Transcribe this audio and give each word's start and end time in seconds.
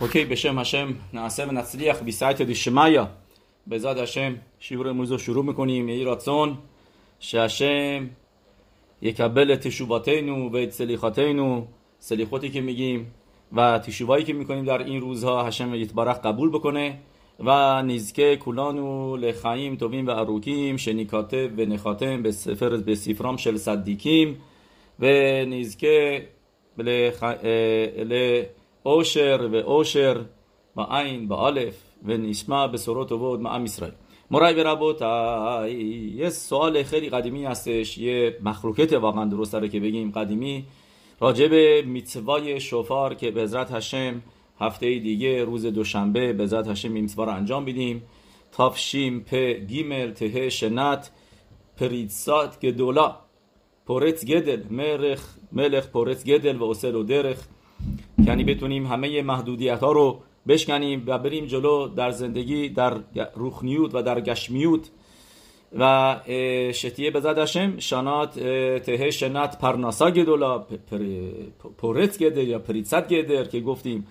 אוקיי, 0.00 0.24
בשם 0.24 0.58
השם 0.58 0.92
נעשה 1.12 1.44
ונצליח 1.48 2.02
בסייעתא 2.02 2.44
דשמיא. 2.44 3.00
בעזרת 3.66 3.96
השם, 3.96 4.34
שיעורי 4.58 4.92
מוזו 4.92 5.18
שורוב 5.18 5.46
מקונים, 5.46 5.88
יהי 5.88 6.04
רצון 6.04 6.54
שהשם 7.18 8.06
יקבל 9.02 9.52
את 9.52 9.66
תשובתנו 9.66 10.50
ואת 10.52 10.70
סליחתנו, 10.70 11.66
סליחותי 12.00 12.52
כמגיעים, 12.52 13.04
והתשובהי 13.52 14.24
כמקונים 14.26 14.64
דר 14.64 14.80
אין 14.80 15.02
רוזהה, 15.02 15.46
השם 15.46 15.74
יתברך 15.74 16.18
קבול 16.18 16.48
בקונה, 16.48 16.88
ונזכה 17.40 18.36
כולנו 18.38 19.16
לחיים 19.20 19.76
טובים 19.76 20.08
וארוכים, 20.08 20.78
שניכתב 20.78 21.48
ונחתם 21.56 22.22
בספר, 22.22 22.76
בספרם 22.84 23.38
של 23.38 23.58
צדיקים, 23.58 24.34
ונזכה 24.98 25.86
לח... 26.78 27.22
ל... 28.04 28.12
לאושר 28.85 29.47
ואושר 29.51 30.21
בעין, 30.75 31.27
באלף, 31.27 31.75
ונשמע 32.03 32.67
בשורות 32.67 33.09
טובות 33.09 33.39
מעם 33.39 33.65
ישראל. 33.65 33.91
مورای 34.31 34.53
به 34.53 34.63
ربوتای 34.63 35.73
یه 36.15 36.29
سوال 36.29 36.83
خیلی 36.83 37.09
قدیمی 37.09 37.45
هستش 37.45 37.97
یه 37.97 38.37
مخلوقت 38.43 38.93
واقعا 38.93 39.25
درست 39.25 39.53
داره 39.53 39.69
که 39.69 39.79
بگیم 39.79 40.11
قدیمی 40.11 40.65
راجع 41.19 41.47
به 41.47 41.81
میتوای 41.81 42.59
شفار 42.59 43.15
که 43.15 43.31
به 43.31 43.43
عزت 43.43 43.71
هشم 43.71 44.21
هفته 44.59 44.99
دیگه 44.99 45.43
روز 45.43 45.65
دوشنبه 45.65 46.33
به 46.33 46.43
عزت 46.43 46.67
هشم 46.67 46.93
این 46.93 47.03
میتوا 47.03 47.23
رو 47.23 47.31
انجام 47.31 47.65
بیدیم 47.65 48.03
تافشیم 48.51 49.19
پ 49.19 49.35
گیمل 49.67 50.11
ته 50.11 50.49
شنت 50.49 51.11
پریتسات 51.77 52.59
گدولا 52.59 53.15
پورت 53.85 54.25
گدل 54.25 54.63
ملخ 54.69 55.23
ملخ 55.51 55.87
پورت 55.87 56.23
گدل 56.23 56.57
و 56.57 56.63
اسل 56.63 56.95
و 56.95 57.03
درخ 57.03 57.37
یعنی 58.26 58.44
بتونیم 58.44 58.86
همه 58.86 59.22
محدودیت 59.22 59.80
ها 59.80 59.92
رو 59.92 60.20
بشکنیم 60.48 61.04
و 61.06 61.18
بریم 61.18 61.46
جلو 61.46 61.88
در 61.88 62.10
زندگی 62.10 62.68
در 62.68 62.96
روحنیوت 63.34 63.94
و 63.94 64.02
در 64.02 64.20
گشمیوت. 64.20 64.90
و 65.78 66.16
شتیه 66.72 67.10
به 67.10 67.20
زدشم 67.20 67.78
شانات 67.78 68.38
ته 68.78 69.10
شنات 69.10 69.58
پرناسا 69.58 70.10
گدولا 70.10 70.66
پورت 71.78 72.18
گدر 72.18 72.42
یا 72.42 72.58
پریتسات 72.58 73.08
گدر 73.08 73.44
که 73.44 73.60
گفتیم 73.60 74.06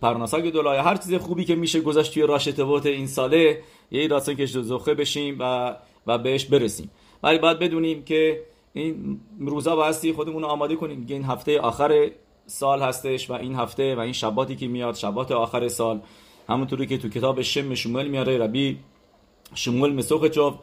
پرناسا 0.00 0.40
گدولا 0.40 0.74
یا 0.74 0.82
هر 0.82 0.96
چیز 0.96 1.14
خوبی 1.14 1.44
که 1.44 1.54
میشه 1.54 1.80
گذاشت 1.80 2.14
توی 2.14 2.22
راشتوات 2.22 2.86
این 2.86 3.06
ساله 3.06 3.60
یه 3.90 4.08
راستن 4.08 4.34
که 4.34 4.46
زخه 4.46 4.94
بشیم 4.94 5.36
و 5.38 5.74
و 6.06 6.18
بهش 6.18 6.44
برسیم. 6.44 6.90
ولی 7.22 7.38
باید 7.38 7.58
بدونیم 7.58 8.02
که 8.02 8.40
این 8.72 9.20
روزا 9.40 9.76
بایستی 9.76 10.12
خودمون 10.12 10.42
رو 10.42 10.48
آماده 10.48 10.76
کنیم 10.76 11.06
این 11.08 11.24
هفته 11.24 11.60
آخر 11.60 12.10
سال 12.48 12.82
هستش 12.82 13.30
و 13.30 13.32
این 13.32 13.54
هفته 13.54 13.94
و 13.94 14.00
این 14.00 14.12
شباتی 14.12 14.56
که 14.56 14.68
میاد 14.68 14.94
شبات 14.94 15.32
آخر 15.32 15.68
سال 15.68 16.00
همونطوری 16.48 16.86
که 16.86 16.98
تو 16.98 17.08
کتاب 17.08 17.42
شم 17.42 17.74
شمول 17.74 18.08
میاره 18.08 18.38
ربی 18.38 18.78
شمول 19.54 19.92
مسوخچوف 19.92 20.54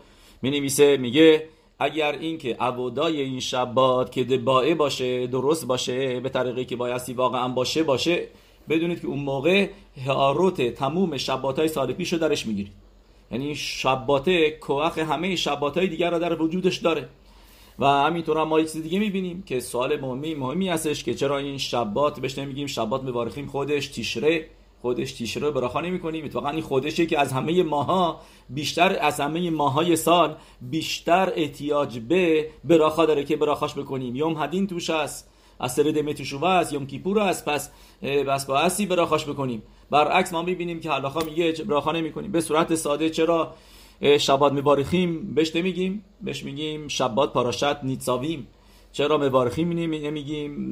می 0.41 0.52
نویسه 0.52 0.97
میگه 0.97 1.47
اگر 1.80 2.11
اینکه 2.11 2.56
عبودای 2.59 3.22
این 3.22 3.39
شبات 3.39 4.11
که 4.11 4.23
دبائه 4.23 4.75
باشه 4.75 5.28
درست 5.28 5.67
باشه 5.67 6.19
به 6.19 6.30
طریقی 6.30 6.66
که 6.66 6.75
بایستی 6.75 7.13
واقعا 7.13 7.47
باشه 7.47 7.83
باشه 7.83 8.28
بدونید 8.69 9.02
که 9.02 9.08
اون 9.08 9.19
موقع 9.19 9.69
هاروت 10.06 10.61
تموم 10.61 11.17
شبات 11.17 11.59
های 11.59 11.67
سال 11.67 11.94
پیش 11.94 12.13
رو 12.13 12.19
درش 12.19 12.45
می‌گیرید. 12.45 12.73
یعنی 13.31 13.56
شباته 13.56 14.52
کوخ 14.52 14.97
همه 14.97 15.36
شبات 15.36 15.78
های 15.78 15.88
دیگر 15.88 16.11
رو 16.11 16.19
در 16.19 16.41
وجودش 16.41 16.78
داره. 16.78 17.09
و 17.79 17.85
همینطور 17.85 18.37
هم 18.37 18.47
ما 18.47 18.59
یه 18.59 18.65
چیز 18.65 18.83
دیگه 18.83 18.99
می‌بینیم 18.99 19.43
که 19.43 19.59
سوال 19.59 19.99
مهمی 19.99 20.35
مهمی 20.35 20.69
هستش 20.69 21.03
که 21.03 21.13
چرا 21.13 21.37
این 21.37 21.57
شبات 21.57 22.19
بهش 22.19 22.37
نمیگیم 22.37 22.67
شبات 22.67 23.03
مبارخیم 23.03 23.47
خودش 23.47 23.87
تیشره 23.87 24.49
خودش 24.81 25.11
تیشره 25.11 25.51
براخا 25.51 25.81
نمی‌کنیم؟ 25.81 26.25
اتفاقا 26.25 26.49
این 26.49 26.61
خودشه 26.61 27.05
که 27.05 27.19
از 27.19 27.33
همه 27.33 27.63
ماها 27.63 28.19
بیشتر 28.49 28.97
از 29.01 29.19
همه 29.19 29.49
ماهای 29.49 29.95
سال 29.95 30.35
بیشتر 30.61 31.33
احتیاج 31.35 32.00
به 32.00 32.50
براخا 32.63 33.05
داره 33.05 33.23
که 33.23 33.35
براخاش 33.35 33.73
بکنیم. 33.73 34.16
یوم 34.16 34.44
هدین 34.44 34.67
توش 34.67 34.89
هست 34.89 35.31
از 35.59 35.73
سرد 35.73 36.00
متشوه 36.00 36.50
است 36.50 36.73
یوم 36.73 36.88
کیپور 36.88 37.19
است 37.19 37.45
پس 37.45 37.71
بس 38.01 38.45
با 38.45 38.59
اسی 38.59 38.85
براخاش 38.85 39.25
بکنیم. 39.25 39.63
برعکس 39.89 40.33
ما 40.33 40.41
می‌بینیم 40.41 40.79
که 40.79 40.91
حلاخا 40.91 41.19
میگه 41.19 41.51
براخا 41.51 41.91
نمی‌کنیم. 41.91 42.31
به 42.31 42.41
صورت 42.41 42.75
ساده 42.75 43.09
چرا؟ 43.09 43.53
شبات 44.01 44.53
مبارخیم 44.53 45.33
بهش 45.35 45.56
نمیگیم 45.56 46.06
بهش 46.22 46.44
میگیم 46.44 46.88
شبات 46.88 47.33
پاراشت 47.33 47.83
نیتساویم. 47.83 48.47
چرا 48.91 49.17
مبارخیم 49.17 49.69
نمیگیم؟ 49.69 50.72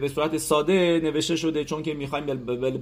به 0.00 0.08
صورت 0.14 0.36
ساده 0.36 1.00
نوشته 1.04 1.36
شده 1.36 1.64
چون 1.64 1.82
که 1.82 1.94
می‌خوایم 1.94 2.26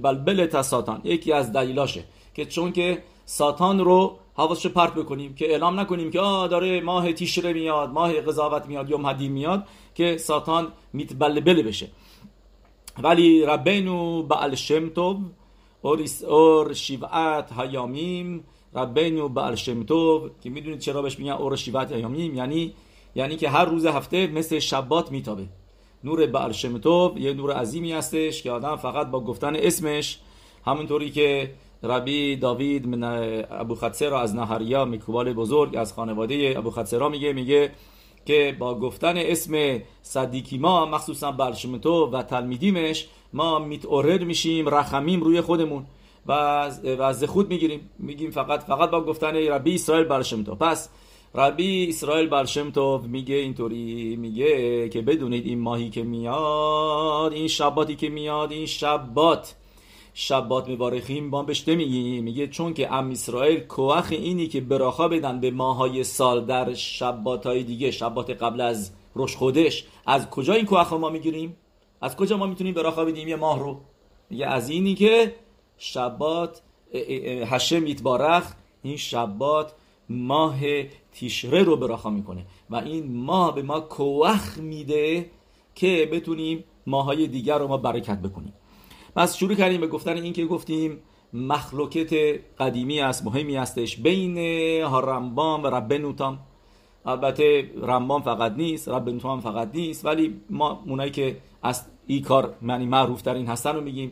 بلبل 0.01 0.45
تا 0.45 0.63
ساتان. 0.63 1.01
یکی 1.03 1.31
از 1.31 1.51
دلیلاشه 1.51 2.03
که 2.33 2.45
چون 2.45 2.71
که 2.71 3.03
ساتان 3.25 3.79
رو 3.79 4.17
حواسش 4.35 4.67
پرت 4.67 4.95
بکنیم 4.95 5.35
که 5.35 5.51
اعلام 5.51 5.79
نکنیم 5.79 6.11
که 6.11 6.19
آه 6.19 6.47
داره 6.47 6.81
ماه 6.81 7.13
تیشره 7.13 7.53
میاد 7.53 7.89
ماه 7.89 8.21
قضاوت 8.21 8.65
میاد 8.65 8.89
یوم 8.89 9.05
هدی 9.05 9.27
میاد 9.27 9.63
که 9.95 10.17
ساتان 10.17 10.67
میتبلبل 10.93 11.61
بشه. 11.61 11.87
ولی 13.03 13.45
ربینو 13.45 14.23
بعل 14.23 14.55
شمتوب 14.55 15.17
اور 16.27 16.73
شیوعت 16.73 17.51
هیامیم 17.59 18.43
ربینو 18.75 19.29
بعل 19.29 19.55
شمتوب 19.55 20.31
که 20.41 20.49
می‌دونید 20.49 20.79
چرا 20.79 21.01
بهش 21.01 21.19
میگن 21.19 21.31
اور 21.31 21.55
شیوعت 21.55 21.91
هیامیم 21.91 22.35
یعنی 22.35 22.73
یعنی 23.15 23.35
که 23.35 23.49
هر 23.49 23.65
روز 23.65 23.85
هفته 23.85 24.27
مثل 24.27 24.59
شبات 24.59 25.11
میتابه 25.11 25.45
نور 26.03 26.25
بعل 26.25 26.51
شمتوب 26.51 27.17
یه 27.17 27.33
نور 27.33 27.53
عظیمی 27.53 27.91
هستش 27.91 28.43
که 28.43 28.51
آدم 28.51 28.75
فقط 28.75 29.07
با 29.07 29.19
گفتن 29.19 29.55
اسمش 29.55 30.19
همونطوری 30.65 31.11
که 31.11 31.51
ربی 31.83 32.35
داوید 32.35 32.87
من 32.87 33.43
ابو 33.51 33.75
خدسرا 33.75 34.21
از 34.21 34.35
نهریا 34.35 34.85
میکوبال 34.85 35.33
بزرگ 35.33 35.75
از 35.75 35.93
خانواده 35.93 36.53
ابو 36.57 36.71
خدسرا 36.71 37.09
میگه 37.09 37.33
میگه 37.33 37.71
که 38.25 38.55
با 38.59 38.79
گفتن 38.79 39.17
اسم 39.17 39.81
صدیکی 40.01 40.57
ما 40.57 40.85
مخصوصا 40.85 41.31
برشمتو 41.31 42.09
و 42.11 42.23
تلمیدیمش 42.23 43.07
ما 43.33 43.59
میتورر 43.59 44.23
میشیم 44.23 44.69
رحمیم 44.69 45.21
روی 45.21 45.41
خودمون 45.41 45.85
و 46.27 46.31
از 46.31 47.23
خود 47.23 47.49
می‌گیریم. 47.49 47.89
میگیم 47.99 48.31
فقط 48.31 48.63
فقط 48.63 48.89
با 48.89 49.01
گفتن 49.01 49.35
ربی 49.35 49.75
اسرائیل 49.75 50.05
برشمتو 50.05 50.55
پس 50.55 50.89
ربی 51.35 51.89
اسرائیل 51.89 52.29
برشمتو 52.29 53.01
میگه 53.07 53.35
اینطوری. 53.35 54.15
میگه 54.15 54.89
که 54.89 55.01
بدونید 55.01 55.45
این 55.45 55.59
ماهی 55.59 55.89
که 55.89 56.03
میاد 56.03 57.33
این 57.33 57.47
شباتی 57.47 57.95
که 57.95 58.09
میاد 58.09 58.51
این 58.51 58.65
شبات. 58.65 59.55
شبات 60.13 60.69
مبارخیم 60.69 61.29
با 61.29 61.43
بهش 61.43 61.67
نمیگیم. 61.67 62.23
میگه 62.23 62.47
چون 62.47 62.73
که 62.73 62.93
ام 62.93 63.11
اسرائیل 63.11 63.59
کوخ 63.59 64.07
اینی 64.11 64.47
که 64.47 64.61
براخا 64.61 65.07
بدن 65.07 65.39
به 65.39 65.51
ماهای 65.51 66.03
سال 66.03 66.45
در 66.45 66.73
شبات 66.73 67.45
های 67.45 67.63
دیگه 67.63 67.91
شبات 67.91 68.29
قبل 68.29 68.61
از 68.61 68.91
روش 69.13 69.35
خودش. 69.35 69.85
از 70.05 70.29
کجا 70.29 70.53
این 70.53 70.65
کوخ 70.65 70.93
ما 70.93 71.09
می‌گیریم؟ 71.09 71.57
از 72.01 72.15
کجا 72.15 72.37
ما 72.37 72.45
می‌تونیم 72.45 72.73
براخا 72.73 73.05
بدیم 73.05 73.27
یه 73.27 73.35
ماه 73.35 73.59
رو؟ 73.59 73.79
میگه 74.29 74.45
از 74.45 74.69
اینی 74.69 74.95
که 74.95 75.35
شبات 75.83 76.61
هشم 77.45 77.87
یتبارخ 77.87 78.53
این 78.83 78.97
شبات 78.97 79.73
ماه 80.09 80.59
تیشره 81.11 81.63
رو 81.63 81.77
براخا 81.77 82.09
می‌کنه 82.09 82.45
و 82.69 82.75
این 82.75 83.15
ماه 83.15 83.55
به 83.55 83.61
ما 83.61 83.79
کوخ 83.79 84.57
میده 84.57 85.29
که 85.75 86.09
بتونیم 86.11 86.63
ماهای 86.87 87.27
دیگر 87.27 87.57
رو 87.57 87.67
ما 87.67 87.77
برکت 87.77 88.17
بکنیم. 88.17 88.53
پس 89.15 89.35
شروع 89.37 89.55
کردیم 89.55 89.81
به 89.81 89.87
گفتن 89.87 90.17
این 90.17 90.33
که 90.33 90.45
گفتیم 90.45 90.99
مخلوقت 91.33 92.13
قدیمی 92.59 92.99
است 92.99 93.25
مهمی 93.25 93.55
هستش 93.55 93.97
بین 93.97 94.37
رمبام 94.83 95.63
و 95.63 95.67
ربنوتام 95.67 96.39
البته 97.05 97.71
رمبام 97.81 98.21
فقط 98.21 98.51
نیست 98.51 98.89
ربنوتام 98.89 99.41
فقط 99.41 99.69
نیست 99.73 100.05
ولی 100.05 100.41
ما 100.49 100.83
اونایی 100.85 101.11
که 101.11 101.37
از 101.63 101.85
این 102.07 102.21
کار 102.21 102.55
معنی 102.61 102.85
معروف 102.85 103.21
ترین 103.21 103.47
هستن 103.47 103.75
رو 103.75 103.81
میگیم. 103.81 104.11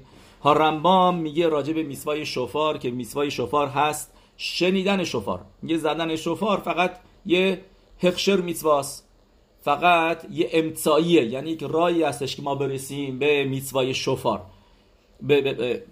رمبام 0.49 1.15
میگه 1.15 1.47
راجع 1.47 1.73
به 1.73 1.83
میسوای 1.83 2.25
شفار 2.25 2.77
که 2.77 2.91
میسوای 2.91 3.31
شفار 3.31 3.67
هست 3.67 4.13
شنیدن 4.37 5.03
شفار. 5.03 5.41
یه 5.63 5.77
زدن 5.77 6.15
شفار 6.15 6.57
فقط 6.57 6.97
یه 7.25 7.61
هخشر 8.03 8.35
میتواست 8.35 9.07
فقط 9.61 10.25
یه 10.31 10.49
امتساییه. 10.53 11.25
یعنی 11.25 11.51
یک 11.51 11.63
رایی 11.63 12.03
هستش 12.03 12.35
که 12.35 12.41
ما 12.41 12.55
برسیم 12.55 13.19
به 13.19 13.43
میتوای 13.43 13.93
شفار. 13.93 14.41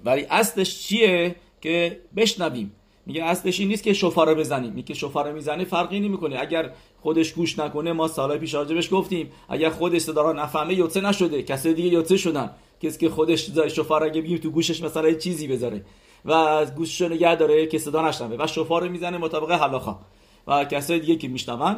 ولی 0.05 0.25
اصلش 0.29 0.87
چیه 0.87 1.35
که 1.61 2.01
بشنویم. 2.15 2.71
میگه 3.05 3.23
اصلش 3.23 3.59
این 3.59 3.69
نیست 3.69 3.83
که 3.83 3.93
شفاره 3.93 4.33
بزنیم. 4.35 4.73
میگه 4.73 4.95
شفاره 4.95 5.31
می‌زنه 5.31 5.63
فرقی 5.63 5.99
نمی‌کنه. 5.99 6.39
اگر 6.39 6.71
خودش 7.01 7.33
گوش 7.33 7.59
نکنه 7.59 7.93
ما 7.93 8.07
سالهای 8.07 8.39
پیش 8.39 8.53
راجبش 8.53 8.93
گفتیم. 8.93 9.31
اگر 9.49 9.69
خودش 9.69 10.01
صدا 10.01 10.33
نفهمه 10.33 10.73
یوتسه 10.73 11.01
نشده. 11.01 11.43
کسی 11.43 11.73
دیگه 11.73 11.89
یوتسه 11.89 12.17
شدن. 12.17 12.51
کسی 12.81 12.99
که 12.99 13.09
خودش 13.09 13.49
شفاره 13.67 14.05
اگه 14.05 14.21
بگیم 14.21 14.37
تو 14.37 14.49
گوشش 14.49 14.83
مثلا 14.83 15.11
چیزی 15.11 15.47
بذاره 15.47 15.85
و 16.25 16.31
از 16.31 16.75
گوشش 16.75 17.01
نگه 17.01 17.35
داره 17.35 17.67
که 17.67 17.77
صدا 17.77 18.07
نشنوه 18.09 18.43
و 18.43 18.47
شفاره 18.47 18.87
می‌زنه 18.87 19.17
مطابق 19.17 19.51
حلاخا. 19.51 19.99
و 20.47 20.65
کسای 20.65 20.99
دیگه 20.99 21.15
که 21.15 21.27
میشنون 21.27 21.75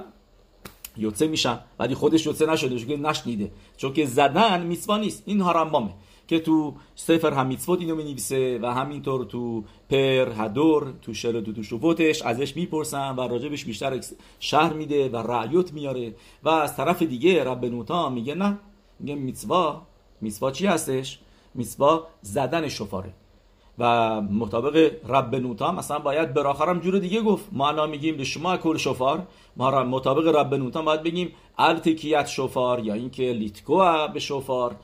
یوتسه 0.98 1.28
میشن. 1.28 1.60
ولی 1.80 1.96
خودش 1.96 2.26
یوتسه 2.26 2.46
نشده 2.46 2.80
چون 2.80 3.06
نشنیده. 3.06 3.52
چون 3.78 3.94
که 3.94 4.06
زدن 4.06 4.62
میسوا 4.62 4.98
نیست. 4.98 5.24
این 5.26 5.42
هارمبامه 5.42 5.90
که 6.32 6.40
تو 6.40 6.74
سفر 6.96 7.34
همیتسفوت 7.34 7.80
اینو 7.80 7.96
نویسه 7.96 8.60
و 8.62 8.66
همینطور 8.66 9.26
تو 9.26 9.64
پر 9.90 10.32
هدور 10.38 10.94
تو 11.02 11.14
شل 11.14 11.42
تو 11.42 11.54
تو 11.94 12.04
ازش 12.26 12.56
می‌پرسن 12.56 13.16
و 13.16 13.28
راجبش 13.28 13.66
بیشتر 13.66 14.00
شهر 14.40 14.74
میده 14.74 15.10
و 15.10 15.18
رعیوت 15.18 15.74
میاره 15.74 16.16
و 16.44 16.50
از 16.50 16.76
طرف 16.76 17.02
دیگه 17.02 17.44
رب 17.44 17.66
نوتا 17.66 18.10
میگه 18.10 18.36
نه 18.36 18.58
میگه 19.00 19.16
میتوا 19.16 19.82
میتوا 20.22 20.52
چی 20.52 20.66
هستش؟ 20.66 21.20
میتوا 21.56 22.08
زدن 22.22 22.68
شفاره. 22.68 23.14
و 23.80 24.22
مطابق 24.22 24.92
رب 25.10 25.36
نوتا 25.36 25.72
مثلا 25.72 26.00
باید 26.00 26.34
براخرم 26.34 26.80
جور 26.80 27.00
دیگه 27.00 27.22
گفت. 27.22 27.46
ما 27.52 27.68
الان 27.68 27.90
میگیم 27.90 28.24
شما 28.24 28.58
کل 28.58 28.78
شفار. 28.78 29.28
ما 29.58 29.84
مطابق 29.84 30.36
رب 30.36 30.54
نوتا 30.54 30.82
باید 30.82 31.04
بگیم 31.04 31.34
التکیت 31.58 32.28
شفار 32.28 32.80
یا 32.80 32.94
اینکه 32.94 33.24
لیتکو 33.24 34.08
به 34.14 34.20
شفار. 34.20 34.76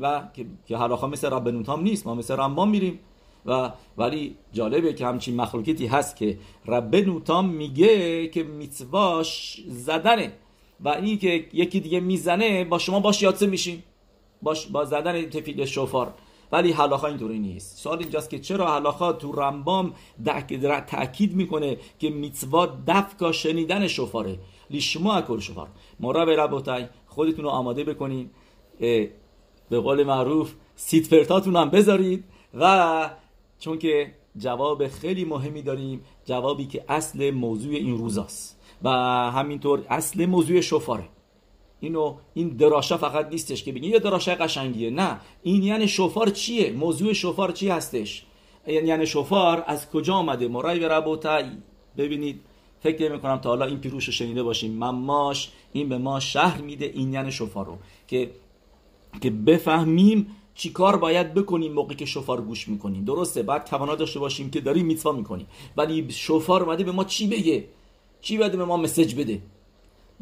و 0.00 0.22
که 0.66 0.76
حالا 0.76 1.06
مثل 1.06 1.30
رب 1.30 1.48
نوتام 1.48 1.82
نیست 1.82 2.06
ما 2.06 2.14
مثل 2.14 2.36
رمبان 2.36 2.68
میریم. 2.68 2.98
و 3.46 3.72
ولی 3.98 4.36
جالبه 4.52 4.94
که 4.94 5.06
همچین 5.06 5.36
مخلوقیتی 5.36 5.86
هست 5.86 6.16
که 6.16 6.38
رب 6.66 6.96
نوتام 6.96 7.48
میگه 7.48 8.26
که 8.28 8.42
میتواش 8.42 9.60
زدنه. 9.68 10.32
و 10.80 10.88
این 10.88 11.18
که 11.18 11.48
یکی 11.52 11.80
دیگه 11.80 12.00
می‌زنه 12.00 12.64
با 12.64 12.78
شما 12.78 13.00
باش 13.00 13.22
یادسه 13.22 13.46
میشین 13.46 13.82
باش 14.42 14.66
با 14.66 14.84
زدن 14.84 15.30
تفیل 15.30 15.64
شفار. 15.64 16.14
ولی 16.52 16.72
حلاخا 16.72 17.06
اینطوری 17.06 17.38
نیست. 17.38 17.78
سوال 17.78 17.98
اینجاست 17.98 18.30
که 18.30 18.38
چرا 18.38 18.74
حلاخا 18.74 19.12
تو 19.12 19.32
رمبام 19.32 19.94
تاکید 20.86 21.36
می‌کنه 21.36 21.76
که 21.98 22.10
میتوا 22.10 22.66
دفکا 22.86 23.32
شنیدن 23.32 23.86
شفاره؟ 23.86 24.38
لیشما 24.70 25.14
اکل 25.14 25.38
شفار. 25.38 25.68
مرا 26.00 26.26
به 26.26 26.36
ربوتای 26.36 26.86
خودتون 27.06 27.44
رو 27.44 27.50
آماده 27.50 27.84
بکنین. 27.84 28.30
به 29.70 29.80
قول 29.80 30.04
معروف 30.04 30.54
سیتفرتاتون 30.76 31.56
هم 31.56 31.70
بذارید 31.70 32.24
و 32.54 33.10
چون 33.58 33.78
که 33.78 34.14
جواب 34.36 34.88
خیلی 34.88 35.24
مهمی 35.24 35.62
داریم 35.62 36.04
جوابی 36.24 36.66
که 36.66 36.84
اصل 36.88 37.30
موضوع 37.30 37.74
این 37.74 37.98
روزاست 37.98 38.60
و 38.82 38.90
همینطور 39.30 39.86
اصل 39.88 40.26
موضوع 40.26 40.60
شفاره. 40.60 41.08
اینو 41.80 42.16
این 42.34 42.48
دراشا 42.48 42.96
فقط 42.96 43.28
نیستش 43.28 43.64
که 43.64 43.72
بگین 43.72 43.90
یه 43.92 43.98
دراشه 43.98 44.34
قشنگیه. 44.34 44.90
نه 44.90 45.20
این 45.42 45.62
یعنی 45.62 45.88
شفار 45.88 46.28
چیه؟ 46.28 46.72
موضوع 46.72 47.12
شفار 47.12 47.52
چی 47.52 47.68
هستش؟ 47.68 48.24
یعنی 48.66 49.06
شفار 49.06 49.64
از 49.66 49.90
کجا 49.90 50.14
آمده؟ 50.14 50.48
مرای 50.48 50.80
به 50.80 51.44
ببینید 51.96 52.40
فکر 52.80 53.08
نمی 53.08 53.20
کنم 53.20 53.36
تا 53.36 53.48
حالا 53.48 53.64
این 53.64 53.78
پیروش 53.78 54.04
رو 54.04 54.12
شنیده 54.12 54.42
باشیم. 54.42 54.72
ماش 54.78 55.50
این 55.72 55.88
به 55.88 55.98
ما 55.98 56.20
شهر 56.20 56.60
میده 56.60 56.84
این 56.84 57.12
یعنی 57.12 57.32
شفار 57.32 57.66
رو 57.66 57.78
که 58.06 58.30
که 59.18 59.30
بفهمیم 59.30 60.26
چی 60.54 60.70
کار 60.70 60.96
باید 60.96 61.34
بکنیم 61.34 61.72
موقعی 61.72 61.96
که 61.96 62.04
شفار 62.04 62.40
گوش 62.40 62.68
می‌کنیم. 62.68 63.04
درسته 63.04 63.42
بعد 63.42 63.64
توانا 63.64 63.94
داشته 63.94 64.18
باشیم 64.20 64.50
که 64.50 64.60
داریم 64.60 64.86
میتوا 64.86 65.12
می‌کنیم. 65.12 65.46
ولی 65.76 66.06
شفار 66.10 66.62
اومده 66.62 66.84
به 66.84 66.92
ما 66.92 67.04
چی 67.04 67.26
بگه؟ 67.26 67.64
چی 68.20 68.38
باید 68.38 68.52
به 68.52 68.64
ما 68.64 68.76
مسج 68.76 69.14
بده؟ 69.14 69.42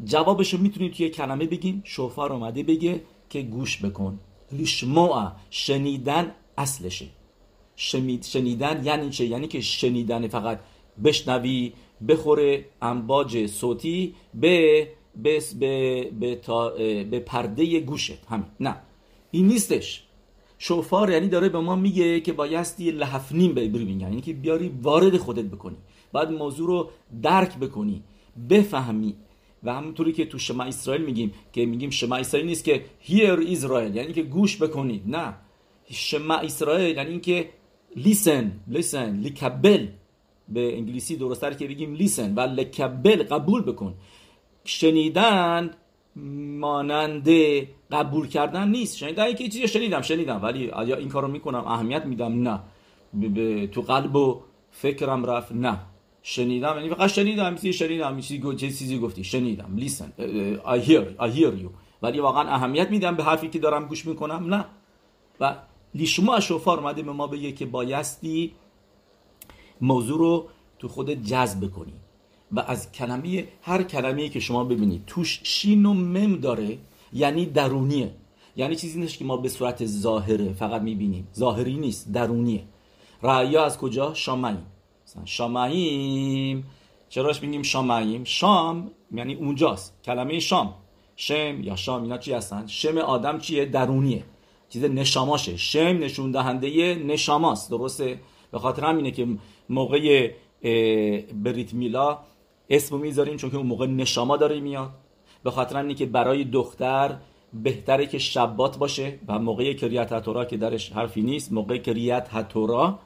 جوابش 0.03 0.53
رو 0.53 0.59
می‌تونیم 0.59 0.91
توی 0.91 1.09
کلمه 1.09 1.45
بگیم. 1.45 1.81
شوفار 1.85 2.33
اومده 2.33 2.63
بگه 2.63 3.01
که 3.29 3.41
گوش 3.41 3.85
بکن. 3.85 4.19
لیشموع 4.51 5.31
شنیدن 5.49 6.31
اصلشه. 6.57 7.05
شنیدن 8.21 8.81
یعنی 8.85 9.09
چه؟ 9.09 9.25
یعنی 9.25 9.47
که 9.47 9.61
شنیدن 9.61 10.27
فقط. 10.27 10.59
بشنوی 11.03 11.73
بخوره 12.07 12.65
امواج 12.81 13.47
صوتی 13.47 14.15
به 14.33 14.87
به 15.15 15.41
به, 15.59 16.11
به, 16.19 17.03
به 17.03 17.19
پرده 17.19 17.79
گوشت. 17.79 18.25
همین. 18.29 18.45
نه. 18.59 18.75
این 19.37 19.47
نیستش. 19.47 20.03
شوفار 20.57 21.11
یعنی 21.11 21.27
داره 21.27 21.49
به 21.49 21.59
ما 21.59 21.75
میگه 21.75 22.19
که 22.19 22.33
بایستی 22.33 22.91
لحفنیم 22.91 23.53
ببینی 23.53 23.93
یعنی 24.01 24.21
که 24.21 24.33
بیاری 24.33 24.71
وارد 24.81 25.17
خودت 25.17 25.45
بکنی. 25.45 25.77
باید 26.11 26.29
موضوع 26.29 26.67
رو 26.67 26.89
درک 27.21 27.57
بکنی 27.57 28.03
بفهمی. 28.49 29.15
و 29.63 29.73
همونطوری 29.73 30.11
که 30.11 30.25
تو 30.25 30.37
شما 30.37 30.63
اسرائیل 30.63 31.05
میگیم 31.05 31.33
که 31.53 31.65
میگیم 31.65 31.89
شما 31.89 32.15
اسرائیل 32.15 32.47
نیست 32.47 32.63
که 32.63 32.85
هیر 32.99 33.39
اسرائیل 33.47 33.95
یعنی 33.95 34.13
که 34.13 34.23
گوش 34.23 34.61
بکنید. 34.61 35.01
نه. 35.05 35.33
شما 35.91 36.35
اسرائیل 36.35 36.97
یعنی 36.97 37.19
که 37.19 37.49
لیسن 37.95 38.51
لیسن 38.67 39.19
لیکبل 39.19 39.87
به 40.49 40.77
انگلیسی 40.77 41.15
درستتر 41.15 41.53
که 41.53 41.67
بگیم 41.67 41.93
لیسن 41.93 42.35
و 42.35 42.39
لکبل 42.39 43.23
قبول 43.23 43.61
بکن. 43.61 43.93
شنیدن 44.63 45.71
مانند 46.59 47.29
قبول 47.91 48.27
کردن 48.27 48.67
نیست. 48.67 48.97
شنیدن 48.97 49.33
که 49.33 49.49
چیزی 49.49 49.67
شنیدم 49.67 50.01
شنیدم 50.01 50.39
ولی 50.43 50.69
آیا 50.69 50.95
این 50.95 51.09
کارو 51.09 51.27
می‌کنم؟ 51.27 51.63
اهمیت 51.67 52.05
میدم؟ 52.05 52.47
نه. 52.47 52.59
تو 53.67 53.81
قلب 53.81 54.15
و 54.15 54.41
فکرم 54.71 55.25
رفت؟ 55.25 55.51
نه. 55.51 55.79
شنیدم 56.23 56.75
یعنی 56.75 56.89
فقط 56.89 57.09
شنیدم 57.09 57.55
چیزی 57.55 57.73
شنیدم 57.73 58.19
چیزی 58.19 58.57
چیزی 58.57 58.99
گفتی. 58.99 59.23
شنیدم. 59.23 59.75
لیسن 59.75 60.13
I 60.65 60.79
hear 61.29 61.63
you. 61.63 61.69
ولی 62.01 62.19
واقعا 62.19 62.49
اهمیت 62.49 62.89
میدم 62.89 63.15
به 63.15 63.23
حرفی 63.23 63.49
که 63.49 63.59
دارم 63.59 63.85
گوش 63.85 64.05
می‌کنم؟ 64.05 64.53
نه. 64.53 64.65
و 65.39 65.55
لیشما 65.95 66.39
شوفار 66.39 66.79
اومده 66.79 67.01
به 67.01 67.11
ما 67.11 67.27
بگه 67.27 67.51
که 67.51 67.65
بایستی 67.65 68.51
موضوع 69.81 70.19
رو 70.19 70.47
تو 70.79 70.87
خود 70.87 71.09
جذب 71.09 71.71
کنی 71.71 71.93
و 72.51 72.59
از 72.59 72.91
کلمه 72.91 73.47
هر 73.61 73.83
کلمه 73.83 74.29
که 74.29 74.39
شما 74.39 74.63
ببینید 74.63 75.03
توش 75.07 75.39
شین 75.43 75.85
و 75.85 75.93
مم 75.93 76.35
داره. 76.35 76.77
یعنی 77.17 77.45
درونیه. 77.45 78.15
یعنی 78.55 78.75
چیزی 78.75 78.99
نیست 78.99 79.17
که 79.17 79.25
ما 79.25 79.37
به 79.37 79.49
صورت 79.49 79.85
ظاهره 79.85 80.53
فقط 80.53 80.81
می‌بینیم. 80.81 81.27
ظاهری 81.35 81.77
نیست 81.77 82.11
درونیه. 82.11 82.63
رعیا 83.23 83.65
از 83.65 83.77
کجا؟ 83.77 84.13
شامعیم 84.13 84.65
شامعیم 85.25 86.65
چراش 87.09 87.43
میگیم 87.43 87.63
شامعیم 87.63 88.23
شام 88.23 88.91
یعنی 89.11 89.33
اونجاست. 89.35 89.99
کلمه 90.03 90.39
شام. 90.39 90.73
شم 91.15 91.63
یا 91.63 91.75
شام 91.75 92.03
اینا 92.03 92.17
چی 92.17 92.33
هستن؟ 92.33 92.67
شم 92.67 92.97
آدم 92.97 93.39
چیه؟ 93.39 93.65
درونیه. 93.65 94.23
چیز 94.69 94.83
نشاماشه. 94.83 95.57
شم 95.57 95.79
نشون 95.79 96.31
دهنده 96.31 96.95
نشاماست. 96.95 97.71
درسته؟ 97.71 98.19
به 98.51 98.59
خاطر 98.59 98.85
همینه 98.85 99.11
که 99.11 99.27
موقع 99.69 100.31
بریت 101.33 101.73
میلا 101.73 102.19
اسم 102.69 102.97
می‌ذاریم 102.99 103.37
چون 103.37 103.49
که 103.49 103.57
اون 103.57 103.65
موقع 103.65 103.85
نشاما 103.87 104.37
داره 104.37 104.59
میاد. 104.59 104.89
به 105.43 105.51
خاطر 105.51 105.77
اینه 105.77 105.93
که 105.93 106.05
برای 106.05 106.43
دختر 106.43 107.17
بهتره 107.53 108.05
که 108.05 108.17
شبات 108.17 108.77
باشه 108.77 109.19
و 109.27 109.39
موقع 109.39 109.73
کریت 109.73 110.11
هتورا 110.11 110.45
که 110.45 110.57
درش 110.57 110.91
حرفی 110.91 111.21
نیست 111.21 111.51
موقع 111.51 111.77
کریت 111.77 112.27
هتورا 112.31 112.99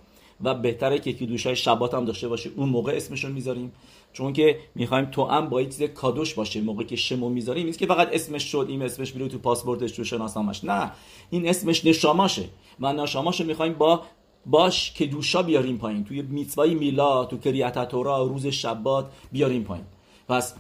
و 0.44 0.54
بهتره 0.54 1.00
که 1.00 1.14
کیدوشای 1.14 1.56
شبات 1.56 1.94
هم 1.94 2.06
داشته 2.06 2.28
باشه. 2.28 2.50
اون 2.56 2.70
موقع 2.70 2.94
اسمشون 2.96 3.32
می‌ذاریم. 3.32 3.72
چون 4.14 4.34
که 4.34 4.60
می‌خوایم 4.76 5.06
تو 5.06 5.26
هم 5.26 5.50
با 5.50 5.64
چیز 5.64 5.84
کادوش 5.84 6.34
باشه. 6.34 6.62
موقعی 6.62 6.86
که 6.86 6.96
شمو 6.96 7.30
می‌ذاریم 7.30 7.66
نیست 7.66 7.80
که 7.80 7.86
فقط 7.86 8.10
اسمش 8.12 8.44
شد 8.44 8.66
این 8.70 8.82
اسمش 8.82 9.16
میره 9.16 9.28
تو 9.28 9.38
پاسپورتش 9.38 9.92
تو 9.92 10.04
شناسنامش. 10.04 10.64
نه 10.64 10.92
این 11.30 11.50
اسمش 11.50 11.86
نشاماشه. 11.86 12.44
و 12.80 12.94
نشاماشو 12.94 13.44
می‌خوایم 13.44 13.74
با 13.74 14.02
باش 14.46 14.94
که 14.94 15.06
دوشا 15.06 15.42
بیاریم 15.42 15.78
پایین. 15.78 16.04
توی 16.04 16.22
میتوای 16.22 16.76
میلا 16.76 17.26
تو 17.26 17.38
کریت 17.38 17.88
تورا 17.88 18.24
روز 18.24 18.48
شبات 18.48 19.06
بیاریم 19.32 19.64
پایین. 19.64 19.86
پس 20.30 20.56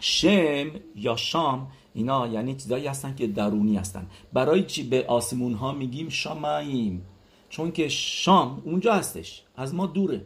شم 0.00 0.70
یا 0.96 1.16
شام 1.16 1.68
اینا 1.94 2.26
یعنی 2.26 2.54
چیزایی 2.54 2.86
هستن 2.86 3.14
که 3.14 3.26
درونی 3.26 3.76
هستن. 3.76 4.06
برای 4.32 4.62
چی 4.62 4.82
به 4.82 5.04
آسمون 5.06 5.54
ها 5.54 5.72
میگیم 5.72 6.08
شاماییم 6.08 7.06
چون 7.48 7.72
که 7.72 7.88
شام 7.88 8.62
اونجا 8.64 8.94
هستش 8.94 9.42
از 9.56 9.74
ما 9.74 9.86
دوره. 9.86 10.24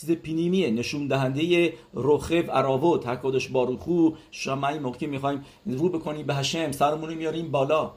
چیز 0.00 0.10
پینیمیه 0.10 0.70
نشون 0.70 1.06
دهنده 1.06 1.72
رخف 1.94 2.32
عراوت 2.32 3.06
حکادش 3.06 3.48
باروخو 3.48 4.10
شامعی 4.30 4.78
موقعی 4.78 5.06
می‌خوایم 5.06 5.44
رو 5.66 5.88
بکنیم 5.88 6.26
به 6.26 6.34
هشم 6.34 6.72
سرمون 6.72 7.14
میاریم 7.14 7.50
بالا. 7.50 7.92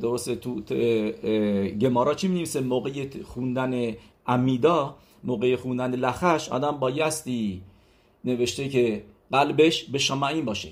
درست 0.00 0.34
تو 0.34 0.60
گمارا 1.80 2.14
چی 2.14 2.28
می‌نویسه؟ 2.28 2.60
موقع 2.60 3.06
خوندن 3.22 3.94
امیدا 4.26 4.96
موقع 5.24 5.56
خوندن 5.56 5.94
لخش 5.94 6.48
آدم 6.48 6.72
بایستی 6.72 7.62
نوشته 8.24 8.68
که 8.68 9.04
قلبش 9.32 9.84
به 9.84 9.98
شمعین 9.98 10.44
باشه. 10.44 10.68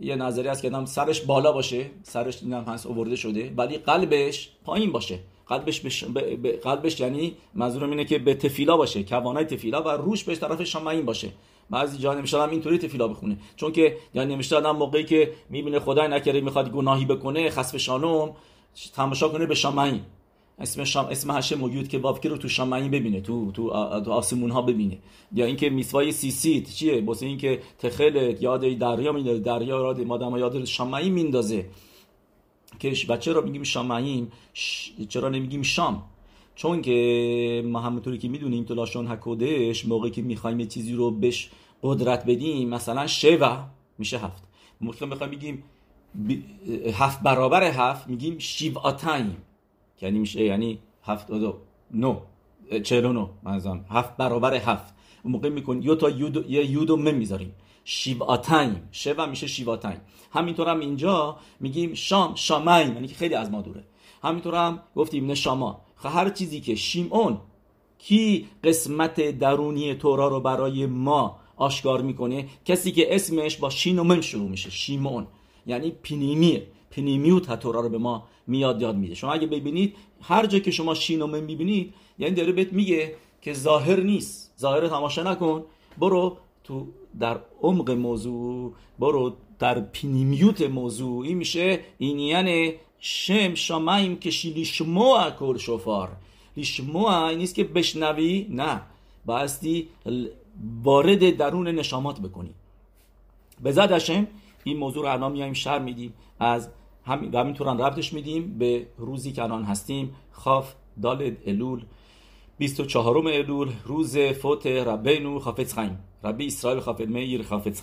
یه 0.00 0.16
نظری 0.16 0.48
هست 0.48 0.62
که 0.62 0.84
سرش 0.84 1.20
بالا 1.20 1.52
باشه 1.52 1.90
سرش 2.02 2.42
اینم 2.42 2.64
هست 2.64 2.86
اوورده 2.86 3.16
شده 3.16 3.52
ولی 3.56 3.78
قلبش 3.78 4.50
پایین 4.64 4.92
باشه. 4.92 5.18
قلبش 5.46 5.80
بش... 5.80 6.04
ب... 6.04 6.46
قلبش 6.48 7.00
یعنی 7.00 7.34
منظورم 7.54 7.90
اینه 7.90 8.04
که 8.04 8.18
به 8.18 8.34
تفیلا 8.34 8.76
باشه 8.76 9.02
کوانای 9.02 9.44
تفیلا 9.44 9.82
و 9.82 9.88
روش 9.88 10.24
به 10.24 10.36
طرف 10.36 10.62
شمعین 10.62 11.04
باشه. 11.04 11.28
بعضی 11.70 11.98
جا 11.98 12.14
نمیشه 12.14 12.40
اینطوری 12.42 12.78
تفیلا 12.78 13.08
بخونه. 13.08 13.38
چون 13.56 13.72
که 13.72 13.96
یعنی 14.14 14.34
نمیشه 14.34 14.56
آدم 14.56 14.76
موقعی 14.76 15.04
که 15.04 15.32
می‌بینه 15.50 15.80
خدای 15.80 16.08
نکره 16.08 16.40
می‌خواد 16.40 16.70
گناهی 16.70 17.04
بکنه 17.04 17.50
خسف 17.50 17.76
شانم 17.76 18.32
تماشا 18.94 19.28
کنه 19.28 19.46
به 19.46 19.54
شمعین 19.54 20.00
اسم 20.62 20.84
شام 20.84 21.06
اسم 21.06 21.30
هشه 21.30 21.56
موجود 21.56 21.88
که 21.88 21.98
بافکی 21.98 22.28
رو 22.28 22.36
تو 22.36 22.48
شامعین 22.48 22.90
ببینه 22.90 23.20
تو 23.20 23.52
تو, 23.52 23.70
تو 24.04 24.10
آسمون 24.12 24.50
ها 24.50 24.62
ببینه. 24.62 24.98
یا 25.34 25.46
اینکه 25.46 25.70
میسوای 25.70 26.12
سیسیت 26.12 26.70
چیه؟ 26.70 27.04
واسه 27.04 27.26
اینکه 27.26 27.60
תכלת 27.78 28.42
یاد 28.42 28.60
دریا 28.60 29.12
میندازه 29.12 29.38
دریا 29.38 29.82
هم 29.82 30.04
آدمو 30.04 30.36
یاد 30.36 30.64
שמים 30.64 31.12
میندازه. 31.12 31.66
که 32.78 32.92
و 33.08 33.16
چرا 33.16 33.40
میگیم 33.40 33.62
שמים 33.62 34.32
چرا 35.08 35.28
نمیگیم 35.28 35.62
שם؟ 35.62 36.02
چون 36.54 36.82
که 36.82 37.62
ما 37.66 37.80
همونطوری 37.80 38.18
که 38.18 38.28
می‌دونیم 38.28 38.64
تو 38.64 38.74
לשון 38.74 39.06
הקודש 39.06 39.86
موقعی 39.86 40.10
که 40.10 40.22
می‌خوایم 40.22 40.60
یه 40.60 40.66
چیزی 40.66 40.92
رو 40.92 41.10
بهش 41.10 41.50
قدرت 41.82 42.26
بدیم 42.26 42.68
مثلا 42.68 43.06
שבע 43.06 43.64
میشه 43.98 44.18
هفت. 44.18 44.42
موقعی 44.80 45.08
می‌خوایم 45.08 45.30
میگیم 45.30 45.64
هفت 46.94 47.22
برابر 47.22 47.64
هفت 47.64 48.08
میگیم 48.08 48.38
שבעתיים. 48.38 49.36
یعنی 50.02 50.18
میشه 50.18 50.44
یعنی 50.44 50.78
هفت 51.04 51.30
دو 51.30 51.58
نو 51.90 52.20
چهل 52.82 53.06
نو 53.06 53.28
منظورم. 53.42 53.84
هفت 53.90 54.16
برابر 54.16 54.54
هفت. 54.54 54.94
اون 55.22 55.32
موقع 55.32 55.48
میکن 55.48 55.82
یو 55.82 55.94
تا 55.94 56.10
یود 56.10 56.50
یه 56.50 56.70
یودو 56.70 56.96
می‌ذاریم. 56.96 57.54
شیواتایم. 57.84 58.88
شوا 58.92 59.26
میشه 59.26 59.46
شیواتایم. 59.46 60.00
همینطور 60.32 60.68
هم 60.68 60.80
اینجا 60.80 61.36
میگیم 61.60 61.94
شام 61.94 62.34
شامایم 62.34 62.94
یعنی 62.94 63.08
که 63.08 63.14
خیلی 63.14 63.34
از 63.34 63.50
ما 63.50 63.62
دوره. 63.62 63.84
همینطور 64.22 64.54
هم 64.54 64.80
گفتیم 64.96 65.26
نه 65.26 65.34
شاما. 65.34 65.80
هر 65.96 66.30
چیزی 66.30 66.60
که 66.60 66.74
شیمون 66.74 67.38
کی 67.98 68.48
قسمت 68.64 69.38
درونی 69.38 69.94
تورا 69.94 70.28
رو 70.28 70.40
برای 70.40 70.86
ما 70.86 71.38
آشکار 71.56 72.02
می‌کنه 72.02 72.48
کسی 72.64 72.92
که 72.92 73.14
اسمش 73.14 73.56
با 73.56 73.70
شین 73.70 73.98
و 73.98 74.04
من 74.04 74.20
شروع 74.20 74.48
میشه. 74.48 74.70
شیمون. 74.70 75.26
یعنی 75.66 75.90
پینیمیه 75.90 76.66
پینیمیوت 76.90 77.60
تورا 77.60 77.80
رو 77.80 77.88
به 77.88 77.98
ما 77.98 78.24
میاد 78.46 78.82
یاد 78.82 78.96
میده. 78.96 79.14
شما 79.14 79.32
اگه 79.32 79.46
ببینید 79.46 79.94
هر 80.22 80.46
جا 80.46 80.58
که 80.58 80.70
شما 80.70 80.94
شین 80.94 81.22
و 81.22 81.26
من 81.26 81.40
می‌بینید 81.40 81.94
یعنی 82.18 82.34
داره 82.34 82.52
بهت 82.52 82.72
میگه 82.72 83.14
که 83.42 83.52
ظاهر 83.52 84.00
نیست. 84.00 84.54
ظاهر 84.60 84.88
تماشا 84.88 85.22
نکن. 85.22 85.64
برو 85.98 86.36
تو 86.64 86.86
در 87.20 87.40
عمق 87.62 87.90
موضوع 87.90 88.72
برو 88.98 89.36
در 89.58 89.80
پینیمیوت 89.80 90.62
موضوع. 90.62 91.26
این 91.26 91.36
میشه 91.36 91.80
این 91.98 92.18
یعنی 92.18 92.72
شم 92.98 93.54
شامایم 93.54 94.16
که 94.16 94.30
لیشموع 94.44 95.30
کل 95.30 95.58
شفار. 95.58 96.08
لیشموع 96.56 97.24
این 97.24 97.38
نیست 97.38 97.54
که 97.54 97.64
بشنوی 97.64 98.46
نه. 98.50 98.82
بایستی 99.26 99.88
وارد 100.82 101.36
درون 101.36 101.68
نشامات 101.68 102.20
بکنی. 102.20 102.50
به 103.62 103.72
زد 103.72 104.02
این 104.64 104.76
موضوع 104.76 105.02
رو 105.02 105.12
الان 105.12 105.32
میایم 105.32 105.52
شر 105.52 105.78
میدیم 105.78 106.12
از 106.40 106.68
همین 107.04 107.30
و 107.30 107.38
همینطور 107.38 107.76
ربطش 107.76 108.12
میدیم 108.12 108.58
به 108.58 108.86
روزی 108.98 109.32
که 109.32 109.42
الان 109.42 109.64
هستیم. 109.64 110.14
خاف 110.32 110.74
دال 111.02 111.36
الول. 111.46 111.82
24 112.58 113.16
الول 113.28 113.70
روز 113.84 114.18
فوت 114.18 114.66
ربینو 114.66 115.38
خافت 115.38 115.74
خیم. 115.74 115.98
ربی 116.24 116.46
اسرائیل 116.46 116.80
خافت 116.80 117.00
میر 117.00 117.42
خافت 117.42 117.82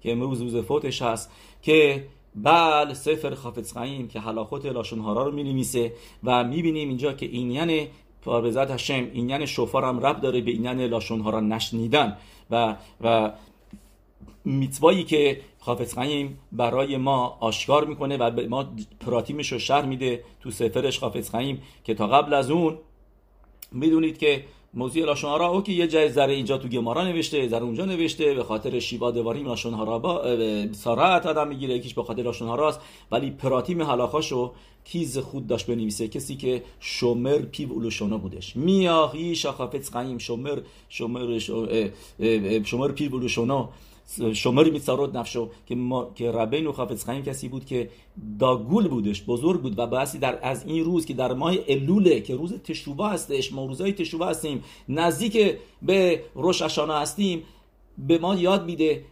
که 0.00 0.12
امروز 0.12 0.42
روز 0.42 0.56
فوتش 0.56 1.02
هست 1.02 1.30
که 1.62 2.06
بل 2.34 2.92
سفر 2.92 3.34
خافت 3.34 3.78
خیم 3.78 4.08
که 4.08 4.20
حلاخوت 4.20 4.66
لاشونهارا 4.66 5.26
رو 5.26 5.32
می 5.32 5.66
و 6.24 6.44
می‌بینیم 6.44 6.88
اینجا 6.88 7.12
که 7.12 7.26
این 7.26 7.50
یعنی 7.50 7.88
پاربزت 8.22 8.70
هشم 8.70 9.08
این 9.12 9.28
یعنی 9.28 9.46
شوفار 9.46 9.84
هم 9.84 10.06
رب 10.06 10.20
داره 10.20 10.40
به 10.40 10.50
این 10.50 10.64
یعنی 10.64 10.88
لاشونهارا 10.88 11.40
نشنیدن. 11.40 12.16
و 12.50 12.76
و 13.00 13.32
میتوایی 14.44 15.04
که 15.04 15.40
خافت 15.58 15.94
خیم 15.94 16.38
برای 16.52 16.96
ما 16.96 17.36
آشکار 17.40 17.84
می‌کنه 17.84 18.16
و 18.16 18.30
به 18.30 18.48
ما 18.48 18.66
پراتیمش 19.00 19.52
رو 19.52 19.58
شهر 19.58 19.84
میده 19.84 20.24
تو 20.40 20.50
سفرش 20.50 20.98
خافت 20.98 21.36
خیم 21.36 21.62
که 21.84 21.94
تا 21.94 22.06
قبل 22.06 22.34
از 22.34 22.50
اون 22.50 22.78
می‌دونید 23.72 24.18
که 24.18 24.44
موضوع 24.74 25.04
لاشون 25.04 25.30
هارا 25.30 25.48
او 25.48 25.62
که 25.62 25.72
یه 25.72 25.88
جای 25.88 26.08
ذره 26.08 26.32
اینجا 26.32 26.58
تو 26.58 26.68
گمارا 26.68 27.04
نوشته 27.04 27.48
ذره 27.48 27.62
اونجا 27.62 27.84
نوشته 27.84 28.34
به 28.34 28.42
خاطر 28.42 28.78
شیوا 28.78 29.10
دواریم 29.10 29.46
لاشون 29.46 29.74
هارا 29.74 29.98
با 29.98 30.36
سارت 30.72 31.26
آدم 31.26 31.48
می‌گیره 31.48 31.74
یکیش 31.74 31.94
به 31.94 32.02
خاطر 32.02 32.22
لاشون 32.22 32.48
هاراست 32.48 32.80
ولی 33.10 33.30
پراتیم 33.30 33.82
حلاخاشو 33.82 34.52
کیز 34.84 35.18
خود 35.18 35.46
داشت 35.46 35.66
بنویسه 35.66 36.08
کسی 36.08 36.36
که 36.36 36.62
شومر 36.80 37.38
پیو 37.38 37.72
اولوشونا 37.72 38.18
بودش. 38.18 38.56
میاهی 38.56 39.34
شخافت 39.34 39.96
قیم 39.96 40.18
شومر 40.18 40.58
شومر 40.88 41.38
شومر 42.64 42.92
پیو 42.92 43.14
اولوشونا 43.14 43.68
شماری 44.32 44.70
میتسارود 44.70 45.16
نفشو 45.16 45.50
که 45.66 45.74
ما 45.74 46.10
که 46.14 46.32
ربین 46.32 46.66
و 46.66 46.72
خیم 47.06 47.22
کسی 47.22 47.48
بود 47.48 47.64
که 47.64 47.90
داگول 48.38 48.88
بودش 48.88 49.22
بزرگ 49.22 49.60
بود 49.62 49.78
و 49.78 49.86
باعثی 49.86 50.18
در 50.18 50.38
از 50.42 50.64
این 50.66 50.84
روز 50.84 51.06
که 51.06 51.14
در 51.14 51.32
ماه 51.32 51.54
الوله 51.68 52.20
که 52.20 52.36
روز 52.36 52.52
تشوبا 52.52 53.08
هستش 53.08 53.52
ما 53.52 53.66
روزای 53.66 53.92
تشوبا 53.92 54.26
هستیم 54.26 54.64
نزدیک 54.88 55.56
به 55.82 56.22
روش 56.34 56.62
اشانا 56.62 56.98
هستیم 56.98 57.42
به 57.98 58.18
ما 58.18 58.34
یاد 58.34 58.64
میده 58.64 59.04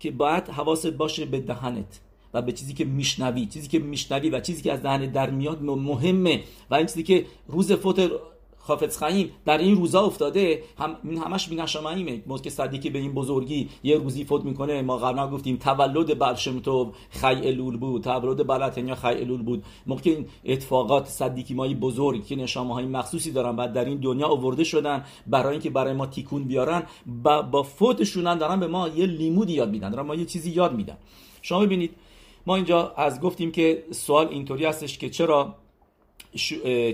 که 0.00 0.10
باید 0.10 0.48
حواست 0.48 0.86
باشه 0.86 1.24
به 1.24 1.40
دهنت 1.40 2.00
و 2.34 2.42
به 2.42 2.52
چیزی 2.52 2.74
که 2.74 2.84
میشنوی. 2.84 3.46
چیزی 3.46 3.68
که 3.68 3.78
میشنوی 3.78 4.30
و 4.30 4.40
چیزی 4.40 4.62
که 4.62 4.72
از 4.72 4.82
دهنت 4.82 5.12
در 5.12 5.30
میاد 5.30 5.62
مهمه. 5.62 6.42
و 6.70 6.74
این 6.74 6.86
چیزی 6.86 7.02
که 7.02 7.26
روز 7.48 7.72
فوت 7.72 8.10
خافت 8.66 9.04
خیم 9.04 9.30
در 9.44 9.58
این 9.58 9.76
روزا 9.76 10.00
افتاده. 10.00 10.62
هم 10.78 10.96
همش 11.24 11.48
مینشماییمه 11.48 12.22
ما 12.26 12.38
که 12.38 12.50
صدیقی 12.50 12.90
به 12.90 12.98
این 12.98 13.12
بزرگی 13.14 13.68
یه 13.82 13.96
روزی 13.96 14.24
فوت 14.24 14.44
می‌کنه. 14.44 14.82
ما 14.82 14.96
قبلا 14.96 15.30
گفتیم 15.30 15.56
تولد 15.56 16.18
برشمتوب 16.18 16.94
خی 17.10 17.26
الول 17.26 17.76
بود. 17.76 18.02
تولد 18.02 18.46
بلتنیا 18.46 18.94
خی 18.94 19.06
الول 19.06 19.42
بود. 19.42 19.64
موقع 19.86 20.00
این 20.04 20.26
اتفاقات 20.44 21.06
صدیقی 21.06 21.54
مایی 21.54 21.74
بزرگ 21.74 22.26
که 22.26 22.36
نشامه 22.36 22.74
های 22.74 22.86
مخصوصی 22.86 23.32
دارن 23.32 23.56
و 23.56 23.72
در 23.72 23.84
این 23.84 23.98
دنیا 23.98 24.26
آورده 24.26 24.64
شدن 24.64 25.04
برای 25.26 25.52
اینکه 25.52 25.70
برای 25.70 25.94
ما 25.94 26.06
تیکون 26.06 26.44
بیارن 26.44 26.82
با, 27.22 27.42
با 27.42 27.62
فوتشونن 27.62 28.38
دارن 28.38 28.60
به 28.60 28.66
ما 28.66 28.88
یه 28.88 29.06
لیمودی 29.06 29.52
یاد 29.52 29.70
میدن. 29.70 29.90
دارن 29.90 30.06
ما 30.06 30.14
یه 30.14 30.24
چیزی 30.24 30.50
یاد 30.50 30.74
میدن. 30.74 30.96
شما 31.42 31.60
ببینید 31.60 31.90
ما 32.46 32.56
اینجا 32.56 32.92
از 32.96 33.20
گفتیم 33.20 33.52
که 33.52 33.84
سوال 33.90 34.28
اینطوری 34.28 34.64
هستش 34.64 34.98
که 34.98 35.10
چرا 35.10 35.54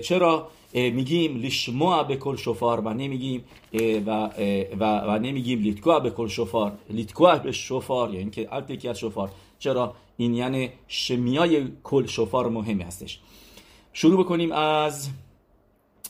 چرا 0.03 0.47
میگیم 0.73 1.37
لشموع 1.37 2.03
به 2.03 2.15
کل 2.15 2.35
شفار 2.35 2.79
و 2.79 2.93
نمیگیم 2.93 3.43
و, 4.05 4.29
و, 4.79 4.99
و 4.99 5.19
نمیگیم 5.19 5.59
لیتکوع 5.59 5.99
به 5.99 6.09
کل 6.09 6.27
شفار. 6.27 6.71
لیتکوع 6.89 7.37
به 7.37 7.51
شفار 7.51 8.13
یعنی 8.13 8.29
که 8.29 8.55
البته 8.55 8.89
از 8.89 8.99
شفار. 8.99 9.31
چرا؟ 9.59 9.93
این 10.17 10.33
یعنی 10.33 10.69
شمیای 10.87 11.67
کل 11.83 12.05
شفار 12.05 12.49
مهمی 12.49 12.83
هستش. 12.83 13.19
شروع 13.93 14.23
بکنیم 14.23 14.51
از 14.51 15.09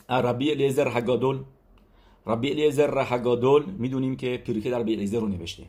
ربی 0.09 0.51
الیزر 0.51 0.87
حگادول. 0.87 1.39
ربی 2.27 2.51
الیزر 2.51 3.01
حگادول 3.03 3.63
می‌دونیم 3.65 4.15
که 4.15 4.37
پیروکه 4.37 4.69
در 4.69 4.79
ربی 4.79 4.93
الیزر 4.93 5.19
رو 5.19 5.27
نوشته. 5.27 5.63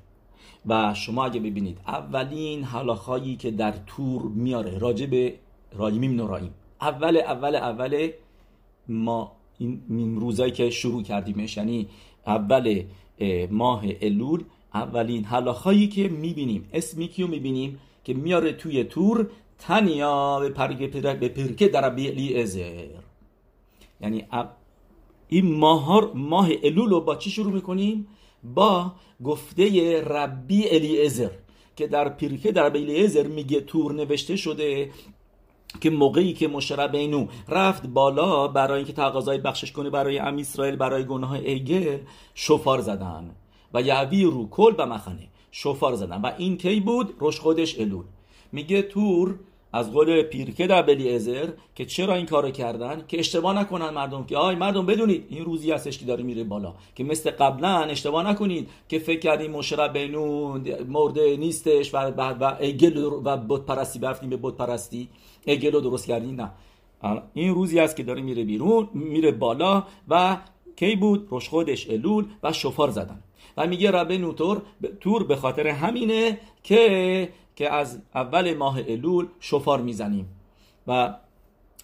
و 0.67 0.95
شما 0.95 1.25
اگه 1.25 1.41
ببینید 1.41 1.79
اولین 1.87 2.65
حلاخایی 2.65 3.37
که 3.37 3.51
در 3.51 3.75
تور 3.87 4.23
میاره 4.23 4.79
راجع 4.79 5.07
به 5.07 5.35
رایمیم 5.73 6.15
نوراییم 6.15 6.55
اول 6.81 7.17
اول 7.17 7.55
اول 7.55 8.11
ما 8.89 9.33
این 9.89 10.17
روزایی 10.21 10.53
که 10.53 10.71
شروع 10.71 11.03
کردیمش 11.03 11.57
یعنی 11.57 11.89
اول 12.27 12.83
ماه 13.51 13.85
الول 14.01 14.43
اولین 14.75 15.25
حلاخایی 15.25 15.89
که 15.89 16.09
می‌بینیم 16.09 16.69
اسمی 16.73 17.09
کیو 17.09 17.27
می‌بینیم؟ 17.27 17.79
که 18.05 18.15
میاره 18.15 18.53
توی 18.53 18.85
تور 18.85 19.31
تنیا 19.59 20.41
به 20.41 20.49
پرکه 20.49 20.87
به 21.15 21.29
پرکه 21.29 21.69
در 21.69 21.91
بیلی 21.91 22.43
ازر. 22.43 22.87
یعنی 24.01 24.25
این 25.29 25.55
ماه 25.55 26.13
ماه 26.15 26.51
الول 26.63 26.91
رو 26.91 27.01
با 27.01 27.17
چی 27.17 27.31
شروع 27.31 27.53
می‌کنیم؟ 27.53 28.07
با 28.55 28.93
گفته 29.25 30.01
ربی 30.01 30.69
الیعزر 30.71 31.31
که 31.77 31.87
در 31.87 32.09
پیرکه 32.09 32.53
در 32.53 32.71
بیلیزر 32.71 33.27
میگه 33.27 33.61
تور 33.61 33.95
نوشته 33.95 34.37
شده 34.37 34.91
که 35.81 35.91
موقعی 35.91 36.33
که 36.33 36.49
مشربینو 36.49 37.27
رفت 37.49 37.87
بالا 37.87 38.49
برای 38.49 38.77
اینکه 38.77 38.93
تقاضای 38.93 39.39
بخشش 39.39 39.73
کنه 39.73 39.91
برای 39.91 40.19
ام 40.19 40.37
اسرائیل 40.37 40.77
برای 40.77 41.05
گناه 41.05 41.33
ایگل 41.33 41.99
شفار 42.35 42.81
زدن. 42.81 43.31
و 43.75 43.83
یعوی 43.83 44.25
رو 44.25 44.49
کل 44.49 44.73
به 44.73 44.85
مخنه 44.85 45.29
شفار 45.51 45.95
زدن. 45.95 46.21
و 46.23 46.33
این 46.39 46.57
کی 46.57 46.81
بود؟ 46.81 47.15
روش 47.19 47.41
خودش 47.41 47.81
الول. 47.81 48.05
میگه 48.53 48.83
تور 48.83 49.35
از 49.73 49.93
قول 49.93 50.23
پیرکه 50.23 50.67
در 50.67 50.83
بلی 50.83 51.15
ازر 51.15 51.49
که 51.75 51.85
چرا 51.85 52.15
این 52.15 52.27
کارو 52.27 52.51
کردن؟ 52.51 53.05
که 53.09 53.19
اشتباه 53.19 53.59
نکنن 53.59 53.91
مردم. 53.91 54.25
که 54.25 54.37
آی 54.37 54.55
مردم 54.55 54.87
بدونید 54.87 55.27
این 55.29 55.45
روزی 55.45 55.73
هستش 55.73 55.99
که 55.99 56.05
داره 56.05 56.23
میره 56.23 56.45
بالا. 56.45 56.75
که 56.95 57.05
مثل 57.05 57.31
قبلا 57.31 57.83
اشتباه 57.83 58.31
نکنید 58.31 58.69
که 58.89 58.99
فکر 58.99 59.21
کردیم 59.21 59.51
مشرب 59.51 59.93
بینون 59.93 60.65
مرده 60.89 61.37
نیستش 61.37 61.95
و 61.95 61.99
و 61.99 62.57
ایگل 62.61 62.97
و 63.25 63.37
بت 63.37 63.67
پرستی 63.67 63.99
برفتیم 63.99 64.31
به 64.31 64.39
بت 64.43 64.55
پرستی. 64.55 65.09
ایگل 65.47 65.73
رو 65.73 65.81
درست 65.81 66.07
کردیم 66.07 66.41
نه. 66.41 66.51
این 67.35 67.55
روزی 67.55 67.81
است 67.81 67.97
که 67.97 68.03
داره 68.03 68.23
میره 68.23 68.45
بیرون 68.45 68.89
میره 68.93 69.33
بالا 69.33 69.85
و 70.09 70.37
کی 70.77 70.97
بود؟ 70.97 71.27
روش 71.31 71.49
خودش 71.49 71.91
الول 71.91 72.25
و 72.43 72.53
شفار 72.53 72.91
زدن. 72.91 73.23
و 73.57 73.67
میگه 73.67 73.91
رب 73.91 74.13
نوتور 74.13 74.63
تور 75.01 75.25
به 75.25 75.37
خاطر 75.37 75.67
همینه 75.67 76.39
که 76.63 77.29
که 77.57 77.73
از 77.73 77.99
اول 78.15 78.55
ماه 78.55 78.79
الول 78.89 79.27
شفار 79.41 79.81
می‌زنیم. 79.81 80.27
و 80.87 81.15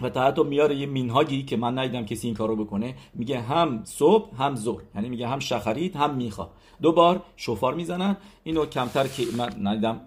و 0.02 0.10
تا 0.10 0.22
حتی 0.22 0.42
میاره 0.42 0.76
یه 0.76 0.86
مینهاگی 0.86 1.42
که 1.42 1.56
من 1.56 1.78
ندیدم 1.78 2.04
کسی 2.04 2.26
این 2.26 2.36
کارو 2.36 2.56
بکنه 2.56 2.94
میگه 3.14 3.40
هم 3.40 3.80
صبح 3.84 4.42
هم 4.42 4.56
ظهر. 4.56 4.82
یعنی 4.94 5.08
میگه 5.08 5.28
هم 5.28 5.38
شخرید 5.38 5.96
هم 5.96 6.14
میخا 6.14 6.48
دو 6.82 6.92
بار 6.92 7.22
شوفار 7.36 7.74
می‌زنن. 7.74 8.16
اینو 8.44 8.66
کمتر 8.66 9.06
که 9.06 9.22
من 9.36 9.50
ندیدم 9.62 10.00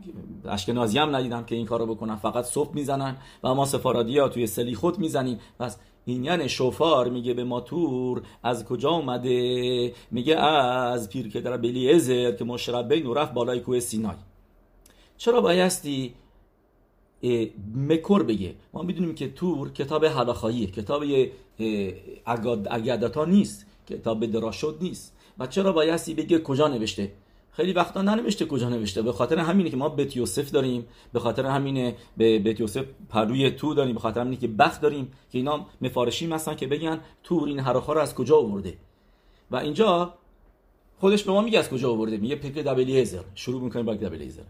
اشکنازی 0.45 0.97
هم 0.97 1.15
ندیدم 1.15 1.43
که 1.43 1.55
این 1.55 1.65
کارو 1.65 1.85
بکنن. 1.85 2.15
فقط 2.15 2.45
صبح 2.45 2.73
می‌زنن 2.75 3.17
و 3.43 3.55
ما 3.55 3.65
سفارادی 3.65 4.17
ها 4.17 4.29
توی 4.29 4.47
سلیخوت 4.47 4.99
می‌زنیم. 4.99 5.39
پس 5.59 5.77
این 6.05 6.23
یعنی 6.23 6.49
شوفار 6.49 7.09
میگه 7.09 7.33
به 7.33 7.43
ماتور 7.43 8.21
از 8.43 8.65
کجا 8.65 8.89
اومده؟ 8.89 9.93
میگه 10.11 10.35
از 10.35 11.09
پیر 11.09 11.29
که 11.29 11.41
در 11.41 11.53
ازر 11.95 12.31
که 12.31 12.45
مشربه 12.45 12.99
نورف 12.99 13.31
بالای 13.31 13.59
کوه 13.59 13.79
سینای. 13.79 14.15
چرا 15.17 15.41
بایستی 15.41 16.13
مکر 17.75 18.23
بگه. 18.23 18.55
ما 18.73 18.81
می‌دونیم 18.81 19.15
که 19.15 19.27
تور 19.27 19.71
کتاب 19.71 20.05
حلاخاییه 20.05 20.67
کتاب 20.67 21.03
اگدتا 22.71 23.25
نیست 23.25 23.65
کتاب 23.89 24.25
دراشد 24.25 24.77
نیست. 24.81 25.17
و 25.39 25.47
چرا 25.47 25.71
بایستی 25.71 26.13
بگه 26.13 26.39
کجا 26.39 26.67
نوشته؟ 26.67 27.11
خیلی 27.51 27.73
وقتا 27.73 28.01
ننوشته 28.01 28.45
کجا 28.45 28.69
نوشته. 28.69 29.01
به 29.01 29.11
خاطر 29.11 29.37
همینه 29.37 29.69
که 29.69 29.77
ما 29.77 29.89
بیت 29.89 30.15
یوسف 30.15 30.51
داریم 30.51 30.85
به 31.13 31.19
خاطر 31.19 31.45
همینه 31.45 31.95
به 32.17 32.39
بیت 32.39 32.59
یوسف 32.59 32.85
پروی 33.09 33.51
تو 33.51 33.73
داریم 33.73 33.93
به 33.93 33.99
خاطر 33.99 34.21
همینه 34.21 34.37
که 34.37 34.47
بخت 34.47 34.81
داریم 34.81 35.11
که 35.31 35.37
اینا 35.37 35.65
مفارشی 35.81 36.27
هستن 36.27 36.55
که 36.55 36.67
بگن 36.67 36.99
تور 37.23 37.47
این 37.47 37.59
حراخا 37.59 37.93
رو 37.93 38.01
از 38.01 38.15
کجا 38.15 38.37
آورده. 38.37 38.77
و 39.51 39.55
اینجا 39.55 40.13
خودش 40.99 41.23
به 41.23 41.31
ما 41.31 41.41
میگه 41.41 41.59
از 41.59 41.69
کجا 41.69 41.91
آورده. 41.91 42.17
میگه 42.17 42.35
پک 42.35 42.53
دبلیزر 42.53 43.23
شروع 43.35 43.61
می‌کنیم 43.61 43.85
با 43.85 43.93
دبلیزر 43.93 44.43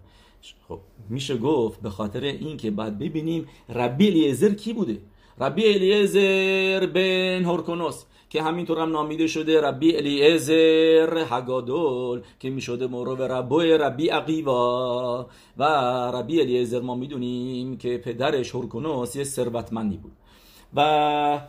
خب 0.68 0.80
میشه 1.10 1.38
گفت 1.38 1.82
به 1.82 1.90
خاطر 1.90 2.22
این 2.24 2.58
که 2.58 2.72
بعد 2.72 3.00
ببینیم 3.00 3.48
ربی 3.76 4.08
الیزر 4.08 4.54
کی 4.54 4.74
بوده؟ 4.74 4.98
ربی 5.42 5.74
الیزر 5.74 6.86
بن 6.86 7.44
هورکونوس 7.46 8.04
که 8.30 8.42
همینطور 8.44 8.80
هم 8.80 8.92
نامیده 8.92 9.28
شده 9.28 9.62
ربی 9.62 9.98
الیعزر 9.98 11.26
هگادول 11.30 12.22
که 12.40 12.50
می‌شده 12.50 12.88
مورو 12.88 13.22
ربوی 13.22 13.78
ربی 13.78 14.10
عقیوا. 14.10 15.28
و 15.58 15.64
ربی 16.14 16.42
الیعزر 16.42 16.82
ما 16.82 16.96
می‌دونیم 16.96 17.78
که 17.78 17.98
پدرش 17.98 18.56
هورکونوس 18.56 19.16
یه 19.16 19.24
ثروتمندی 19.24 19.98
بود. 19.98 20.12
و 20.76 21.40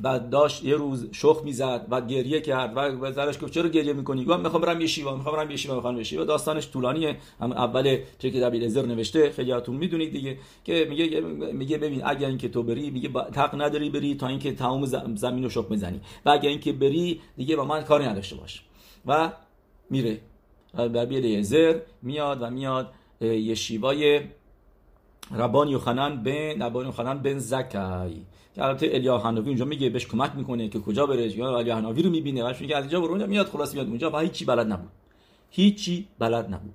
بعد 0.00 0.30
داشت 0.30 0.64
یه 0.64 0.76
روز 0.76 1.08
شخ 1.12 1.40
می‌زد 1.44 1.86
و 1.90 2.00
گریه 2.00 2.40
کرد 2.40 2.72
و 2.76 3.12
زرش 3.12 3.42
گفت 3.42 3.52
چرا 3.52 3.68
گریه 3.68 3.92
می‌کنی؟ 3.92 4.24
گفت 4.24 4.38
می‌خوام 4.38 4.62
برم 4.62 4.80
یشیوا 4.80 5.16
می‌خوام 5.16 5.36
برم 5.36 5.50
یشیوا 5.50 5.74
می‌خوام 5.74 6.00
یشیوا 6.00 6.24
داستانش 6.24 6.70
طولانیه. 6.70 7.16
هم 7.40 7.52
اول 7.52 7.98
چه 8.18 8.30
دبیر 8.30 8.64
ازر 8.64 8.86
نوشته. 8.86 9.30
خیلیاتون 9.30 9.76
می‌دونید 9.76 10.12
دیگه 10.12 10.38
که 10.64 10.86
میگه 10.90 11.20
میگه 11.52 11.78
ببین 11.78 12.02
اگر 12.04 12.28
اینکه 12.28 12.48
تو 12.48 12.62
بری 12.62 12.90
میگه 12.90 13.08
حق 13.36 13.60
نداری 13.60 13.90
بری 13.90 14.14
تا 14.14 14.26
اینکه 14.26 14.52
تمام 14.52 14.84
زمین 15.16 15.42
رو 15.44 15.50
شخ 15.50 15.64
بزنی. 15.64 16.00
و 16.24 16.30
اگر 16.30 16.48
اینکه 16.48 16.72
بری 16.72 17.20
دیگه 17.36 17.56
با 17.56 17.64
من 17.64 17.82
کاری 17.82 18.04
نداشته 18.04 18.36
باش. 18.36 18.62
و 19.06 19.32
میره. 19.90 20.20
دبیر 20.78 21.38
ازر 21.38 21.80
میاد 22.02 22.42
و 22.42 22.50
میاد 22.50 22.92
یشیوای 23.20 24.20
ربان 25.30 25.68
یوحنان 25.68 26.22
بن 26.22 26.62
ربان 26.62 26.86
یوحنان 26.86 27.22
بن 27.22 27.38
زکای 27.38 28.12
که 28.54 28.64
البته 28.64 28.90
الیا 28.92 29.18
حنوی 29.18 29.48
اونجا 29.48 29.64
میگه 29.64 29.90
بهش 29.90 30.06
کمک 30.06 30.32
می‌کنه 30.36 30.68
که 30.68 30.80
کجا 30.80 31.06
بره 31.06 31.38
یا 31.38 31.58
الیا 31.58 31.76
حنوی 31.76 32.02
رو 32.02 32.10
می‌بینه. 32.10 32.44
و 32.44 32.52
میگه 32.60 32.76
از 32.76 32.84
اینجا 32.84 33.00
برو 33.00 33.26
میاد 33.26 33.46
خلاص 33.46 33.74
میاد 33.74 33.86
اونجا. 33.86 34.10
و 34.10 34.18
هیچی 34.18 34.44
بلد 34.44 34.72
نبود. 34.72 34.90
هیچی 35.50 36.08
بلد 36.18 36.54
نبود. 36.54 36.74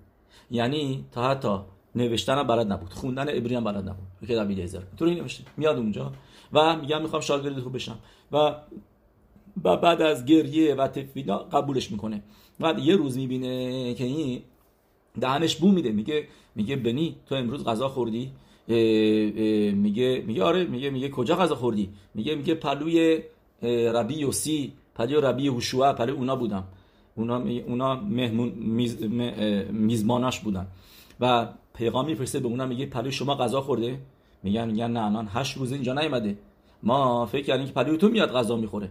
یعنی 0.51 1.05
تا 1.11 1.29
حتی 1.29 1.57
نوشتن 1.95 2.43
بلد 2.43 2.71
نبود. 2.71 2.89
خوندن 2.89 3.27
عبری 3.29 3.55
هم 3.55 3.63
بلد 3.63 3.89
نبود. 3.89 4.27
که 4.27 4.35
دبیر 4.35 4.63
ازر 4.63 4.81
طوری 4.99 5.15
نوشته. 5.15 5.43
میاد 5.57 5.77
اونجا 5.77 6.11
و 6.53 6.75
میگم 6.75 7.01
می‌خوام 7.01 7.21
شاگرد 7.21 7.59
خوب 7.59 7.75
بشم. 7.75 7.99
و 8.31 8.55
بعد 9.63 10.01
از 10.01 10.25
گریه 10.25 10.75
و 10.75 10.87
تفیدا 10.87 11.37
قبولش 11.37 11.91
می‌کنه. 11.91 12.23
و 12.59 12.73
یه 12.79 12.95
روز 12.95 13.17
می‌بینه 13.17 13.93
که 13.93 14.03
این 14.03 14.41
دهنش 15.19 15.55
بو 15.55 15.71
میده. 15.71 15.91
میگه 15.91 16.27
میگه 16.55 16.75
بنی 16.75 17.15
تو 17.25 17.35
امروز 17.35 17.65
غذا 17.65 17.89
خوردی؟ 17.89 18.31
میگه 18.67 20.23
میگه 20.27 20.43
آره 20.43 20.63
میگه 20.63 20.89
میگه 20.89 21.09
کجا 21.09 21.35
غذا 21.35 21.55
خوردی؟ 21.55 21.89
میگه 22.13 22.35
میگه 22.35 22.53
پلوی 22.55 23.23
ربی 23.63 24.13
یوسی 24.13 24.73
پلوی 24.95 25.21
ربی 25.21 25.47
هوشوع 25.47 25.93
پلوی 25.93 26.15
اونا 26.17 26.35
بودم. 26.35 26.63
اونا 27.15 27.43
اونا 27.67 27.95
مهمون 27.95 28.49
میز 28.49 29.03
میزباناش 29.71 30.39
بودن. 30.39 30.67
و 31.19 31.47
پیغام 31.73 32.05
میفرسته 32.05 32.39
به 32.39 32.47
اونا 32.47 32.65
میگه 32.65 32.85
پلوی 32.85 33.11
شما 33.11 33.35
غذا 33.35 33.61
خورده؟ 33.61 33.99
میگن 34.43 34.67
میگن 34.67 34.91
نه 34.91 35.05
الان 35.05 35.29
هشت 35.33 35.57
روز 35.57 35.71
اینجا 35.71 35.93
نیومده. 35.93 36.37
ما 36.83 37.25
فکر 37.25 37.43
کردیم 37.43 37.67
که 37.67 37.73
پلوی 37.73 37.97
تو 37.97 38.09
میاد 38.09 38.31
غذا 38.31 38.55
می‌خوره. 38.55 38.89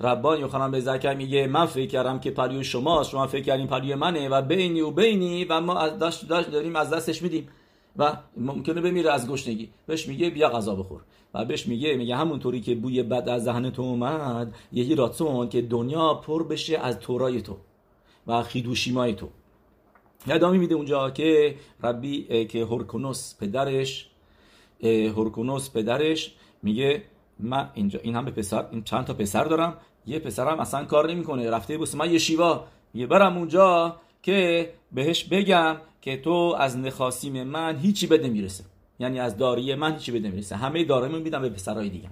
ربان 0.00 0.40
یوحنان 0.40 0.70
به 0.70 0.80
زکر 0.80 1.14
میگه 1.14 1.46
من 1.46 1.66
فکر 1.66 1.86
کردم 1.86 2.20
که 2.20 2.30
پلوی 2.30 2.64
شماست 2.64 3.10
شما 3.10 3.26
فکر 3.26 3.42
کردین 3.42 3.66
پلوی 3.66 3.94
منه 3.94 4.28
و 4.28 4.42
بینی 4.42 4.80
و 4.80 4.90
بینی 4.90 5.44
و 5.44 5.60
ما 5.60 5.78
از 5.78 5.98
داشت 5.98 6.28
داریم 6.28 6.76
از 6.76 6.90
دستش 6.90 7.22
میدیم. 7.22 7.48
و 7.96 8.16
ممکنه 8.36 8.80
بمیره 8.80 9.12
از 9.12 9.30
گشنگی. 9.30 9.70
بهش 9.86 10.08
میگه 10.08 10.30
بیا 10.30 10.48
غذا 10.50 10.74
بخور. 10.74 11.00
و 11.34 11.44
بهش 11.44 11.66
میگه 11.66 11.96
میگه 11.96 12.16
همونطوری 12.16 12.60
که 12.60 12.74
بوی 12.74 13.02
بد 13.02 13.28
از 13.28 13.44
ذهن 13.44 13.70
تو 13.70 13.82
اومد 13.82 14.54
یهی 14.72 14.94
راتون 14.94 15.48
که 15.48 15.62
دنیا 15.62 16.14
پر 16.14 16.42
بشه 16.42 16.78
از 16.78 16.98
تورای 16.98 17.42
تو 17.42 17.56
و 18.26 18.42
خیدوشیمای 18.42 19.14
تو. 19.14 19.28
یادمی 20.26 20.58
میده 20.58 20.74
اونجا 20.74 21.10
که 21.10 21.54
ربی 21.82 22.46
که 22.46 22.64
هورکونوس 22.64 23.34
پدرش 23.40 24.10
هورکونوس 24.82 25.70
پدرش 25.70 26.34
میگه 26.62 27.02
من 27.38 27.70
اینجا 27.74 27.98
این 28.02 28.16
هم 28.16 28.24
به 28.24 28.30
پسر 28.30 28.66
این 28.70 28.82
چند 28.82 29.04
تا 29.04 29.14
پسر 29.14 29.44
دارم 29.44 29.76
یه 30.06 30.18
پسرم 30.18 30.60
اصلا 30.60 30.84
کار 30.84 31.10
نمی‌کنه 31.10 31.50
رفته 31.50 31.78
بوس 31.78 31.94
من 31.94 32.12
یه 32.12 32.18
شیوا 32.18 32.64
یه 32.94 33.06
برم 33.06 33.36
اونجا 33.36 33.96
که 34.22 34.72
بهش 34.92 35.24
بگم 35.24 35.76
که 36.02 36.16
تو 36.16 36.56
از 36.58 36.78
نخاسیم 36.78 37.42
من 37.42 37.76
هیچی 37.76 38.06
بده 38.06 38.28
نمی‌رسه. 38.28 38.64
یعنی 38.98 39.20
از 39.20 39.36
داری 39.36 39.74
من 39.74 39.92
هیچی 39.92 40.12
بده 40.12 40.28
نمی‌رسه. 40.28 40.56
همه 40.56 40.84
دارایمو 40.84 41.18
میدم 41.18 41.42
به 41.42 41.48
پسرای 41.48 41.88
دیگه. 41.88 42.08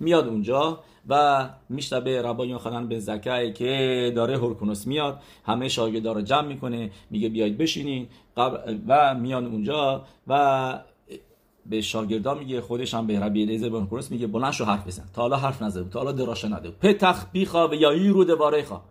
میاد 0.00 0.28
اونجا 0.28 0.80
و 1.08 1.48
میشتبه 1.68 2.22
ربایون 2.22 2.58
خانن 2.58 2.88
به 2.88 2.98
زکای 2.98 3.52
که 3.52 4.12
داره 4.16 4.38
هرکونوس 4.38 4.86
میاد. 4.86 5.20
همه 5.44 5.68
شاگردا 5.68 6.12
رو 6.12 6.20
جمع 6.20 6.46
می‌کنه. 6.46 6.90
میگه 7.10 7.28
بیاید 7.28 7.58
بشینین. 7.58 8.08
و 8.88 9.14
میان 9.14 9.46
اونجا 9.46 10.04
و 10.26 10.80
به 11.66 11.80
شاگردا 11.80 12.34
میگه 12.34 12.60
خودش 12.60 12.94
هم 12.94 13.06
به 13.06 13.20
ربی 13.20 13.42
الیزر 13.42 13.68
بن 13.68 13.88
میگه 14.10 14.26
بلند 14.26 14.52
شو 14.52 14.64
حرف 14.64 14.86
بزن. 14.86 15.04
تا 15.14 15.22
حالا 15.22 15.36
حرف 15.36 15.62
نزد 15.62 15.90
تا 15.90 15.98
حالا 15.98 16.12
دراشه 16.12 16.48
نده 16.48 16.70
پتخ 16.70 17.26
بیخا 17.32 17.68
و 17.68 17.74
یا 17.74 17.90
رو 17.90 18.24
دواره 18.24 18.62
خوا 18.62 18.82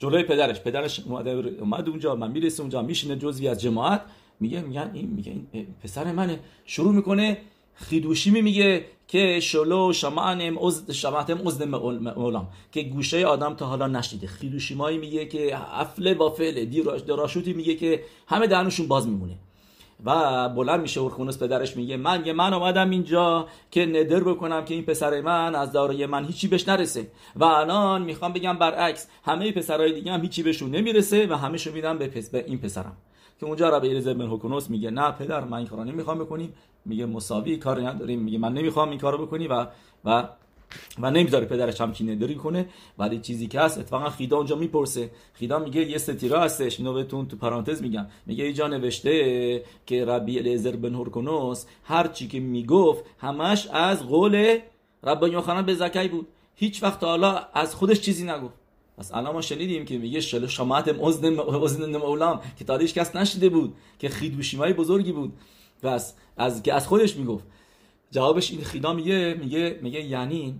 جلوی 0.00 0.22
پدرش. 0.22 0.60
پدرش 0.60 1.00
اومد 1.00 1.88
اونجا 1.88 2.14
من 2.14 2.30
می‌رسه 2.30 2.60
اونجا 2.60 2.82
میشینه 2.82 3.16
جزوی 3.16 3.48
از 3.48 3.60
جماعت. 3.60 4.02
میگه 4.40 4.60
میگن 4.60 4.90
این 4.94 5.10
میگه 5.10 5.32
این 5.52 5.66
پسر 5.82 6.12
منه. 6.12 6.40
شروع 6.64 6.92
می‌کنه 6.94 7.38
خیدوشی 7.74 8.30
میگه 8.30 8.84
که 9.08 9.40
شلو 9.40 9.92
شمعن 9.92 10.58
از 10.58 10.90
شمعتم 10.90 11.46
از 11.46 11.62
مولام. 11.62 12.48
که 12.72 12.82
گوشه 12.82 13.26
آدم 13.26 13.54
تا 13.54 13.66
حالا 13.66 13.86
نشنیده. 13.86 14.26
خیدوشیمایی 14.26 14.98
میگه 14.98 15.26
که 15.26 15.56
افله 15.80 16.14
با 16.14 16.30
فعل 16.30 16.64
دراشوتی 17.06 17.52
میگه 17.52 17.74
که 17.74 18.02
همه 18.26 18.46
دهنشون 18.46 18.88
باز 18.88 19.08
میمونه. 19.08 19.38
و 20.04 20.48
بلند 20.48 20.80
میشه 20.80 21.00
اورخونوس 21.00 21.38
پدرش 21.38 21.76
میگه 21.76 21.96
من 21.96 22.26
یه 22.26 22.32
من 22.32 22.54
آمدم 22.54 22.90
اینجا 22.90 23.46
که 23.70 23.86
ندر 23.86 24.20
بکنم 24.20 24.64
که 24.64 24.74
این 24.74 24.84
پسر 24.84 25.20
من 25.20 25.54
از 25.54 25.72
دارای 25.72 26.06
من 26.06 26.24
هیچی 26.24 26.48
بهش 26.48 26.68
نرسه. 26.68 27.06
و 27.36 27.44
الان 27.44 28.02
می‌خوام 28.02 28.32
بگم 28.32 28.58
برعکس 28.58 29.06
همه 29.24 29.52
پسرهای 29.52 29.92
دیگه 29.92 30.12
هم 30.12 30.20
هیچی 30.20 30.42
بهشون 30.42 30.70
نمی‌رسه 30.70 31.26
و 31.26 31.34
همه 31.34 31.58
شو 31.58 31.72
میدم 31.72 31.98
به, 31.98 32.08
پس 32.08 32.30
به 32.30 32.44
این 32.46 32.58
پسرم. 32.58 32.96
که 33.40 33.46
اونجا 33.46 33.68
رب 33.68 33.84
الیزر 33.84 34.14
بن 34.14 34.38
میگه 34.68 34.90
نه 34.90 35.10
پدر 35.10 35.44
من 35.44 35.58
این 35.58 35.66
کارو 35.66 35.84
نمی‌خوام 35.84 36.18
بکنیم. 36.18 36.54
میگه 36.84 37.06
مساوی 37.06 37.56
کار 37.56 37.88
نداریم. 37.88 38.18
میگه 38.18 38.38
من 38.38 38.52
نمی‌خوام 38.52 38.90
این 38.90 38.98
کارو 38.98 39.26
بکنی. 39.26 39.48
و 39.48 39.66
و 40.04 40.28
و 40.98 41.10
نمی‌ذاره 41.10 41.46
پدرش 41.46 41.80
هم 41.80 41.92
کینه 41.92 42.16
داری 42.16 42.34
کنه 42.34 42.68
ولی 42.98 43.18
چیزی 43.18 43.46
که 43.46 43.60
هست 43.60 43.78
اتفاقا 43.78 44.10
خیدا 44.10 44.36
اونجا 44.36 44.56
می‌پرسه. 44.56 45.10
خیدا 45.32 45.58
میگه 45.58 45.90
یه 45.90 45.98
ستیرا 45.98 46.40
هستش 46.40 46.78
اینو 46.78 46.92
بهتون 46.92 47.28
تو 47.28 47.36
پرانتز 47.36 47.82
میگم. 47.82 48.06
میگه 48.26 48.44
اینجا 48.44 48.68
نوشته 48.68 49.64
که 49.86 50.04
ربی 50.04 50.38
الیزر 50.38 50.76
بن 50.76 50.94
هورکونوس 50.94 51.64
هر 51.84 52.06
چی 52.06 52.28
که 52.28 52.40
می‌گفت 52.40 53.04
همش 53.18 53.66
از 53.72 54.06
قول 54.06 54.58
رب 55.02 55.22
یوحنا 55.22 55.62
به 55.62 55.74
زکی 55.74 56.08
بود. 56.08 56.28
هیچ 56.54 56.82
وقت 56.82 57.04
حالا 57.04 57.46
از 57.54 57.74
خودش 57.74 58.00
چیزی 58.00 58.24
نگفت. 58.24 58.54
پس 58.98 59.14
الان 59.14 59.32
ما 59.32 59.40
شنیدیم 59.40 59.84
که 59.84 59.98
میگه 59.98 60.20
شل 60.20 60.46
شماعت 60.46 60.88
مزن 60.88 61.28
مزن 61.34 61.96
مولام 61.96 62.40
که 62.58 62.64
تاریش 62.64 62.94
کس 62.94 63.16
نشده 63.16 63.48
بود 63.48 63.74
که 63.98 64.08
خیدوشیمای 64.08 64.72
بزرگی 64.72 65.12
بود. 65.12 65.32
پس 65.82 66.14
از 66.36 66.68
از 66.68 66.88
خودش 66.88 67.16
می‌گفت. 67.16 67.44
جوابش 68.10 68.50
این 68.50 68.60
خیدا 68.60 68.92
میگه 68.92 69.36
میگه 69.40 69.78
میگه 69.82 70.04
یعنی 70.04 70.54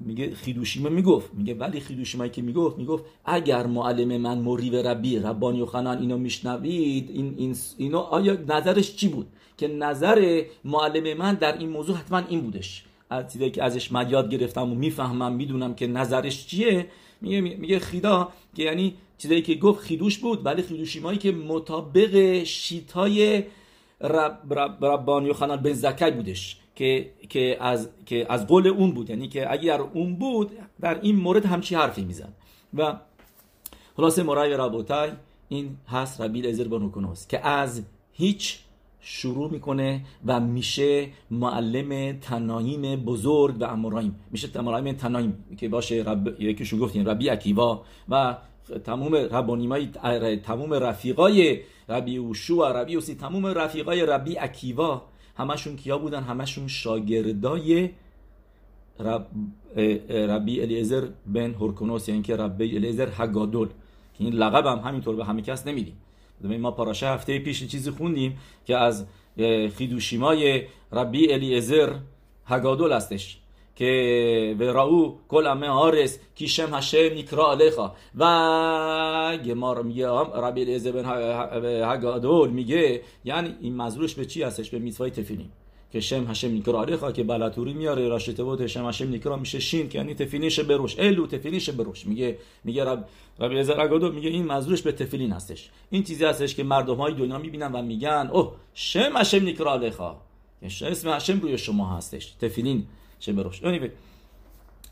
میگه 0.00 0.34
خیدوشیما 0.34 0.88
می‌گفت. 0.88 1.34
میگه 1.34 1.54
ولی 1.54 1.80
خیدوشیمایی 1.80 2.30
که 2.30 2.42
می‌گفت 2.42 2.78
می‌گفت 2.78 3.04
اگر 3.24 3.66
معلم 3.66 4.16
من 4.16 4.38
موری 4.38 4.70
و 4.70 4.82
ربی 4.82 5.18
ربانی 5.18 5.60
و 5.60 5.66
خنان 5.66 5.98
اینو 5.98 6.18
میشنوید 6.18 7.10
این, 7.10 7.34
این 7.38 7.56
اینو 7.78 7.98
آیا 7.98 8.38
نظرش 8.48 8.96
چی 8.96 9.08
بود؟ 9.08 9.26
که 9.58 9.68
نظر 9.68 10.42
معلم 10.64 11.18
من 11.18 11.34
در 11.34 11.58
این 11.58 11.68
موضوع 11.68 11.96
حتما 11.96 12.18
این 12.18 12.40
بودش. 12.40 12.84
از 13.10 13.32
چیزی 13.32 13.50
که 13.50 13.64
ازش 13.64 13.92
من 13.92 14.10
یاد 14.10 14.30
گرفتم 14.30 14.72
و 14.72 14.74
می‌فهمم 14.74 15.32
می‌دونم 15.32 15.74
که 15.74 15.86
نظرش 15.86 16.46
چیه 16.46 16.86
میگه 17.20 17.40
میگه 17.40 17.78
خیدا 17.78 18.28
که 18.56 18.62
یعنی 18.62 18.94
چیزایی 19.18 19.42
که 19.42 19.54
گفت 19.54 19.80
خیدوش 19.80 20.18
بود 20.18 20.46
ولی 20.46 20.62
خیدوشیمایی 20.62 21.18
که 21.18 21.32
مطابق 21.32 22.44
شیتای 22.44 23.44
رب 24.00 24.38
رب 24.50 24.84
ربانی 24.84 25.30
و 25.30 25.32
خنان 25.32 25.62
بن 25.62 25.72
زکی 25.72 26.10
بودش. 26.10 26.56
که 26.74 27.10
که 27.28 27.56
از 27.60 27.88
که 28.06 28.26
از 28.28 28.46
قول 28.46 28.66
اون 28.66 28.90
بود. 28.94 29.10
یعنی 29.10 29.28
که 29.28 29.52
اگر 29.52 29.80
اون 29.80 30.16
بود 30.16 30.50
در 30.80 31.00
این 31.00 31.16
مورد 31.16 31.46
همچی 31.46 31.74
حرفی 31.74 32.04
می‌زد. 32.04 32.32
و 32.74 32.96
خلاصه 33.96 34.22
مرای 34.22 34.56
رابطای 34.56 35.10
این 35.48 35.76
هست 35.88 36.20
ربیل 36.20 36.46
ازر 36.46 36.68
بنوکنوس 36.68 37.26
که 37.26 37.46
از 37.46 37.82
هیچ 38.12 38.58
شروع 39.00 39.50
می‌کنه 39.50 40.04
و 40.26 40.40
میشه 40.40 41.08
معلم 41.30 42.18
تنایم 42.18 42.96
بزرگ 42.96 43.56
و 43.60 43.64
امرایم. 43.64 44.16
میشه 44.30 44.60
معلم 44.60 44.92
تنایم 44.92 45.44
که 45.56 45.68
باشه 45.68 46.02
رب... 46.06 46.40
یکیشون 46.40 46.78
گفتیم 46.78 47.08
ربی 47.08 47.30
اکیوا 47.30 47.82
و 48.08 48.36
تمام 48.84 49.14
ربانیمای 49.14 49.86
تمام 50.36 50.72
رفیقای 50.72 51.60
ربی 51.88 52.16
اوشو 52.16 52.54
و 52.54 52.64
ربی 52.64 52.94
اوسی 52.94 53.14
تمام 53.14 53.46
رفیقای 53.46 54.06
ربی 54.06 54.38
اکیوا. 54.38 55.02
همشون 55.36 55.76
کیا 55.76 55.98
بودن؟ 55.98 56.22
همشون 56.22 56.68
شاگردای 56.68 57.90
رب 59.00 59.26
ربی 60.10 60.60
الیزر 60.62 61.08
بن 61.26 61.54
هورکونوس 61.54 62.08
یعنی 62.08 62.22
که 62.22 62.36
ربی 62.36 62.76
الیزر 62.76 63.08
هگادول 63.18 63.68
که 64.14 64.24
این 64.24 64.32
لقب 64.32 64.66
هم 64.66 64.78
همینطور 64.78 65.16
به 65.16 65.24
همه 65.24 65.42
کس 65.42 65.66
نمیدیم. 65.66 65.96
ما 66.40 66.70
پاراشه 66.70 67.06
هفته 67.08 67.38
پیش 67.38 67.66
چیزی 67.66 67.90
خوندیم 67.90 68.38
که 68.64 68.76
از 68.76 69.06
خیدوشیمای 69.76 70.62
ربی 70.92 71.32
الیزر 71.32 71.94
هگادول 72.46 72.92
هستش. 72.92 73.40
که 73.76 74.56
و 74.58 74.62
راو 74.62 75.18
کل 75.28 75.46
امه 75.46 75.68
آرس 75.68 76.18
کیشم 76.34 76.74
هشه 76.74 77.10
نیکرا 77.10 77.52
علیخا. 77.52 77.92
و 78.18 79.38
گمار 79.44 79.82
میگه 79.82 80.08
ربی 80.08 80.60
الیزر 80.60 80.92
بن 80.92 81.04
هگادول 81.92 82.50
میگه 82.50 83.02
یعنی 83.24 83.54
این 83.60 83.76
مزروش 83.76 84.14
به 84.14 84.24
چی 84.24 84.42
هستش؟ 84.42 84.70
به 84.70 84.78
میتوای 84.78 85.10
تفیلین 85.10 85.48
که 85.94 86.00
شم 86.00 86.26
هشم 86.30 86.48
نیکرا 86.48 86.82
علیخا 86.82 87.12
که 87.12 87.22
بلاتوری 87.22 87.74
میاره 87.74 88.08
راشته 88.08 88.44
بود 88.44 88.66
شم 88.66 88.88
هشم 88.88 89.08
نیکرا 89.08 89.36
میشه 89.36 89.60
شین 89.60 89.88
که 89.88 89.98
یعنی 89.98 90.14
تفینیش 90.14 90.60
بروش 90.60 90.98
الو 90.98 91.26
تفینیش 91.26 91.70
بروش 91.70 92.06
میگه 92.06 92.38
میگه 92.64 92.84
رب 92.84 93.08
ربی 93.40 93.58
هگادول 93.58 94.14
میگه 94.14 94.30
این 94.30 94.46
مزروش 94.46 94.82
به 94.82 94.92
تفیلین 94.92 95.32
هستش. 95.32 95.70
این 95.90 96.02
چیزی 96.02 96.24
هستش 96.24 96.54
که 96.54 96.62
مردم 96.62 96.94
های 96.94 97.14
دنیا 97.14 97.38
می‌بینن 97.38 97.72
و 97.72 97.82
میگن 97.82 98.30
اوه 98.32 98.52
شم 98.74 99.16
هشم 99.16 99.42
نیکرا 99.42 99.72
علیخا. 99.72 100.16
اسم 100.62 101.08
هشم 101.08 101.40
روی 101.40 101.58
شما 101.58 101.96
هستش. 101.96 102.32
تفیلین 102.40 102.86
چه 103.18 103.32
بروش. 103.32 103.60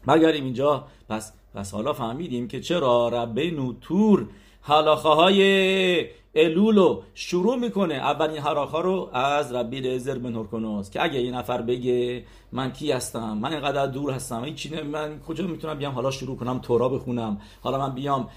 برگردیم 0.06 0.44
اینجا. 0.44 0.84
پس 1.08 1.32
پس 1.54 1.74
حالا 1.74 1.92
فهمیدیم 1.92 2.48
که 2.48 2.60
چرا 2.60 3.08
ربه 3.08 3.74
تور 3.80 4.26
حلاخه 4.62 5.08
های 5.08 6.06
الولو 6.34 7.02
شروع 7.14 7.56
می‌کنه. 7.56 7.94
اولین 7.94 8.38
حراخا 8.38 8.80
رو 8.80 9.10
از 9.12 9.52
ربی 9.52 9.80
لزر 9.80 10.18
بن 10.18 10.34
هرکنوس 10.34 10.90
که 10.90 11.02
اگه 11.02 11.22
یه 11.22 11.32
نفر 11.32 11.62
بگه 11.62 12.24
من 12.52 12.72
کی 12.72 12.92
هستم؟ 12.92 13.38
من 13.38 13.52
اینقدر 13.52 13.86
دور 13.86 14.10
هستم. 14.10 14.42
این 14.42 14.54
چینه 14.54 14.82
من 14.82 15.20
کجا 15.20 15.46
می‌تونم 15.46 15.78
بیام؟ 15.78 15.94
حالا 15.94 16.10
شروع 16.10 16.36
کنم 16.36 16.58
تورا 16.58 16.88
بخونم. 16.88 17.40
حالا 17.60 17.78
من 17.78 17.94
بیام 17.94 18.28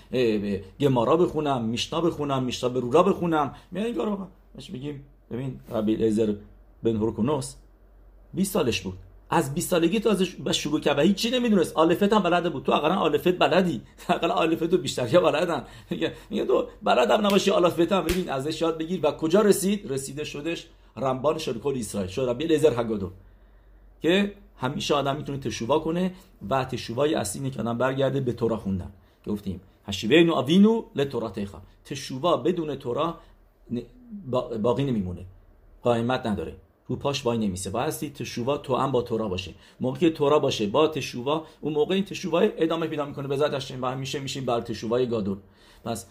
گمارا 0.80 1.17
بخونم 1.17 1.65
میشنا 1.65 2.02
بخونم 2.02 2.43
میشنا 2.43 2.69
به 2.69 2.80
رورا 2.80 3.04
بخونم. 3.04 3.56
میان 3.71 3.86
این 3.86 3.95
کارو 3.95 4.28
بگیم 4.74 5.06
ببین 5.32 5.60
ربی 5.69 5.95
لزر 5.95 6.34
بن 6.84 6.95
هرکنوس 6.95 7.56
20 8.34 8.54
سالش 8.54 8.82
بود. 8.82 8.98
از 9.29 9.53
20 9.53 9.69
سالگی 9.69 9.99
تو 9.99 10.09
ازش 10.09 10.35
شروع 10.51 10.79
کرد 10.79 10.97
و 10.97 11.01
هیچی 11.01 11.31
نمی‌دونست. 11.31 11.75
آلفت 11.75 12.13
هم 12.13 12.23
بلده 12.23 12.49
بود. 12.49 12.63
تو 12.63 12.71
اقلا 12.71 12.95
آلفت 12.95 13.38
بلدی. 13.38 13.81
اقلا 14.09 14.33
آلفت 14.33 14.73
رو 14.73 14.77
بیشتر 14.77 15.13
یا 15.13 15.21
بلدن. 15.21 15.63
میگه 16.29 16.45
تو 16.45 16.67
بلدم 16.83 17.25
نباشی 17.25 17.51
آلفت 17.51 17.91
هم. 17.91 18.03
ببین 18.03 18.29
ازش 18.29 18.61
یاد 18.61 18.77
بگیر. 18.77 18.99
و 19.03 19.11
کجا 19.11 19.41
رسید؟ 19.41 19.91
رسیده 19.91 20.23
شدش 20.23 20.67
رمبان 20.97 21.38
کل 21.38 21.77
اسرائیل. 21.77 22.09
شد 22.09 22.29
ربی 22.29 22.47
لیزر 22.47 22.79
هگادو. 22.79 23.11
که 24.01 24.33
همیشه 24.57 24.93
آدم 24.93 25.15
می‌تونه 25.15 25.38
تشووا 25.38 25.79
کنه 25.79 26.13
و 26.49 26.65
تشووای 26.65 27.15
اصلی 27.15 27.41
اینه 27.41 27.55
که 27.55 27.61
آدم 27.61 27.77
برگرده 27.77 28.19
به 28.19 28.33
تورا 28.33 28.57
خوندن. 28.57 28.91
گفتیم. 29.27 29.61
هشیوینو 29.88 30.33
آوینو 30.33 30.83
لتورا 30.95 31.33
تشووا 31.85 32.38
بدون 32.38 32.75
تورا 32.75 33.19
باقی 34.61 34.83
نمیمونه. 34.83 35.25
قائمت 35.83 36.25
نداره. 36.25 36.55
رو 36.88 36.95
پاش 36.95 37.26
وای 37.26 37.38
نمیسه. 37.38 37.69
بایستی 37.69 38.10
تشووا 38.10 38.58
تو 38.58 38.76
هم 38.76 38.91
با 38.91 39.02
تورا 39.02 39.28
باشه. 39.28 39.52
موقعی 39.80 40.00
که 40.00 40.10
تورا 40.10 40.39
باشه 40.39 40.67
با 40.67 40.88
تشووا 40.88 41.45
اون 41.62 41.74
موقع 41.74 41.95
این 41.95 42.06
تشووا 42.06 42.39
ادامه 42.39 42.88
پیدا 42.88 43.06
می‌کنه. 43.06 43.28
به 43.28 43.38
ذاتش 43.38 43.71
و 43.82 43.86
همیشه 43.86 44.19
میشیم 44.19 44.45
بر 44.45 44.62
تشووای 44.62 45.08
گادور 45.08 45.38
پس 45.86 46.06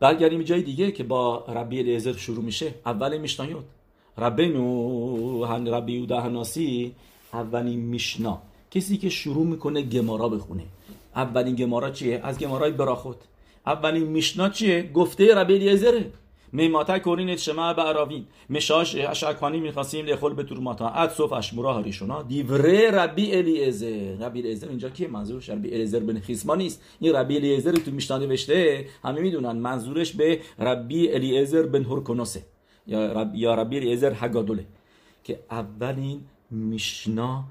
برگردیم 0.00 0.42
جای 0.42 0.62
دیگه 0.62 0.92
که 0.92 1.04
با 1.04 1.44
ربی 1.48 1.78
الیعزر 1.78 2.12
شروع 2.16 2.44
میشه. 2.44 2.74
اول 2.86 3.18
میشنایوت 3.18 3.64
ربنو 4.18 5.44
هن 5.44 5.68
ربی 5.68 5.92
یودا 5.92 6.20
هناسی 6.20 6.94
اولین 7.32 7.80
میشنا. 7.80 8.42
کسی 8.70 8.96
که 8.96 9.08
شروع 9.08 9.46
می‌کنه 9.46 9.82
گمارا 9.82 10.28
بخونه. 10.28 10.64
اولین 11.16 11.54
گمارا 11.54 11.90
چیه؟ 11.90 12.20
از 12.24 12.38
گمارای 12.38 12.70
براخوت. 12.70 13.16
اولین 13.66 14.02
میشنا 14.02 14.48
چیه؟ 14.48 14.90
گفته 14.94 15.34
ربی 15.34 15.54
الیعزره 15.54 16.10
میماتا 16.52 16.98
کورین 16.98 17.36
شما 17.36 17.72
به 17.72 17.82
عراوین 17.82 18.26
مشاش 18.50 18.94
اشکانی 18.94 19.60
می‌خواستیم 19.60 20.06
لخول 20.06 20.34
به 20.34 20.42
تورماتا. 20.42 20.88
اد 20.88 21.10
صف 21.10 21.32
اشمورا 21.32 21.74
هریشونا 21.74 22.22
دیوره 22.22 22.90
ربی 22.90 23.34
الیعزر 23.36 24.16
ربی 24.20 24.40
الیعزر 24.40 24.68
اینجا 24.68 24.88
کیه؟ 24.88 25.08
منظورش 25.08 25.50
ربی 25.50 25.68
الیعزر 25.74 26.00
بن 26.00 26.20
خیسما 26.20 26.54
نیست. 26.54 26.82
این 27.00 27.12
ربی 27.12 27.36
الیعزر 27.36 27.72
تو 27.72 27.90
میشنا 27.90 28.18
نوشته. 28.18 28.86
همه 29.04 29.20
می‌دونن 29.20 29.52
منظورش 29.52 30.12
به 30.12 30.40
ربی 30.58 31.12
الیعزر 31.12 31.62
بن 31.62 31.84
هرکنوسه 31.84 32.42
یا 32.86 33.12
ربی 33.12 33.38
یا 33.38 33.54
ربی 33.54 33.76
الیعزر 33.76 34.12
هگادوله. 34.16 34.64
که 35.24 35.40
اولین 35.50 36.20
میشنا 36.50 37.44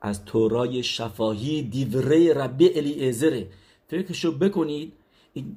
از 0.00 0.24
تورای 0.24 0.82
شفاهی 0.82 1.62
دیوره 1.62 2.32
ربی 2.32 2.70
الیعزره 2.78 3.46
فکرشو 3.88 4.38
بکنید 4.38 4.92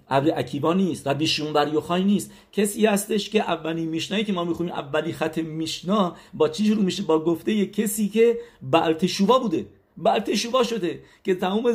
ابر 0.09 0.39
اکیبا 0.39 0.73
نیست 0.73 1.07
ربی 1.07 1.27
شیون 1.27 1.53
بر 1.53 1.73
یوخای 1.73 2.03
نیست. 2.03 2.31
کسی 2.51 2.85
هستش 2.85 3.29
که 3.29 3.41
اولین 3.41 3.89
میشنایی 3.89 4.23
که 4.23 4.33
ما 4.33 4.43
می‌خونیم 4.43 4.73
اولی 4.73 5.13
خط 5.13 5.37
میشنا 5.37 6.15
با 6.33 6.49
چی 6.49 6.65
شروع 6.65 6.83
میشه؟ 6.83 7.03
با 7.03 7.19
گفته 7.19 7.53
یه 7.53 7.65
کسی 7.65 8.09
که 8.09 8.37
بالتشوبا 8.61 9.39
بوده. 9.39 9.65
بالتشوبا 9.97 10.63
شده 10.63 10.99
که 11.23 11.35
تمام 11.35 11.71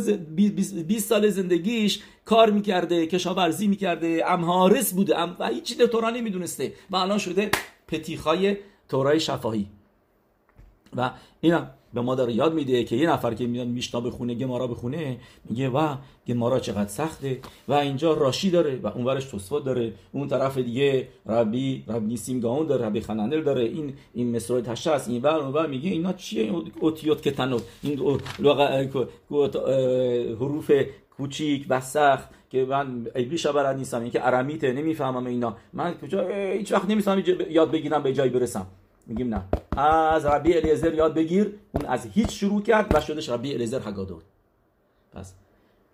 20 0.86 1.08
سال 1.08 1.28
زندگیش 1.28 2.02
کار 2.24 2.50
می‌کرده 2.50 3.06
کشاورزی 3.06 3.66
می‌کرده 3.66 4.24
امهارس 4.26 4.92
بوده 4.92 5.18
ام 5.18 5.36
و 5.38 5.48
هیچی 5.48 5.74
تورا 5.74 6.10
نمی‌دونسته. 6.10 6.72
و 6.90 6.96
الان 6.96 7.18
شده 7.18 7.50
پتیخای 7.88 8.56
تورای 8.88 9.20
شفاهی. 9.20 9.66
و 10.96 11.10
اینا 11.40 11.66
به 11.94 12.00
ما 12.00 12.14
داره 12.14 12.32
یاد 12.32 12.54
میده 12.54 12.84
که 12.84 12.96
یه 12.96 13.10
نفر 13.10 13.34
که 13.34 13.46
میاد 13.46 13.66
میشنا 13.68 14.00
بخونه 14.00 14.34
گمارا 14.34 14.66
بخونه 14.66 15.16
میگه 15.50 15.68
و 15.68 15.96
گمارا 16.26 16.60
چقدر 16.60 16.88
سخته. 16.88 17.38
و 17.68 17.72
اینجا 17.72 18.12
راشی 18.12 18.50
داره 18.50 18.80
و 18.82 18.86
اونورش 18.86 19.24
توسفات 19.24 19.64
داره. 19.64 19.92
اون 20.12 20.28
طرف 20.28 20.58
دیگه 20.58 21.08
ربی 21.26 21.84
ربی 21.88 22.06
نیسیم 22.06 22.40
گاون 22.40 22.66
داره 22.66 22.86
ربی 22.86 23.00
خنانل 23.00 23.42
داره. 23.42 23.62
این 23.62 23.92
این 24.14 24.36
مصرای 24.36 24.62
تشه 24.62 24.90
است 24.90 25.08
این 25.08 25.22
ور 25.22 25.34
اونور 25.34 25.66
میگه 25.66 25.90
اینا 25.90 26.12
چیه؟ 26.12 26.52
اوتیوت 26.80 27.22
کتنو 27.22 27.58
این 27.82 27.98
حروف 30.40 30.72
کوچیک 31.16 31.66
و 31.68 31.80
سخت 31.80 32.28
که 32.50 32.64
من 32.64 33.06
ایبلیش 33.14 33.46
بلد 33.46 33.76
نیستم. 33.76 34.00
این 34.00 34.10
که 34.10 34.26
ارمیته 34.26 34.72
نمی‌فهمم 34.72 35.26
اینا. 35.26 35.56
من 35.72 35.94
کجا؟ 35.94 36.28
هیچ 36.28 36.72
وقت 36.72 36.90
نمی‌تونم 36.90 37.22
یاد 37.50 37.70
بگیرم 37.70 38.02
به 38.02 38.12
جایی 38.12 38.30
برسم. 38.30 38.66
میگیم 39.06 39.34
نه. 39.34 39.44
از 39.76 40.24
ربی 40.26 40.54
الیزر 40.54 40.94
یاد 40.94 41.14
بگیر. 41.14 41.54
اون 41.72 41.86
از 41.86 42.06
هیچ 42.06 42.30
شروع 42.30 42.62
کرد 42.62 42.94
و 42.94 43.00
شدش 43.00 43.28
ربی 43.28 43.54
الیزر 43.54 43.80
هگادور 43.80 44.22
پس 45.12 45.34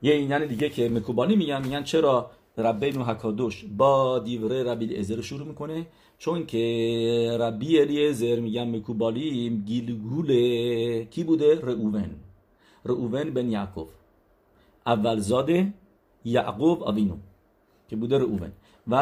یه 0.03 0.15
اینن 0.15 0.47
دیگه 0.47 0.69
که 0.69 0.89
مکوبانی 0.89 1.37
میگن 1.37 1.63
میگن 1.63 1.83
چرا 1.83 2.31
ربی 2.59 2.91
نو 2.91 3.05
حکادوش 3.05 3.65
با 3.77 4.19
دیوره 4.19 4.63
ربی 4.63 4.85
الیزر 4.85 5.21
شروع 5.21 5.47
می‌کنه؟ 5.47 5.87
چون 6.19 6.47
که 6.47 7.37
ربی 7.41 7.81
الیزر 7.81 8.41
میگن 8.41 8.77
مکوبالی 8.77 9.63
گیلگول 9.67 10.31
کی 11.05 11.25
بوده؟ 11.25 11.61
رعوون 11.63 12.11
رعوون 12.85 13.31
بن 13.31 13.51
یعقوب. 13.51 13.89
اول 14.87 15.19
زاده 15.19 15.73
یعقوب 16.25 16.83
آوینو 16.83 17.17
که 17.89 17.97
بوده 17.97 18.19
رعوون 18.19 18.53
و 18.89 18.97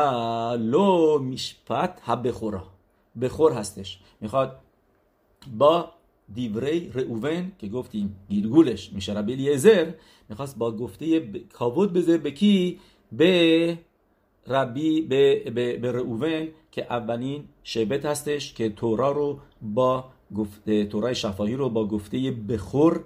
لو 0.60 1.18
میشپت 1.18 2.00
حب 2.02 2.30
خورا. 2.30 2.77
بخور 3.20 3.52
هستش. 3.52 3.98
می‌خواد 4.20 4.60
با 5.58 5.90
دیوری 6.34 6.90
رئوون 6.94 7.52
که 7.58 7.68
گفتیم 7.68 8.16
گیرگولش 8.28 8.92
میشه 8.92 9.12
ربی 9.12 9.32
الیعزر 9.32 9.92
می‌خواست 10.28 10.58
با 10.58 10.72
گفته 10.72 11.20
ب... 11.20 11.36
کاود 11.52 11.92
بزه 11.92 12.18
به 12.18 12.30
کی؟ 12.30 12.80
به 13.12 13.78
ربی 14.46 15.00
به, 15.00 15.50
به, 15.54 15.76
به 15.76 15.92
رئوون 15.92 16.48
که 16.72 16.86
اولین 16.90 17.44
شبت 17.62 18.04
هستش 18.04 18.54
که 18.54 18.68
تورا 18.68 19.12
رو 19.12 19.38
با 19.62 20.04
گفته 20.36 20.86
تورای 20.86 21.14
شفاهی 21.14 21.54
رو 21.54 21.68
با 21.68 21.88
گفته 21.88 22.30
بخور 22.30 23.04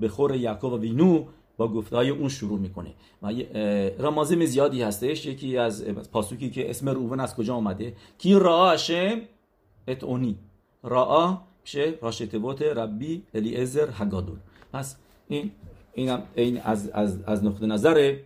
بخور 0.00 0.34
یعقوب 0.34 0.72
و 0.72 0.78
وینو 0.78 1.24
با 1.56 1.68
گفته 1.68 1.96
های 1.96 2.10
اون 2.10 2.28
شروع 2.28 2.58
می‌کنه. 2.58 2.94
و 3.22 3.26
رمازم 3.98 4.44
زیادی 4.44 4.82
هستش 4.82 5.26
یکی 5.26 5.56
از 5.56 5.84
پاسوکی 5.84 6.50
که 6.50 6.70
اسم 6.70 6.88
روون 6.88 7.20
از 7.20 7.36
کجا 7.36 7.54
آمده 7.54 7.94
کی 8.18 8.34
را 8.34 8.76
اتونی 9.88 10.38
را 10.82 11.40
میشه 11.62 11.94
راشتبوت 12.02 12.62
ربی 12.62 13.22
الیعزر 13.34 13.88
هگادول 13.92 14.38
پس 14.72 14.96
این 15.28 15.50
اینم 15.94 16.22
این 16.34 16.60
از 16.60 16.90
از 16.90 17.22
از 17.22 17.44
نقطه 17.44 17.66
نظر 17.66 18.16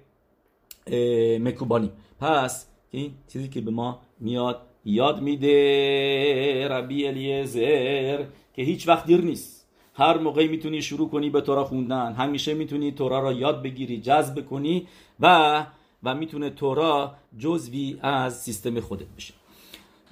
مکوبانی 1.41 1.91
پس 2.21 2.67
این 2.91 3.11
چیزی 3.29 3.49
که 3.49 3.61
به 3.61 3.71
ما 3.71 4.01
میاد 4.21 4.61
یاد 4.85 5.23
میده 5.23 6.69
ربی 6.69 7.07
الیعزر 7.07 8.25
که 8.55 8.63
هیچ 8.63 8.89
وقت 8.89 9.07
دیر 9.07 9.21
نیست 9.21 9.69
هر 9.95 10.19
موقعی 10.19 10.49
می‌تونی 10.49 10.83
شروع 10.83 11.09
کنی 11.09 11.31
به 11.31 11.41
تورا 11.41 11.65
خوندن 11.65 12.13
همیشه 12.13 12.55
می‌تونی 12.55 12.93
تورا 12.93 13.21
را 13.21 13.33
یاد 13.33 13.63
بگیری 13.63 14.01
جذب 14.01 14.47
کنی 14.47 14.89
و 15.21 15.67
و 16.03 16.15
می‌تونه 16.15 16.51
تورا 16.51 17.15
جزوی 17.39 17.99
از 18.03 18.41
سیستم 18.43 18.81
خودت 18.81 19.09
بشه 19.17 19.35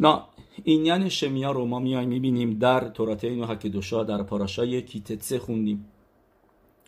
نه 0.01 0.23
این 0.65 0.87
یعنی 0.87 1.11
شمیا 1.11 1.53
رو 1.53 1.65
ما 1.65 1.79
میایم 1.79 2.09
می‌بینیم 2.09 2.59
در 2.59 2.89
توراتین 2.89 3.41
و 3.41 3.47
حکدوشا 3.47 4.05
در 4.05 4.23
پاراشای 4.23 4.83
کیتتسه 4.83 5.39
خوندیم. 5.39 5.87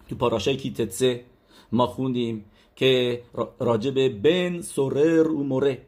تو 0.09 0.17
پاراشای 0.17 0.57
کیتتسه 0.57 1.25
ما 1.73 1.87
خوندیم 1.87 2.45
که 2.77 3.23
راجب 3.61 4.09
بن 4.09 4.61
سورر 4.61 5.29
و 5.29 5.45
موره. 5.45 5.83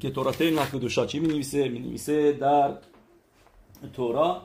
که 0.00 0.10
توراتین 0.10 0.58
و 0.58 0.62
حکدوشا 0.62 1.06
چی 1.06 1.18
می 1.18 1.28
نویسه؟ 1.28 1.68
می 1.68 1.78
نویسه 1.78 2.32
در 2.32 2.74
تورا 3.92 4.42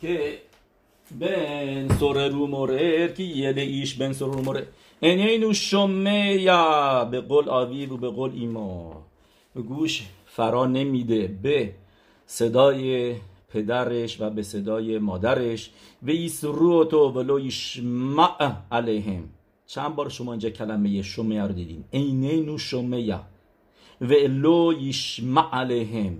که 0.00 0.38
بن 1.20 1.98
سورر 1.98 2.34
و 2.34 2.46
مورر 2.46 3.08
که 3.08 3.22
یه 3.22 3.54
ایش 3.56 3.94
بن 3.94 4.12
سورر 4.12 4.36
و 4.36 4.42
مورر 4.42 4.62
اینو 5.00 5.52
شمه 5.52 6.36
یا 6.40 7.04
به 7.04 7.20
قول 7.20 7.48
آوی 7.48 7.86
و 7.86 7.96
به 7.96 8.08
قول 8.08 8.30
ایما. 8.34 9.02
گوش 9.54 10.02
فرا 10.36 10.66
نمیده. 10.66 11.26
به 11.42 11.74
صدای 12.26 13.14
پدرش 13.48 14.20
و 14.20 14.30
به 14.30 14.42
صدای 14.42 14.98
مادرش. 14.98 15.70
و 16.02 16.10
ایسرو 16.10 16.84
تو 16.84 17.08
ولو 17.08 17.40
یشمع 17.40 18.52
علیهم. 18.72 19.28
چند 19.66 19.94
بار 19.94 20.08
شما 20.08 20.32
اینجا 20.32 20.50
کلمه 20.50 21.02
شمع 21.02 21.46
رو 21.46 21.52
دیدین؟ 21.52 21.84
اینینو 21.90 22.58
شمع 22.58 23.18
و 24.00 24.12
لو 24.28 24.72
یشمع 24.80 25.48
علیهم. 25.52 26.18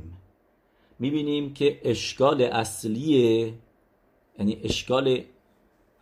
می‌بینیم 0.99 1.55
که 1.55 1.81
اشکال 1.85 2.43
اصلیه 2.43 3.55
یعنی 4.39 4.61
اشکال 4.65 5.21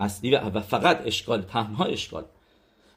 اصلی 0.01 0.35
و 0.35 0.61
فقط 0.61 1.03
اشکال 1.07 1.42
تنها 1.42 1.85
اشکال. 1.85 2.25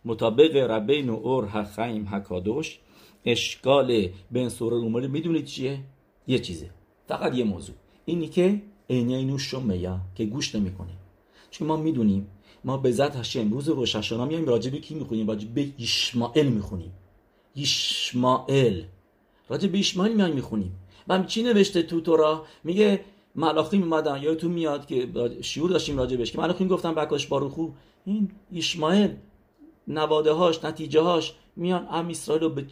مطابق 0.06 0.56
ربین 0.56 1.10
و 1.10 1.16
اور 1.16 1.48
حخیم 1.48 2.08
حکادوش 2.08 2.80
اشکال 3.26 4.08
بین 4.32 4.50
سوره 4.50 4.78
رومالی 4.78 5.08
می‌دونید 5.08 5.46
چیه؟ 5.46 5.80
یه 6.28 6.40
چیزه. 6.40 6.70
فقط 7.08 7.36
یه 7.36 7.44
موضوع. 7.44 7.76
اینی 8.06 8.28
که 8.28 8.62
اینو 8.88 9.38
شمیا 9.38 10.00
که 10.16 10.26
گوش 10.26 10.56
نمی‌کنه. 10.56 10.92
چون 11.52 11.68
ما 11.68 11.78
می‌دونیم 11.78 12.28
ما 12.64 12.78
به 12.78 12.92
ذات 12.92 13.16
هشم 13.16 13.52
روز 13.52 13.70
روششانا 13.70 14.26
میایم 14.26 14.46
راجع 14.46 14.72
به 14.72 14.78
کی 14.78 14.96
می‌خونیم؟ 14.96 15.28
راجع 15.28 15.48
به 15.48 15.68
ایشمائل 15.78 16.48
می‌خونیم. 16.48 16.92
ایشمائل 17.54 18.82
راجع 19.50 19.68
به 19.68 19.78
ایشمائل 19.78 20.14
میایم 20.14 20.36
می‌خونیم. 20.36 20.76
و 21.08 21.24
چی 21.24 21.44
نوشته 21.44 21.84
تو 21.84 22.02
تورا؟ 22.02 22.46
میگه 22.64 23.00
ملاخیم 23.36 23.84
اومدن 23.84 24.22
یا 24.22 24.36
تو 24.36 24.50
میاد 24.50 24.86
که 24.86 25.10
شعور 25.42 25.70
داشتیم 25.70 25.98
راجع 25.98 26.18
بهش 26.18 26.32
که 26.32 26.38
ملاخیم 26.38 26.68
گفتن 26.68 26.96
بکاش 26.96 27.28
باروخو 27.28 27.70
این 28.06 28.32
ایشمائل 28.52 29.12
نواده 29.88 30.32
هاش 30.32 30.64
نتیجه 30.64 31.02
هاش 31.02 31.34
میان 31.56 31.88
ام 31.92 32.08
اسرائیل 32.08 32.44
رو 32.44 32.50
به, 32.50 32.66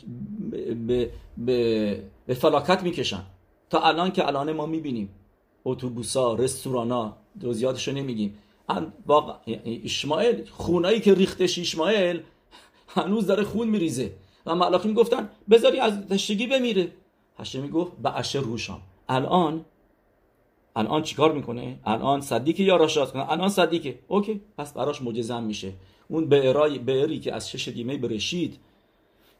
به, 0.73 1.09
به, 1.37 2.03
به 2.27 2.33
فلاکت 2.33 2.83
می‌کشن. 2.83 3.23
تا 3.69 3.79
الان 3.79 4.11
که 4.11 4.27
الان 4.27 4.51
ما 4.51 4.65
می‌بینیم. 4.65 5.09
اتوبوسا 5.65 6.33
رستورانا 6.33 7.17
جزئیاتش 7.43 7.87
رو 7.87 7.93
نمیگیم. 7.93 8.37
واقعا 9.05 9.35
اشمائل 9.65 10.45
خونایی 10.45 10.99
که 10.99 11.13
ریختش 11.13 11.59
اشمائل 11.59 12.19
هنوز 12.87 13.27
داره 13.27 13.43
خون 13.43 13.67
میریزه. 13.67 14.11
و 14.45 14.55
ملاخیم 14.55 14.93
گفتن 14.93 15.29
بذاری 15.49 15.79
از 15.79 16.07
تشتگی 16.07 16.47
بمیره. 16.47 16.91
هشمی 17.37 17.69
گفت 17.69 17.91
به 18.03 18.17
اشر 18.17 18.39
روشام 18.39 18.81
الان 19.09 19.65
الان 20.75 21.03
چیکار 21.03 21.31
می‌کنه؟ 21.31 21.79
الان 21.85 22.21
صدیق 22.21 22.59
یا 22.59 22.75
راشاد 22.75 23.11
کنه 23.11 23.31
الان 23.31 23.49
صدیقه. 23.49 23.99
اوکی 24.07 24.41
پس 24.57 24.73
براش 24.73 25.01
معجزه 25.01 25.39
میشه. 25.39 25.73
اون 26.07 26.29
به 26.29 26.53
بئری 26.77 27.19
که 27.19 27.33
از 27.33 27.49
شش 27.51 27.67
دیمه 27.67 27.97
برشید 27.97 28.59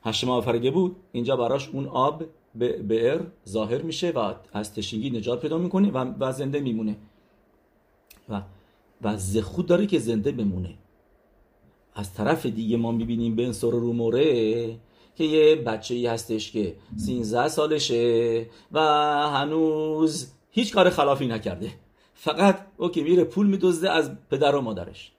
هشم 0.03 0.29
آفریده 0.29 0.71
بود 0.71 0.95
اینجا 1.11 1.35
براش 1.35 1.69
اون 1.69 1.87
آب 1.87 2.23
به 2.55 2.81
بئر 2.81 3.21
ظاهر 3.49 3.81
میشه 3.81 4.11
و 4.11 4.33
از 4.53 4.73
تشنگی 4.73 5.09
نجات 5.09 5.41
پیدا 5.41 5.57
می‌کنه 5.57 5.91
و, 5.91 6.13
و 6.19 6.31
زنده 6.31 6.59
میمونه. 6.59 6.95
و 8.29 8.41
و 9.01 9.17
زخود 9.17 9.65
داره 9.65 9.85
که 9.85 9.99
زنده 9.99 10.31
بمونه. 10.31 10.73
از 11.95 12.13
طرف 12.13 12.45
دیگه 12.45 12.77
ما 12.77 12.91
می‌بینیم 12.91 13.35
بن 13.35 13.51
سر 13.51 13.71
رو 13.71 13.93
موره 13.93 14.77
که 15.15 15.23
یه 15.23 15.55
بچه 15.55 15.95
ای 15.95 16.07
هستش 16.07 16.51
که 16.51 16.75
13 16.97 17.47
سالشه 17.47 18.45
و 18.71 18.79
هنوز 19.29 20.31
هیچ 20.51 20.73
کار 20.73 20.89
خلافی 20.89 21.27
نکرده. 21.27 21.71
فقط 22.13 22.67
اوکی 22.77 23.03
میره 23.03 23.23
پول 23.23 23.47
میدزده 23.47 23.91
از 23.91 24.11
پدر 24.29 24.55
و 24.55 24.61
مادرش 24.61 25.11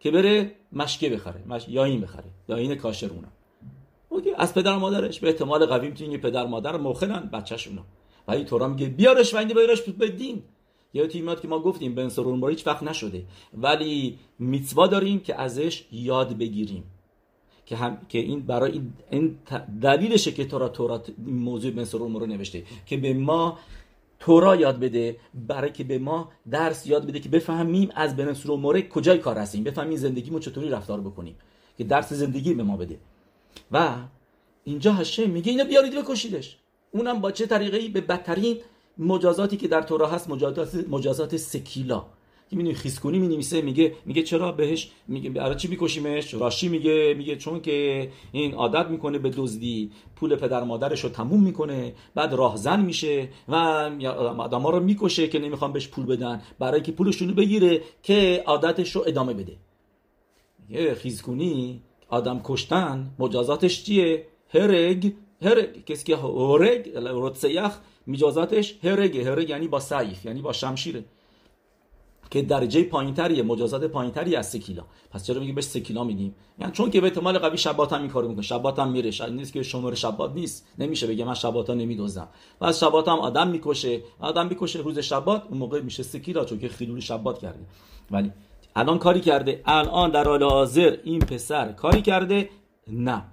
که 0.00 0.10
بره 0.10 0.52
مشکه 0.72 1.10
بخره 1.10 1.44
مش... 1.48 1.68
یا 1.68 1.84
این 1.84 2.00
بخره 2.00 2.30
یا 2.48 2.56
این 2.56 2.74
کاشرونم 2.74 3.32
اوکی. 4.10 4.30
از 4.36 4.54
پدر 4.54 4.76
مادرش 4.76 5.20
به 5.20 5.28
احتمال 5.28 5.66
قوی 5.66 5.88
می‌تونی 5.88 6.18
پدر 6.18 6.46
مادر 6.46 6.76
موخلن 6.76 7.30
بچه‌شونو 7.32 7.82
و 8.28 8.32
این 8.32 8.44
طورا 8.44 8.68
میگه 8.68 8.86
بیارش 8.86 9.34
و 9.34 9.36
این 9.36 9.48
بیارش 9.48 9.82
به 9.82 10.08
دین. 10.08 10.42
یا 10.94 11.06
تیمات 11.06 11.42
که 11.42 11.48
ما 11.48 11.58
گفتیم 11.58 11.94
بن 11.94 12.08
سرون 12.08 12.50
هیچ 12.50 12.66
وقت 12.66 12.82
نشده. 12.82 13.22
ولی 13.54 14.18
میتوا 14.38 14.86
داریم 14.86 15.20
که 15.20 15.40
ازش 15.40 15.84
یاد 15.92 16.38
بگیریم. 16.38 16.84
که 17.66 17.76
هم 17.76 17.98
که 18.08 18.18
این 18.18 18.40
برای 18.40 18.80
این 19.10 19.38
دلیلشه 19.82 20.32
که 20.32 20.44
تورا 20.44 20.68
تورا 20.68 21.02
موضوع 21.26 21.70
بن 21.70 21.84
سرون 21.84 22.14
رو 22.14 22.26
نوشته. 22.26 22.62
که 22.86 22.96
به 22.96 23.14
ما 23.14 23.58
تورا 24.18 24.56
یاد 24.56 24.80
بده. 24.80 25.16
برای 25.34 25.72
که 25.72 25.84
به 25.84 25.98
ما 25.98 26.28
درس 26.50 26.86
یاد 26.86 27.06
بده 27.06 27.20
که 27.20 27.28
بفهمیم 27.28 27.88
از 27.94 28.16
بن 28.16 28.32
سرون 28.32 28.80
کجای 28.80 29.18
کار 29.18 29.38
هستیم. 29.38 29.64
بفهمیم 29.64 29.96
زندگیمو 29.96 30.38
چطوری 30.38 30.70
رفتار 30.70 31.00
بکنیم. 31.00 31.34
که 31.78 31.84
درس 31.84 32.12
زندگی 32.12 32.54
به 32.54 32.62
ما 32.62 32.76
بده. 32.76 32.98
و 33.72 33.96
اینجا 34.64 34.92
هشم 34.92 35.30
میگه 35.30 35.50
اینو 35.50 35.64
بیارید 35.64 35.94
بکشیدش. 35.94 36.56
اونم 36.90 37.20
با 37.20 37.30
چه 37.30 37.46
طریقه‌ای؟ 37.46 37.88
به 37.88 38.00
بدترین 38.00 38.56
مجازاتی 38.98 39.56
که 39.56 39.68
در 39.68 39.82
تورا 39.82 40.06
هست 40.06 40.30
مجازات 40.30 40.84
مجازات 40.88 41.36
سکیلا. 41.36 42.06
که 42.50 42.56
می‌دونی 42.56 42.74
خیسکونی 42.74 43.18
می 43.18 43.28
نویسه 43.28 43.62
میگه 43.62 43.94
میگه 44.06 44.22
چرا 44.22 44.52
بهش؟ 44.52 44.90
میگه 45.08 45.30
برای 45.30 45.56
چی 45.56 45.68
میکشیمش؟ 45.68 46.34
راشی 46.34 46.68
میگه 46.68 47.14
میگه 47.18 47.36
چون 47.36 47.60
که 47.60 48.10
این 48.32 48.54
عادت 48.54 48.90
می‌کنه 48.90 49.18
به 49.18 49.30
دزدی 49.30 49.90
پول 50.16 50.36
پدر 50.36 50.64
مادرش 50.64 51.04
رو 51.04 51.10
تموم 51.10 51.42
می‌کنه 51.42 51.94
بعد 52.14 52.32
راهزن 52.32 52.80
میشه 52.80 53.28
و 53.48 53.54
آدم 54.38 54.66
رو 54.66 54.80
می‌کشه 54.80 55.28
که 55.28 55.38
نمی‌خوان 55.38 55.72
بهش 55.72 55.88
پول 55.88 56.06
بدن 56.06 56.42
برای 56.58 56.82
که 56.82 56.92
پولشون 56.92 57.28
رو 57.28 57.34
بگیره 57.34 57.82
که 58.02 58.42
عادتش 58.46 58.96
رو 58.96 59.04
ادامه 59.06 59.34
بده. 59.34 59.56
یه 60.70 60.94
خیزکونی 60.94 61.82
آدم 62.10 62.40
کشتن 62.44 63.10
مجازاتش 63.18 63.84
چیه؟ 63.84 64.26
הרג 64.54 65.14
הרג. 65.42 65.84
کسی 65.84 66.04
که 66.04 66.16
הרג 66.16 66.90
רציחה 66.94 67.78
مجازاتش 68.06 68.78
הרג 68.84 69.24
ه 69.24 69.31
הרג 69.31 69.50
یعنی 69.50 69.68
با 69.68 69.80
סיף 69.80 70.24
یعنی 70.24 70.42
با 70.42 70.52
شمشیره 70.52 71.04
که 72.30 72.42
درجه 72.42 72.82
پایینتریه 72.82 73.42
مجازات 73.42 73.84
پایینتری 73.84 74.36
از 74.36 74.50
סקילה 74.50 74.84
پس 75.10 75.26
چرا 75.26 75.40
میگیم 75.40 75.54
بهش 75.54 75.64
סקילה 75.64 76.04
میگیم 76.04 76.34
یعنی 76.58 76.72
چون 76.72 76.90
که 76.90 77.00
به 77.00 77.06
احتمال 77.06 77.38
قوی 77.38 77.58
שבת 77.58 77.92
هم 77.92 78.00
این 78.00 78.10
کارو 78.10 78.28
می‌کنه. 78.28 78.42
שבת 78.42 78.78
هم 78.78 78.90
میره. 78.92 79.10
شاید 79.10 79.32
نیست 79.32 79.52
که 79.52 79.62
שומר 79.62 79.96
שבת 79.96 80.32
نیست. 80.32 80.66
نمیشه 80.78 81.06
بگه 81.06 81.24
من 81.24 81.34
שבת 81.34 81.68
ها 81.68 81.74
نمیدوزم. 81.74 82.28
و 82.60 82.64
از 82.64 82.80
שבת 82.80 83.08
هم 83.08 83.18
آدم 83.18 83.48
می‌کشه. 83.48 84.02
آدم 84.20 84.46
می‌کشه 84.46 84.78
روز 84.78 84.98
שבת 84.98 85.42
اون 85.48 85.58
موقع 85.58 85.80
میشه 85.80 86.02
סקילה 86.02 86.44
چون 86.44 86.58
که 86.58 86.68
חילול 86.68 87.00
שבת 87.00 87.38
کرده. 87.38 87.66
ولی 88.10 88.32
الان 88.76 88.98
کاری 88.98 89.20
کرده؟ 89.20 89.62
الان 89.64 90.10
در 90.10 90.24
حال 90.24 90.42
حاضر 90.42 90.96
این 91.04 91.18
پسر 91.18 91.72
کاری 91.72 92.02
کرده؟ 92.02 92.50
نه. 92.88 93.24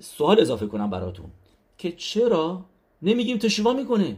سوال 0.00 0.40
اضافه 0.40 0.66
کنم 0.66 0.90
براتون 0.90 1.26
که 1.78 1.92
چرا 1.92 2.64
نمیگیم 3.02 3.38
تشوبا 3.38 3.72
می‌کنه؟ 3.72 4.16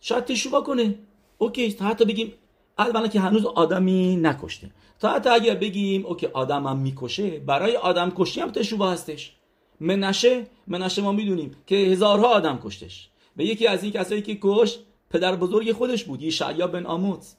شاید 0.00 0.24
تشوبا 0.24 0.60
کنه. 0.60 0.94
اوکی 1.38 1.76
حتی 1.80 2.04
بگیم 2.04 2.32
اولا 2.78 3.08
که 3.08 3.20
هنوز 3.20 3.46
آدمی 3.46 4.16
نکشته. 4.16 4.70
تا 4.98 5.08
حتی 5.08 5.30
اگر 5.30 5.54
بگیم 5.54 6.06
اوکی 6.06 6.26
آدم 6.26 6.66
هم 6.66 6.78
می‌کشه 6.78 7.38
برای 7.38 7.76
آدم 7.76 8.12
کشی 8.16 8.40
هم 8.40 8.50
تشوبه 8.50 8.86
هستش. 8.86 9.36
منشه 9.80 10.46
منشه 10.66 11.02
ما 11.02 11.12
می‌دونیم 11.12 11.56
که 11.66 11.76
هزارها 11.76 12.28
آدم 12.28 12.60
کشتش. 12.62 13.08
و 13.36 13.42
یکی 13.42 13.66
از 13.66 13.82
این 13.82 13.92
کسایی 13.92 14.22
که 14.22 14.38
کش 14.42 14.78
پدر 15.10 15.36
بزرگ 15.36 15.72
خودش 15.72 16.04
بود 16.04 16.22
یشعیا 16.22 16.66
بن 16.66 16.86
آموز 16.86 17.34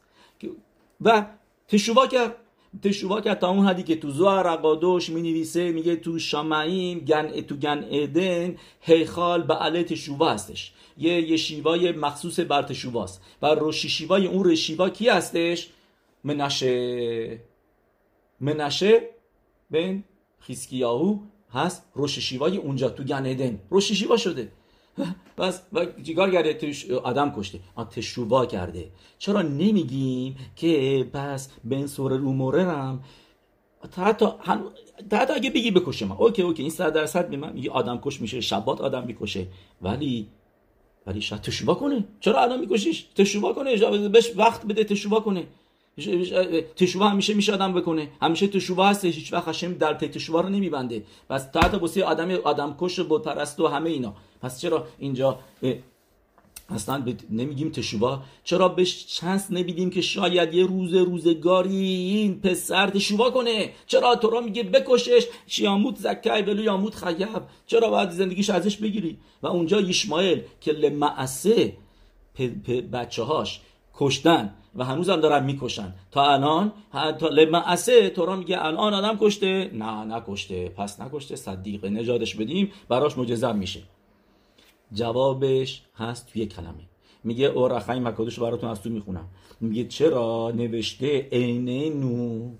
و 1.01 1.25
تشوبا 1.67 2.07
کرد. 2.07 2.35
تشوبا 2.83 3.21
کرد 3.21 3.39
تا 3.39 3.49
اون 3.49 3.67
حدی 3.67 3.83
که 3.83 3.95
تو 3.95 4.11
زوار 4.11 4.47
رقادوش 4.47 5.09
می 5.09 5.21
نویسه 5.21 5.71
میگه 5.71 5.95
تو 5.95 6.19
شامعیم 6.19 6.99
گن 6.99 7.41
تو 7.41 7.55
گن 7.55 7.85
ادن 7.91 8.55
هیخال 8.81 9.43
به 9.43 9.53
علی 9.53 9.83
تشوبا 9.83 10.29
هستش. 10.29 10.73
یه 10.97 11.41
یه 11.81 11.91
مخصوص 11.91 12.39
بر 12.39 12.61
تشوباست 12.61 13.21
و 13.41 13.45
روشی 13.47 13.89
شیوای 13.89 14.27
اون 14.27 14.49
رشیوا 14.49 14.89
کی 14.89 15.09
هستش؟ 15.09 15.69
منشه. 16.23 17.39
منشه 18.39 19.01
بن 19.71 20.03
خیسکیاهو 20.39 21.19
هست. 21.53 21.85
ראש 21.93 22.19
ישיבה 22.19 22.52
ی 22.52 22.57
اونجا 22.57 22.89
تو 22.89 23.03
גן 23.03 23.25
עדן. 23.25 23.59
ראש 23.69 23.91
ישיבה 23.91 24.17
شده. 24.17 24.51
پس 25.37 25.61
و 25.73 25.85
چیکار 26.03 26.31
کرده؟ 26.31 26.53
تش... 26.53 26.89
آدم 26.89 27.33
کشته. 27.37 27.59
תשובה 27.91 28.45
کرده. 28.45 28.91
چرا 29.17 29.41
نمیگیم 29.41 30.35
که 30.55 31.07
پس 31.13 31.49
בן 31.63 31.87
סורר 31.87 32.17
ומורה 32.17 32.78
رم 32.78 33.03
حتی 33.97 34.25
حتی 35.11 35.33
اگه 35.33 35.49
بگی 35.49 35.71
بکشه 35.71 36.05
من 36.05 36.15
OK 36.15 36.41
اوکی 36.41 36.61
این 36.61 36.71
صد 36.71 36.93
درصد 36.93 37.35
من 37.35 37.53
میگه 37.53 37.71
آدم 37.71 37.99
کش 38.03 38.21
میشه 38.21 38.41
שבת 38.41 38.81
آدم 38.81 39.03
می‌کشه. 39.05 39.47
ولی 39.81 40.27
ولی 41.07 41.21
شاید 41.21 41.41
תשובה 41.41 41.73
کنه. 41.73 42.03
چرا 42.19 42.41
الان 42.41 42.59
میکشیش؟ 42.59 43.05
תשובה 43.15 43.53
کنه 43.53 44.07
بهش 44.09 44.31
وقت 44.35 44.65
بده 44.65 44.83
תשובה 44.83 45.19
کنه. 45.19 45.43
تشوبه 46.75 47.05
همیشه 47.05 47.33
میشه 47.33 47.53
آدم 47.53 47.73
بکنه. 47.73 48.09
همیشه 48.21 48.47
تشوبه 48.47 48.85
هست 48.85 49.05
هیچ 49.05 49.33
وقت 49.33 49.47
هشم 49.47 49.73
در 49.73 49.93
تشوبه 49.93 50.41
رو 50.41 50.49
نمیبنده. 50.49 51.03
پس 51.29 51.51
تا 51.51 51.59
حتی 51.59 51.79
بسیار 51.79 52.07
آدم 52.07 52.31
آدم 52.31 52.75
کش 52.79 52.99
بود 52.99 53.23
پرست 53.23 53.59
و 53.59 53.67
همه 53.67 53.89
اینا. 53.89 54.15
پس 54.41 54.61
چرا 54.61 54.87
اینجا 54.99 55.39
اصلا 56.69 57.03
نمیگیم 57.29 57.69
تشوبا 57.69 58.21
چرا 58.43 58.69
بهش 58.69 59.05
چنس 59.05 59.51
نمیدیم 59.51 59.89
که 59.89 60.01
شاید 60.01 60.53
یه 60.53 60.65
روز 60.65 60.93
روزگاری 60.93 61.75
این 61.75 62.41
پسر 62.41 62.89
تشوبا 62.89 63.29
کنه؟ 63.29 63.69
چرا 63.87 64.15
تو 64.15 64.29
را 64.29 64.41
میگه 64.41 64.63
بکشش؟ 64.63 65.27
شیاموت 65.47 65.95
زکای 65.95 66.41
ولو 66.41 66.63
یاموت 66.63 66.95
خیب 66.95 67.27
چرا 67.65 67.89
باید 67.89 68.09
زندگیش 68.09 68.49
ازش 68.49 68.77
بگیری؟ 68.77 69.17
و 69.41 69.47
اونجا 69.47 69.81
یشمایل 69.81 70.41
که 70.61 70.71
لمعسه 70.71 71.73
بچه 72.93 73.23
هاش 73.23 73.61
کشتن 73.93 74.53
و 74.75 74.85
هنوز 74.85 75.09
هم 75.09 75.19
دارن 75.21 75.43
می‌کشن. 75.43 75.93
تا 76.11 76.31
الان 76.33 76.71
تا 77.19 77.29
لمعسه 77.29 78.09
تو 78.09 78.25
را 78.25 78.35
میگه 78.35 78.65
الان 78.65 78.93
آدم 78.93 79.17
کشته؟ 79.21 79.71
نه 79.73 80.03
نکشته. 80.03 80.69
پس 80.69 81.01
نکشته 81.01 81.35
صدیقه 81.35 81.89
نجادش 81.89 82.35
بدیم 82.35 82.71
براش 82.89 83.17
مجزم 83.17 83.55
میشه. 83.55 83.79
جوابش 84.93 85.83
هست 85.95 86.27
توی 86.27 86.45
کلمه. 86.45 86.89
میگه 87.23 87.45
او 87.45 87.67
رخیم 87.67 88.07
مکادش 88.07 88.39
براتون 88.39 88.69
از 88.69 88.81
تو 88.81 88.89
می‌خونم. 88.89 89.27
میگه 89.61 89.83
چرا 89.83 90.51
نوشته 90.55 91.27
اینو 91.31 92.51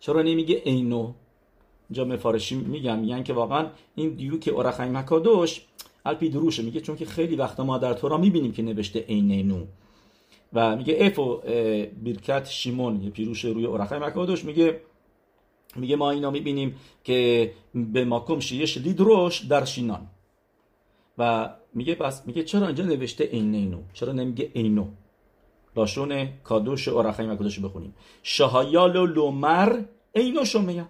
چرا 0.00 0.22
نمیگه 0.22 0.62
اینو 0.64 1.12
اینجا 1.90 2.04
مفارشی 2.04 2.54
میگم. 2.56 2.98
میگن 2.98 3.22
که 3.22 3.32
واقعا 3.32 3.66
این 3.94 4.10
دیو 4.10 4.38
که 4.38 4.50
اورخای 4.50 4.88
مکادوش 4.88 5.60
الپی 6.04 6.28
دروشه. 6.28 6.62
میگه 6.62 6.80
چون 6.80 6.96
که 6.96 7.04
خیلی 7.04 7.36
وقتا 7.36 7.64
ما 7.64 7.78
در 7.78 7.94
تورا 7.94 8.16
می‌بینیم 8.18 8.52
که 8.52 8.62
نوشته 8.62 9.04
اینو 9.08 9.64
و 10.52 10.76
میگه 10.76 10.96
اف 11.00 11.18
و 11.18 11.42
شیمون 12.44 13.02
یه 13.02 13.10
پیروش 13.10 13.44
روی 13.44 13.66
اورخای 13.66 13.98
مکادوش 13.98 14.44
میگه 14.44 14.80
میگه 15.76 15.96
ما 15.96 16.10
اینا 16.10 16.30
می‌بینیم 16.30 16.76
که 17.04 17.52
به 17.74 18.04
ماکم 18.04 18.40
شیش 18.40 18.78
لیدروش 18.78 19.38
در 19.38 19.64
شینان. 19.64 20.06
و 21.18 21.50
میگه 21.74 21.94
پس 21.94 22.26
میگه 22.26 22.42
چرا 22.44 22.66
اینجا 22.66 22.84
نوشته 22.84 23.24
این 23.24 23.54
اینو 23.54 23.78
چرا 23.92 24.12
نمیگه 24.12 24.50
اینو؟ 24.52 24.86
لاشون 25.76 26.28
کادوش 26.44 26.88
اورخای 26.88 27.26
مکادوش 27.26 27.60
بخونیم. 27.60 27.94
شهایال 28.22 28.96
و 28.96 29.06
لومر 29.06 29.80
اینو 30.12 30.44
شمیه 30.44 30.86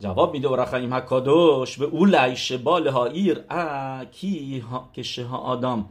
جواب 0.00 0.32
میده 0.32 0.48
اورخای 0.48 0.86
مکادوش 0.86 1.78
به 1.78 1.84
اولای 1.84 2.36
شبال 2.36 2.88
هایر 2.88 3.38
کی 4.12 4.64
که 4.92 5.02
شه 5.02 5.26
آدم. 5.26 5.86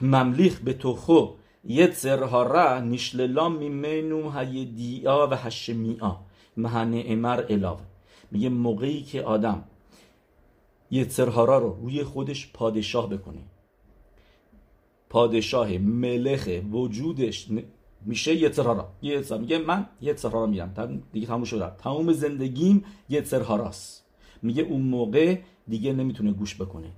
مملیخ 0.00 0.60
به 0.60 0.72
توخو 0.72 1.28
یتسر 1.64 2.22
هارا 2.22 2.80
نشللا 2.80 3.48
میمنو 3.48 4.30
هیدیا 4.30 5.28
و 5.30 5.36
هشمیا. 5.36 6.20
مهنه 6.56 7.04
امر 7.06 7.44
الاو 7.48 7.78
میگه 8.30 8.48
موقعی 8.48 9.02
که 9.02 9.22
آدم 9.22 9.64
یتسرهارا 10.90 11.58
رو 11.58 11.78
روی 11.82 12.04
خودش 12.04 12.50
پادشاه 12.52 13.08
بکنه. 13.10 13.42
پادشاه 15.10 15.78
ملخ 15.78 16.48
وجودش 16.72 17.48
میشه 18.04 18.34
یتسرهارا 18.34 18.88
یتسر 19.02 19.38
میگه 19.38 19.58
من 19.58 19.86
یتسرهارا 20.00 20.46
میرم. 20.46 21.02
دیگه 21.12 21.26
تموم 21.26 21.44
شده. 21.44 21.70
تمام 21.76 22.12
زندگیم 22.12 22.84
یتسرهاراست 23.08 24.04
میگه 24.42 24.62
اون 24.62 24.82
موقع 24.82 25.38
دیگه 25.68 25.92
نمی‌تونه 25.92 26.32
گوش 26.32 26.60
بکنه. 26.60 26.92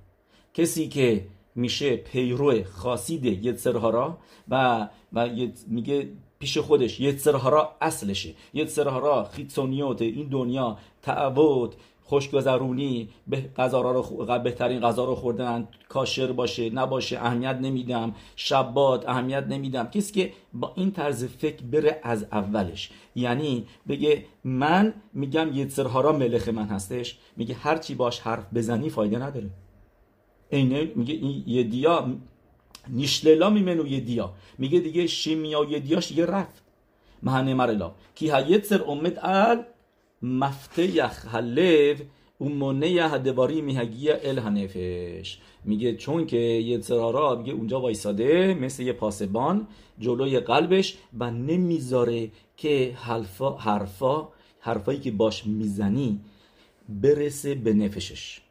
کسی 0.53 0.87
که 0.87 1.27
میشه 1.55 1.97
پیرو 1.97 2.63
خاصید 2.63 3.25
یتسرهارا 3.25 4.17
و 4.49 4.87
و 5.13 5.29
میگه 5.67 6.09
پیش 6.39 6.57
خودش 6.57 6.99
یتسرهارا 6.99 7.75
اصلشه. 7.81 8.33
یتسرهارا 8.53 9.23
خیتسونیوت 9.23 10.01
این 10.01 10.27
دنیا 10.27 10.77
تعبد 11.01 11.69
خوشگذرونی 12.09 13.09
به 13.27 13.37
غذا 13.57 13.81
رو 13.81 14.39
بهترین 14.43 14.79
غذا 14.79 15.05
رو 15.05 15.15
خوردن 15.15 15.67
کاشر 15.89 16.31
باشه 16.31 16.69
نباشه 16.69 17.17
اهمیت 17.19 17.55
نمیدم 17.55 18.15
شبات 18.35 19.09
اهمیت 19.09 19.43
نمیدم. 19.43 19.87
کسی 19.87 20.13
که 20.13 20.33
با 20.53 20.73
این 20.75 20.91
طرز 20.91 21.25
فکر 21.25 21.63
بره 21.63 21.99
از 22.03 22.25
اولش. 22.31 22.89
یعنی 23.15 23.65
بگه 23.87 24.25
من 24.43 24.93
میگم 25.13 25.49
یتسرهارا 25.53 26.11
ملخ 26.11 26.47
من 26.47 26.67
هستش. 26.67 27.17
میگه 27.37 27.55
هرچی 27.55 27.95
باش 27.95 28.19
حرف 28.19 28.53
بزنی 28.53 28.89
فایده 28.89 29.17
نداره. 29.17 29.49
اینه 30.49 30.91
میگه 30.95 31.13
این 31.13 31.43
یه 31.47 31.63
دیا 31.63 32.15
نیشللا 32.87 33.49
میمنو 33.49 33.87
یه 33.87 33.99
دیا. 33.99 34.33
میگه 34.57 34.79
دیگه 34.79 35.07
شیمیا 35.07 35.63
یه 35.63 35.79
دیاش 35.79 36.11
یه 36.11 36.25
رفت. 36.25 36.63
مهنه 37.23 37.53
مرلا. 37.53 37.91
کی 38.15 38.29
هایتسر 38.29 38.83
امت 38.87 39.17
ال 39.23 39.63
مفتیخ 40.21 41.35
هلو 41.35 41.95
اون 42.37 42.51
مونه 42.51 42.87
هدواری 42.87 43.61
میهگی 43.61 44.11
ال 44.11 44.39
هنفش 44.39 45.37
میگه 45.65 45.95
چون 45.95 46.25
که 46.25 46.37
یه 46.37 46.81
سرارا 46.81 47.35
میگه 47.35 47.53
اونجا 47.53 47.81
وایساده 47.81 48.53
مثل 48.53 48.83
یه 48.83 48.93
پاسبان 48.93 49.67
جلوی 49.99 50.39
قلبش 50.39 50.97
و 51.19 51.31
نمی‌ذاره 51.31 52.31
که 52.57 52.93
حرفا 52.95 53.57
حرفا 53.57 54.27
حرفایی 54.59 54.99
که 54.99 55.11
باش 55.11 55.45
می‌زنی 55.45 56.19
برسه 56.89 57.55
به 57.55 57.73
نفشش. 57.73 58.41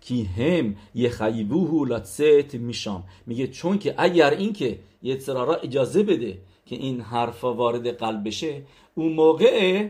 کی 0.00 0.22
هم 0.22 0.76
یه 0.94 1.08
خیبوه 1.08 1.88
لاتست 1.88 2.54
میشام. 2.54 3.04
میگه 3.26 3.46
چون 3.46 3.78
که 3.78 3.94
اگر 3.98 4.30
اینکه 4.30 4.78
یه 5.02 5.18
سرارا 5.18 5.54
اجازه 5.54 6.02
بده 6.02 6.38
که 6.66 6.76
این 6.76 7.00
حرفا 7.00 7.54
وارد 7.54 7.88
قلب 7.88 8.26
بشه 8.26 8.62
اون 8.94 9.12
موقع 9.12 9.88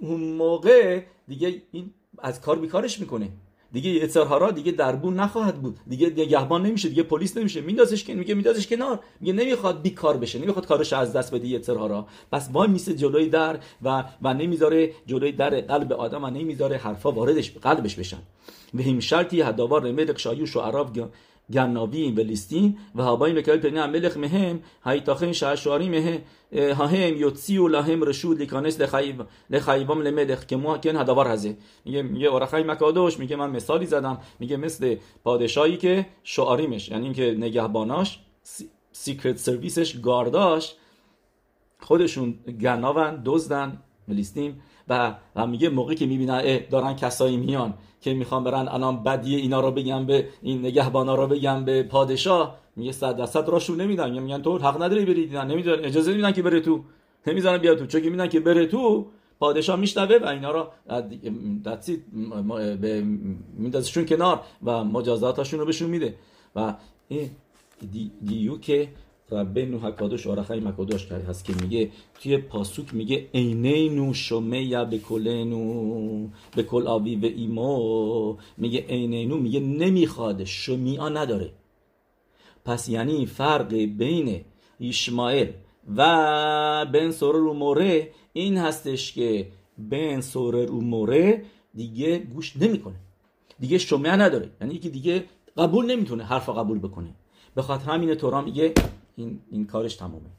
اون 0.00 0.20
موقع 0.20 1.02
دیگه 1.28 1.62
این 1.72 1.90
از 2.18 2.40
کار 2.40 2.58
بیکارش 2.58 3.00
می‌کنه. 3.00 3.28
دیگه 3.72 4.00
اتصارهارا 4.02 4.50
دیگه 4.50 4.72
دربون 4.72 5.14
نخواهد 5.14 5.62
بود. 5.62 5.78
دیگه 5.88 6.06
نگهبان 6.06 6.66
نمیشه 6.66 6.88
دیگه 6.88 7.02
پلیس 7.02 7.36
نمیشه. 7.36 7.60
میندازش 7.60 8.04
که 8.04 8.14
میگه 8.14 8.34
میندازش 8.34 8.66
کنار. 8.66 9.00
میگه 9.20 9.32
نمی‌خواد 9.32 9.82
بیکار 9.82 10.16
بشه 10.16 10.38
نمی‌خواد 10.38 10.66
کارش 10.66 10.92
از 10.92 11.12
دست 11.12 11.34
بده 11.34 11.48
اتصارهارا 11.56 12.06
پس 12.32 12.48
وای 12.52 12.68
میسه 12.68 12.94
جلوی 12.94 13.28
در 13.28 13.58
و 13.82 14.04
و 14.22 14.34
نمی‌ذاره 14.34 14.92
جلوی 15.06 15.32
در 15.32 15.60
قلب 15.60 15.92
آدم 15.92 16.24
و 16.24 16.30
نمی‌ذاره 16.30 16.76
حرفا 16.76 17.12
واردش 17.12 17.52
قلبش 17.52 17.94
بشن. 17.94 18.22
و 18.74 18.82
هم 18.82 19.00
شرطی 19.00 19.42
هداوار 19.42 19.92
ملک 19.92 20.18
شایوش 20.18 20.56
و 20.56 20.60
و 21.54 21.60
و 22.94 23.16
پنی 23.16 23.86
ملخ 23.86 24.16
مهم 24.16 24.60
هایتاخن 24.82 25.32
شعشاری 25.32 25.88
مهم 25.88 26.20
هاهم 26.52 27.16
یوتسیو 27.16 27.68
لهم 27.68 28.02
رشود 28.02 28.38
لیکانس 28.38 28.80
لخایب 28.80 29.26
لخایبام 29.50 30.02
لملخ 30.02 30.46
که 30.46 30.56
ما 30.56 30.78
کن 30.78 30.96
هداوار 30.96 31.28
هزه 31.28 31.56
میگه 31.84 32.26
اورخای 32.26 32.62
مکادوش 32.62 33.18
میگه 33.18 33.36
من 33.36 33.50
مثالی 33.50 33.86
زدم 33.86 34.18
میگه 34.38 34.56
مثل 34.56 34.96
پادشاهی 35.24 35.76
که 35.76 36.06
شعاریمش 36.22 36.88
یعنی 36.88 37.04
اینکه 37.04 37.34
نگهباناش 37.38 38.20
سیکرت 38.92 39.36
سرویسش 39.36 40.00
گارداش 40.00 40.74
خودشون 41.80 42.34
گناون 42.60 43.22
دزدن 43.24 43.82
فلسطین 44.06 44.54
و 44.88 45.14
هم 45.36 45.50
میگه 45.50 45.68
موقعی 45.68 45.96
که 45.96 46.06
می‌بینن 46.06 46.60
دارن 46.70 46.96
کسایی 46.96 47.36
میان 47.36 47.74
که 48.00 48.14
می‌خوان 48.14 48.44
برن 48.44 48.68
الان 48.68 49.02
بدیه 49.02 49.38
اینا 49.38 49.60
رو 49.60 49.70
بگم 49.70 50.06
به 50.06 50.28
این 50.42 50.58
نگهبانا 50.58 51.14
رو 51.14 51.26
بگم 51.26 51.64
به 51.64 51.82
پادشاه. 51.82 52.58
میگه 52.76 52.92
صد 52.92 53.16
درصد 53.16 53.48
راشون 53.48 53.80
نمیدن. 53.80 54.18
میگن 54.18 54.42
تو 54.42 54.58
حق 54.58 54.82
نداری 54.82 55.04
برید 55.04 55.36
نمی‌دونن 55.36 55.84
اجازه 55.84 56.12
نمیدن 56.12 56.32
که 56.32 56.42
بره 56.42 56.60
تو. 56.60 56.84
نمی‌ذارن 57.26 57.58
بیا 57.58 57.74
تو. 57.74 57.86
چون 57.86 58.00
که 58.00 58.10
میدن 58.10 58.28
که 58.28 58.40
بره 58.40 58.66
تو 58.66 59.06
پادشاه 59.40 59.76
میشنوه 59.76 60.18
و 60.22 60.26
اینا 60.26 60.50
رو 60.50 60.66
دستی 61.64 62.04
به 62.80 63.02
میندازشون 63.56 64.06
کنار 64.06 64.40
و 64.64 64.84
مجازاتشون 64.84 65.60
رو 65.60 65.66
بهشون 65.66 65.90
میده. 65.90 66.14
و 66.56 66.74
این 67.08 67.30
دیو 68.24 68.58
که 68.58 68.88
ربنو 69.30 69.78
حکادش 69.78 70.26
آرخای 70.26 70.60
مکادش 70.60 71.06
کرد 71.06 71.24
هست 71.28 71.44
که 71.44 71.52
میگه 71.62 71.90
توی 72.22 72.36
پاسوک 72.36 72.94
میگه 72.94 73.28
عینینو 73.34 74.14
شمیه 74.14 74.84
به 74.84 74.98
کلنو 74.98 76.28
به 76.56 76.62
کل 76.62 76.86
آبی 76.86 77.16
و 77.16 77.24
ایمو. 77.24 78.36
میگه 78.56 78.84
عینینو 78.88 79.36
میگه 79.36 79.60
نمی‌خواد 79.60 80.44
شمیعا 80.44 81.08
نداره. 81.08 81.50
پس 82.64 82.88
یعنی 82.88 83.26
فرق 83.26 83.74
بین 83.74 84.40
ایشمائل 84.78 85.48
و 85.96 86.86
بن 86.92 87.10
سورر 87.10 87.42
و 87.42 87.54
موره 87.54 88.10
این 88.32 88.56
هستش 88.56 89.12
که 89.12 89.48
بن 89.78 90.20
سورر 90.20 90.70
و 90.70 90.80
موره 90.80 91.42
دیگه 91.74 92.18
گوش 92.18 92.56
نمی‌کنه. 92.56 92.96
دیگه 93.60 93.78
شمیعه 93.78 94.16
نداره. 94.16 94.50
یعنی 94.60 94.78
که 94.78 94.88
دیگه 94.88 95.24
قبول 95.56 95.86
نمی‌تونه 95.86 96.24
حرف 96.24 96.48
قبول 96.48 96.78
بکنه. 96.78 97.14
به 97.54 97.62
خاطر 97.62 97.90
همین 97.90 98.14
تورا 98.14 98.40
میگه 98.40 98.72
این, 99.18 99.40
این 99.50 99.66
کارش 99.66 99.96
تمومه 99.96 100.30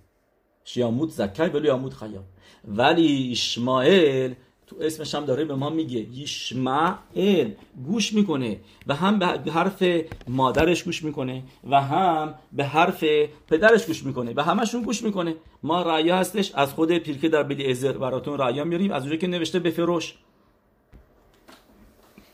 شیامود 0.63 1.09
زکر 1.09 1.49
ولی 1.53 1.67
یامود 1.67 1.93
خیام. 1.93 2.23
ولی 2.67 3.31
اشماعیل 3.31 4.35
تو 4.67 4.75
اسمش 4.81 5.15
هم 5.15 5.25
داره 5.25 5.45
به 5.45 5.55
ما 5.55 5.69
میگه. 5.69 5.99
یشمعیل 5.99 7.55
گوش 7.85 8.13
می‌کنه 8.13 8.59
و 8.87 8.95
هم 8.95 9.19
به 9.19 9.51
حرف 9.51 9.83
مادرش 10.27 10.83
گوش 10.83 11.03
می‌کنه 11.03 11.43
و 11.69 11.81
هم 11.81 12.35
به 12.51 12.65
حرف 12.65 13.03
پدرش 13.47 13.85
گوش 13.85 14.03
می‌کنه 14.03 14.33
و 14.35 14.43
همشون 14.43 14.81
گوش 14.81 15.03
می‌کنه. 15.03 15.35
ما 15.63 15.81
رعیا 15.81 16.17
هستش 16.17 16.51
از 16.55 16.73
خود 16.73 16.97
پیرکه 16.97 17.29
در 17.29 17.43
بلی 17.43 17.71
ازر 17.71 17.91
براتون 17.91 18.37
رعیا 18.37 18.63
میاریم. 18.63 18.91
از 18.91 19.01
اونجا 19.03 19.17
که 19.17 19.27
نوشته 19.27 19.59
به 19.59 19.69
فروش. 19.69 20.15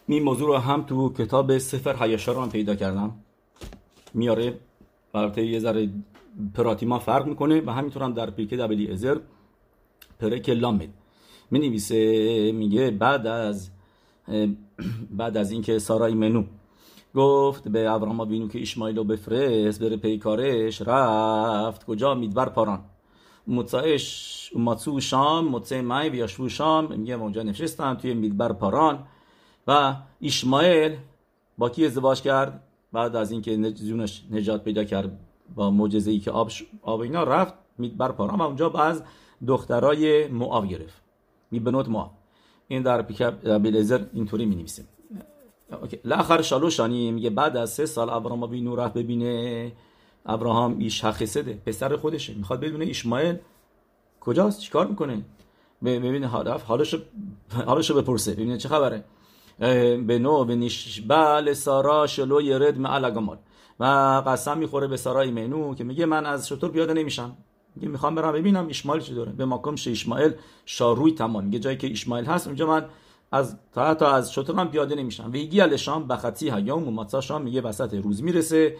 این 0.07 0.23
موضوع 0.23 0.47
رو 0.47 0.57
هم 0.57 0.83
تو 0.83 1.13
کتاب 1.13 1.57
سفر 1.57 1.95
حیاشا 1.95 2.31
رو 2.31 2.41
هم 2.41 2.49
پیدا 2.49 2.75
کردم. 2.75 3.15
میاره 4.13 4.59
برای 5.13 5.47
یه 5.47 5.59
ذره 5.59 5.89
پراتیما 6.53 6.99
فرق 6.99 7.25
می‌کنه 7.25 7.61
و 7.61 7.69
همینطور 7.69 8.03
هم 8.03 8.13
در 8.13 8.29
پیرکه 8.29 8.57
دبلی 8.57 8.91
ازر 8.91 9.19
پرک 10.19 10.49
لامد 10.49 10.89
می 11.51 11.59
نویسه 11.59 12.51
میگه 12.51 12.91
بعد 12.91 13.27
از 13.27 13.69
بعد 15.11 15.37
از 15.37 15.51
اینکه 15.51 15.79
سارای 15.79 16.13
منو 16.13 16.43
گفت 17.15 17.67
به 17.67 17.89
ابراهام 17.89 18.25
بینو 18.25 18.47
که 18.47 18.61
اشمایل 18.61 18.97
رو 18.97 19.03
بفرست 19.03 19.83
بره 19.83 19.97
پیکارش 19.97 20.81
رفت. 20.81 21.85
کجا؟ 21.85 22.13
میدبر 22.13 22.49
پاران. 22.49 22.79
مطاعش 23.47 24.51
ماتسو 24.55 24.99
شام 24.99 25.47
مطعه 25.47 25.81
مای 25.81 26.09
بیاشو 26.09 26.49
شام 26.49 26.97
میگه 26.99 27.13
اونجا 27.13 27.43
نشستن 27.43 27.93
توی 27.93 28.13
میدبر 28.13 28.53
پاران. 28.53 29.03
و 29.67 29.95
اشمایل 30.21 30.95
با 31.57 31.69
کی 31.69 31.85
ازدواج 31.85 32.21
کرد؟ 32.21 32.63
بعد 32.93 33.15
از 33.15 33.31
اینکه 33.31 33.71
جونش 33.71 34.23
نجات 34.31 34.63
پیدا 34.63 34.83
کرد 34.83 35.24
با 35.55 35.71
معجزه 35.71 36.11
ای 36.11 36.19
که 36.19 36.31
آب, 36.31 36.51
آب 36.81 36.99
اینا 36.99 37.23
رفت 37.23 37.53
میدبر 37.77 38.11
پاران 38.11 38.39
و 38.39 38.43
اونجا 38.43 38.69
از 38.69 39.03
دخترای 39.47 40.27
معاو 40.27 40.65
گرفت. 40.65 41.01
میبنوت 41.51 41.89
ما 41.89 42.11
این 42.67 42.81
در 42.81 43.01
پیکب 43.01 43.57
بیلزر 43.57 44.05
اینطوری 44.13 44.45
می 44.45 44.55
نویسه 44.55 44.85
لاخر 46.05 46.41
شالوشانی 46.41 47.11
میگه 47.11 47.29
بعد 47.29 47.57
از 47.57 47.69
سه 47.69 47.85
سال 47.85 48.09
ابراهام 48.09 48.47
بینو 48.47 48.75
رفت 48.75 48.93
ببینه. 48.93 49.71
ابراهام 50.25 50.77
ایش 50.79 51.05
حقیسده 51.05 51.61
پسر 51.65 51.95
خودشه. 51.95 52.33
می‌خواد 52.33 52.59
بدونه 52.59 52.85
ایشمایل 52.85 53.37
کجاست؟ 54.19 54.59
چیکار 54.59 54.87
می‌کنه؟ 54.87 55.21
ببینه 55.83 56.27
حالا 56.27 56.57
حالش 56.57 56.95
حالشو 57.65 58.01
بپرسه. 58.01 58.33
ببینه 58.33 58.57
چه 58.57 58.69
خبره. 58.69 59.03
به 60.07 60.19
نو 60.19 60.45
به 60.45 60.55
نیشبل 60.55 61.53
سارا 61.53 62.07
شلو 62.07 62.41
یرد 62.41 62.79
معل 62.79 63.05
و 63.79 63.85
قسم 64.27 64.57
می‌خوره 64.57 64.87
به 64.87 64.97
سارای 64.97 65.31
منو 65.31 65.75
که 65.75 65.83
میگه 65.83 66.05
من 66.05 66.25
از 66.25 66.47
شطور 66.47 66.71
پیاده 66.71 66.93
نمیشم. 66.93 67.37
میگه 67.75 67.87
می‌خوام 67.87 68.15
برم 68.15 68.31
ببینم 68.31 68.67
اسماعیل 68.69 69.03
چی 69.03 69.13
داره. 69.13 69.31
به 69.31 69.45
ماکم 69.45 69.75
شه 69.75 69.91
اسماعیل 69.91 70.33
شاروی 70.65 71.11
تمام. 71.11 71.43
میگه 71.43 71.59
جایی 71.59 71.77
که 71.77 71.91
اسماعیل 71.91 72.25
هست 72.25 72.47
اونجا 72.47 72.67
من 72.67 72.85
از 73.31 73.57
تا 73.73 73.93
تا 73.93 74.11
از 74.11 74.33
شطور 74.33 74.65
پیاده 74.65 74.95
نمیشم. 74.95 75.29
و 75.33 75.35
یگی 75.35 75.77
شام 75.77 76.07
بخطی 76.07 76.49
هیام 76.49 76.87
و 76.87 76.91
ماتسا 76.91 77.21
شام 77.21 77.41
میگه 77.41 77.61
وسط 77.61 77.93
روز 77.93 78.23
می‌رسه. 78.23 78.77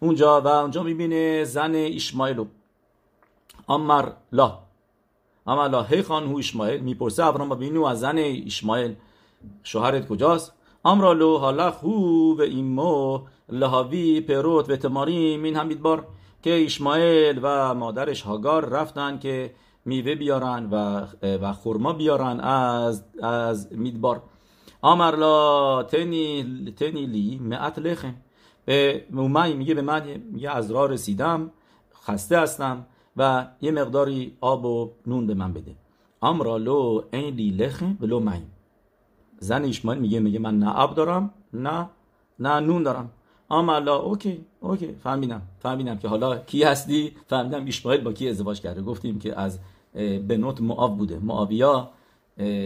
اونجا 0.00 0.40
و 0.40 0.46
اونجا 0.46 0.82
می‌بینه 0.82 1.44
زن 1.44 1.74
اسماعیل 1.74 2.44
امر 3.68 4.08
لا. 4.32 4.58
اما 5.46 5.66
لا 5.66 5.82
هی 5.82 6.02
خان 6.02 6.26
هو 6.26 6.38
اسماعیل 6.38 6.80
می‌پرسه 6.80 7.24
ابراهام 7.24 7.54
بینو 7.58 7.84
از 7.84 8.00
زن 8.00 8.18
اسماعیل 8.18 8.94
شوهرت 9.62 10.08
کجاست؟ 10.08 10.52
امرالو 10.84 11.38
حالا 11.38 11.70
خو 11.70 11.88
و 12.38 12.40
ایمو 12.40 13.20
لهاوی 13.48 14.20
پروت 14.20 14.70
و 14.70 14.76
تماریم 14.76 15.42
این 15.42 15.56
هم 15.56 15.68
بیدبار 15.68 16.06
که 16.42 16.64
اشماعیل 16.64 17.40
و 17.42 17.74
مادرش 17.74 18.22
هاگار 18.22 18.68
رفتن 18.68 19.18
که 19.18 19.54
میوه 19.84 20.14
بیارن 20.14 20.68
و 20.70 21.06
و 21.42 21.52
خورما 21.52 21.92
بیارن 21.92 22.40
از 22.40 23.04
از 23.22 23.72
میدبار. 23.72 24.22
آمرلا 24.82 25.82
تنی 25.82 26.44
تنی 26.76 27.06
لی 27.06 27.38
معت 27.38 27.78
لخم 27.78 28.14
به 28.64 29.06
مومای 29.10 29.54
میگه 29.54 29.74
به 29.74 29.82
من 29.82 30.02
میگه 30.32 30.50
از 30.50 30.70
راه 30.70 30.88
رسیدم 30.90 31.50
خسته 32.06 32.38
هستم 32.38 32.86
و 33.16 33.46
یه 33.60 33.70
مقداری 33.70 34.36
آب 34.40 34.64
و 34.64 34.90
نون 35.06 35.26
به 35.26 35.34
من 35.34 35.52
بده. 35.52 35.76
אמרה 36.22 36.75
לו 36.75 37.02
אין 37.12 37.34
לי 37.34 37.50
לחם 37.50 37.94
ולא 38.00 38.20
מים 38.20 38.40
زن 39.42 39.64
اشماعیل 39.64 40.02
میگه 40.02 40.20
میگه 40.20 40.38
من 40.38 40.58
نه 40.58 40.70
آب 40.70 40.94
دارم 40.94 41.30
نه 41.52 41.88
نه 42.38 42.60
نون 42.60 42.82
دارم. 42.82 43.10
אמר 43.48 43.77
לה 43.77 43.96
OK 43.96 44.44
OK 44.60 44.94
فهمیدم 45.02 45.42
فهمیدم 45.58 45.96
که 45.98 46.08
حالا 46.08 46.38
کی 46.38 46.62
هستی؟ 46.62 47.12
فهمیدم 47.26 47.66
اشماعیل 47.66 48.00
با 48.00 48.12
کی 48.12 48.28
ازدواج 48.28 48.60
کرده. 48.60 48.82
گفتیم 48.82 49.18
که 49.18 49.40
از 49.40 49.58
בנות 50.28 50.60
מואב 50.60 50.94
بوده. 50.96 51.18
معاویا 51.18 51.90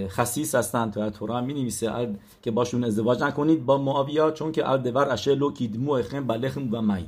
خسیس 0.09 0.55
هستن 0.55 0.91
تو 0.91 1.11
تورا 1.11 1.41
می 1.41 1.55
نویسه 1.55 2.17
که 2.43 2.51
باشون 2.51 2.85
ازدواج 2.85 3.23
نکنید 3.23 3.67
با 3.67 3.79
معاویا 3.79 4.31
چون 4.31 4.53
که 4.53 4.71
על 4.71 5.09
דבר 5.09 5.35
אשר 5.35 5.53
לא 5.53 5.93
קדמו 5.93 6.27
אתכם 6.27 6.69
בלחם 6.75 6.83
ובמים. 6.83 7.05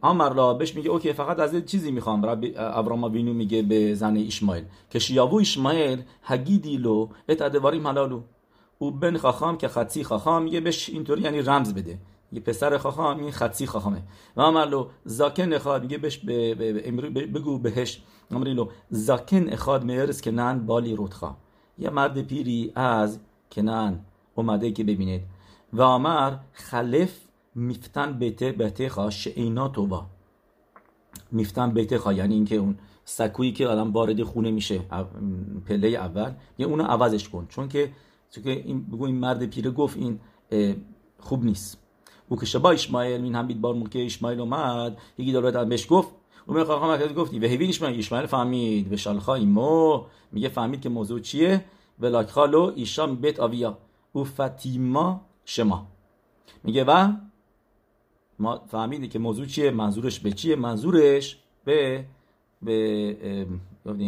آمرلا 0.00 0.54
بهش 0.54 0.74
میگه 0.74 0.90
اوکی 0.90 1.12
فقط 1.12 1.40
از 1.40 1.66
چیزی 1.66 1.90
می‌خوام. 1.90 2.26
رب 2.26 2.44
ابراما 2.56 3.08
بینو 3.08 3.32
میگه 3.32 3.62
به 3.62 3.94
زن 3.94 4.16
اشماعیل 4.16 4.64
که 4.90 4.98
شیابو 4.98 5.40
اشماعیل 5.40 6.02
هگیدی 6.22 6.76
لو 6.76 7.08
ات 7.28 7.42
ادواریم 7.42 7.88
حلالو 7.88 8.22
او 8.78 8.90
بن 8.90 9.16
خاخام 9.16 9.56
که 9.56 9.68
خطی 9.68 10.04
خاخام 10.04 10.42
میگه 10.42 10.60
بهش 10.60 10.88
اینطوری 10.88 11.22
یعنی 11.22 11.42
رمز 11.42 11.74
بده. 11.74 11.98
یه 12.32 12.40
پسر 12.40 12.78
خاخام 12.78 13.18
این 13.18 13.30
خطی 13.30 13.66
خاخامه. 13.66 14.02
و 14.36 14.42
عملو 14.42 14.86
زاکن 15.04 15.52
اخاد 15.52 15.82
میگه 15.82 15.98
بهش 15.98 16.18
بگو 17.34 17.58
بهش. 17.58 18.02
امریلو 18.30 18.68
زاکن 18.90 19.48
اخاد 19.48 19.84
میرس 19.84 20.20
که 20.20 20.30
نن 20.30 20.66
بالی 20.66 20.96
رودخا. 20.96 21.36
یه 21.78 21.90
مرد 21.90 22.22
پیری 22.22 22.72
از 22.74 23.18
کنان 23.52 24.00
اومده 24.34 24.72
که 24.72 24.84
ببینید. 24.84 25.22
و 25.72 25.82
آمر 25.82 26.36
خلف 26.52 27.20
میفتن 27.54 28.12
بیته 28.12 28.88
خواه 28.88 29.10
شعینا 29.10 29.68
توبا. 29.68 30.06
میفتن 31.32 31.70
بیته 31.70 31.98
خواه 31.98 32.14
یعنی 32.14 32.34
اینکه 32.34 32.56
اون 32.56 32.78
سکویی 33.04 33.52
که 33.52 33.66
آدم 33.66 33.92
وارد 33.92 34.22
خونه 34.22 34.50
میشه 34.50 34.80
پله 35.66 35.88
اول 35.88 36.32
یه 36.58 36.66
اونو 36.66 36.84
عوضش 36.84 37.28
کن. 37.28 37.46
چون 37.48 37.68
که 37.68 37.92
چون 38.30 38.44
که 38.44 38.50
این 38.50 38.84
بگو 38.84 39.04
این 39.04 39.16
مرد 39.16 39.46
پیره 39.46 39.70
گفت 39.70 39.96
این 39.96 40.20
خوب 41.18 41.44
نیست. 41.44 41.78
او 42.28 42.38
که 42.38 42.46
شبا 42.46 42.70
اشمایل 42.70 43.22
این 43.22 43.34
هم 43.34 43.48
بار 43.48 43.74
موقع 43.74 44.04
اشمایل 44.04 44.40
اومد 44.40 44.98
یکی 45.18 45.32
دولت 45.32 45.56
بهش 45.56 45.86
گفت 45.90 46.08
او 46.46 46.54
می 46.54 46.64
خواهم 46.64 46.88
مرکز 46.88 47.14
گفتی 47.14 47.38
و 47.38 47.44
هیوین 47.44 47.68
اشمایل 47.68 47.98
اشمایل 47.98 48.26
فهمید. 48.26 48.92
و 48.92 48.96
شالخا 48.96 49.34
ایمو 49.34 50.04
میگه 50.32 50.48
فهمید 50.48 50.80
که 50.80 50.88
موضوع 50.88 51.20
چیه؟ 51.20 51.64
و 52.00 52.06
لاکخالو 52.06 52.72
ایشام 52.76 53.16
بیت 53.16 53.40
آویا. 53.40 53.78
او 54.12 54.24
فتیما 54.24 55.20
شما. 55.44 55.86
میگه 56.64 56.84
و 56.84 57.12
ما 58.38 58.62
فهمیدی 58.66 59.08
که 59.08 59.18
موضوع 59.18 59.46
چیه 59.46 59.70
منظورش 59.70 60.20
به 60.20 60.32
چیه؟ 60.32 60.56
منظورش 60.56 61.38
به 61.64 62.04
به 62.62 63.16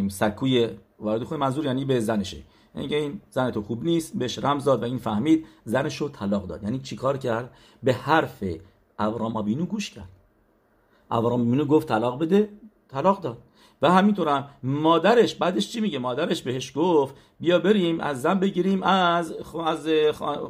سکوی 0.08 0.68
وارد 0.98 1.24
خود 1.24 1.38
منظور 1.38 1.64
یعنی 1.64 1.84
به 1.84 2.00
زنشه. 2.00 2.42
یعنی 2.74 2.94
این 2.94 3.20
زن 3.30 3.50
تو 3.50 3.62
خوب 3.62 3.84
نیست 3.84 4.18
بهش 4.18 4.38
رمز 4.38 4.64
داد 4.64 4.82
و 4.82 4.84
این 4.84 4.98
فهمید 4.98 5.46
زنش 5.64 5.96
رو 5.96 6.08
طلاق 6.08 6.46
داد. 6.46 6.62
یعنی 6.62 6.78
چیکار 6.78 7.16
کرد؟ 7.16 7.50
به 7.82 7.92
حرف 7.92 8.44
ابرام 8.98 9.36
آبینو 9.36 9.64
گوش 9.66 9.90
کرد. 9.90 10.08
ابرام 11.10 11.40
آبینو 11.40 11.64
گفت 11.64 11.88
طلاق 11.88 12.18
بده 12.18 12.48
طلاق 12.88 13.20
داد. 13.20 13.38
و 13.82 13.90
همینطور 13.90 14.28
هم 14.28 14.48
مادرش 14.62 15.34
بعدش 15.34 15.72
چی 15.72 15.80
میگه؟ 15.80 15.98
مادرش 15.98 16.42
بهش 16.42 16.72
گفت 16.76 17.14
بیا 17.40 17.58
بریم 17.58 18.00
از 18.00 18.22
زن 18.22 18.38
بگیریم 18.38 18.82
از 18.82 19.32
از 19.66 19.88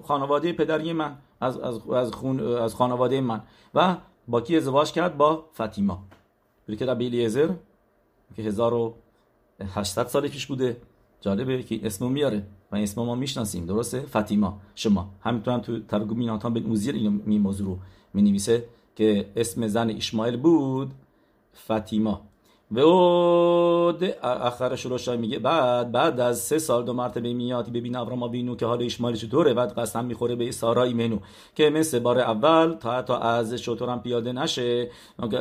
خانواده 0.03 0.53
پدری 0.53 0.93
من 0.93 1.16
از 1.41 1.59
از 1.59 1.89
از, 1.89 2.12
خون 2.12 2.57
از 2.57 2.74
خانواده 2.74 3.20
من. 3.20 3.43
و 3.74 3.97
با 4.29 4.41
کی 4.41 4.57
ازدواج 4.57 4.93
کرد 4.93 5.16
با 5.16 5.45
فاطیما. 5.53 6.03
که 6.79 6.87
ربی 6.87 7.11
که 8.37 8.43
1800 8.43 10.07
سال 10.07 10.29
پیش 10.29 10.47
بوده. 10.47 10.77
جالبه 11.20 11.62
که 11.62 11.87
اسمو 11.87 12.09
میاره 12.09 12.47
و 12.72 12.77
اسم 12.77 13.03
ما 13.03 13.14
می‌شناسیم 13.14 13.66
درسته؟ 13.66 14.01
فاطیما. 14.01 14.61
شما. 14.74 15.11
همینطور 15.20 15.55
هم 15.55 15.61
تو 15.61 15.81
ترگم 15.81 16.24
ناتان 16.24 16.55
بن 16.55 16.62
اوزیر 16.62 16.95
اینو 16.95 17.11
می 17.11 17.39
موضوع 17.39 17.66
رو 17.66 17.79
می 18.14 18.22
نویسه 18.22 18.64
که 18.97 19.33
اسم 19.37 19.66
زن 19.66 19.91
اشماعیل 19.91 20.37
بود 20.37 20.91
فاطیما. 21.53 22.20
و 22.71 22.81
او 22.81 23.93
آخرش 24.23 24.87
رو 24.87 25.17
میگه 25.17 25.39
بعد 25.39 25.93
بعد 25.93 26.21
از 26.21 26.39
سه 26.39 26.59
سال 26.59 26.85
دو 26.85 26.93
مرتبه 26.93 27.33
میاد 27.33 27.73
ببین 27.73 27.97
ابراما 27.97 28.29
بینو 28.29 28.57
که 28.57 28.67
حال 28.67 28.83
اشمایل 28.83 29.17
چطوره 29.17 29.55
بعد 29.55 29.79
قسم 29.79 30.05
می‌خوره 30.05 30.35
به 30.35 30.51
سارا 30.51 30.83
ایمنو 30.83 31.19
که 31.55 31.71
مثل 31.71 31.99
بار 31.99 32.19
اول 32.19 32.75
تا 32.75 33.03
تا 33.03 33.19
از 33.19 33.55
شطورم 33.55 34.03
پیاده 34.03 34.33
نشه. 34.33 34.91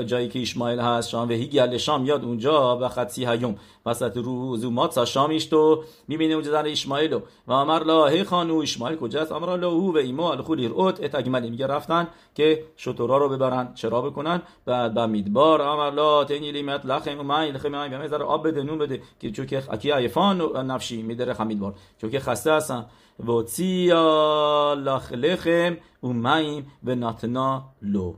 جایی 0.05 0.27
که 0.27 0.41
اشمایل 0.41 0.79
هست 0.79 1.09
شام 1.09 1.29
و 1.29 1.31
هیگل 1.31 1.77
شام 1.77 2.05
یاد 2.05 2.23
اونجا 2.23 2.77
و 2.81 2.87
خطی 2.87 3.25
هیوم. 3.25 3.55
وسط 3.85 4.17
روز 4.17 4.65
و 4.65 4.71
مات 4.71 5.05
شامیش 5.05 5.45
تو 5.45 5.83
می‌بینه 6.07 6.33
اونجا 6.33 6.51
زن 6.51 6.65
اشمایل 6.65 7.19
و 7.47 7.51
امر 7.51 7.83
لا 7.83 8.07
هی 8.07 8.23
خانو 8.23 8.57
اشمایل 8.57 8.97
کجاست؟ 8.97 9.31
امر 9.31 9.57
لا 9.57 9.69
او 9.69 9.93
و 9.93 9.97
ایمو 9.97 10.23
الخولی 10.23 10.67
رؤت 10.67 11.03
اتگملی 11.03 11.49
میگه 11.49 11.67
رفتن 11.67 12.07
که 12.35 12.63
شطورا 12.77 13.17
رو 13.17 13.29
ببرن 13.29 13.73
چرا 13.73 14.01
بکنن؟ 14.01 14.41
بعد 14.65 14.93
با 14.93 15.07
میدبار 15.07 15.61
امر 15.61 15.91
لا 15.91 16.23
تنی 16.23 16.51
لیمت 16.51 16.85
و 17.19 17.23
من 17.23 17.43
لخه 17.43 17.69
من 17.69 17.89
به 17.89 18.07
ذره 18.07 18.25
آب 18.25 18.47
بده 18.47 18.63
نون 18.63 18.77
بده. 18.77 19.01
که 19.19 19.31
چون 19.31 19.45
که 19.45 19.73
اکی 19.73 19.91
عیفان 19.91 20.41
نفشی 20.71 21.01
میدره 21.01 21.33
خمید 21.33 21.59
بار. 21.59 21.73
چون 21.97 22.09
که 22.09 22.19
خسته 22.19 22.51
هستن. 22.51 22.85
و 23.27 23.41
تیا 23.41 24.75
لخ 24.79 25.13
لخم 25.13 25.77
و 26.03 26.07
مایم 26.07 26.71
به 26.83 26.95
ناتنا 26.95 27.63
لو. 27.81 28.13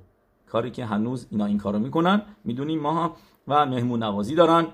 کاری 0.49 0.71
که 0.71 0.85
هنوز 0.85 1.27
اینا 1.31 1.45
این 1.45 1.57
کارو 1.57 1.79
می‌کنن 1.79 2.21
می‌دونیم 2.43 2.79
ما 2.79 3.15
و 3.47 3.65
مهمون 3.65 4.03
نوازی 4.03 4.35
دارن. 4.35 4.67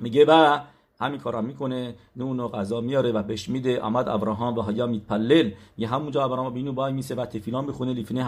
میگه 0.00 0.24
با 0.24 0.60
همین 1.00 1.20
کارا 1.20 1.40
می‌کنه. 1.40 1.94
نون 2.16 2.40
و 2.40 2.48
غذا 2.48 2.80
میاره 2.80 3.12
و 3.12 3.22
بهش 3.22 3.48
میده. 3.48 3.80
آمد 3.80 4.08
ابراهام 4.08 4.58
و 4.58 4.62
هیا 4.62 4.86
میتپلل. 4.86 5.50
یه 5.78 5.88
همونجا 5.88 6.24
ابراهام 6.24 6.54
بینو 6.54 6.72
بای 6.72 6.92
میسه 6.92 7.14
و 7.14 7.26
تفیلان 7.26 7.64
می‌خونه. 7.64 7.92
لیفنه 7.92 8.24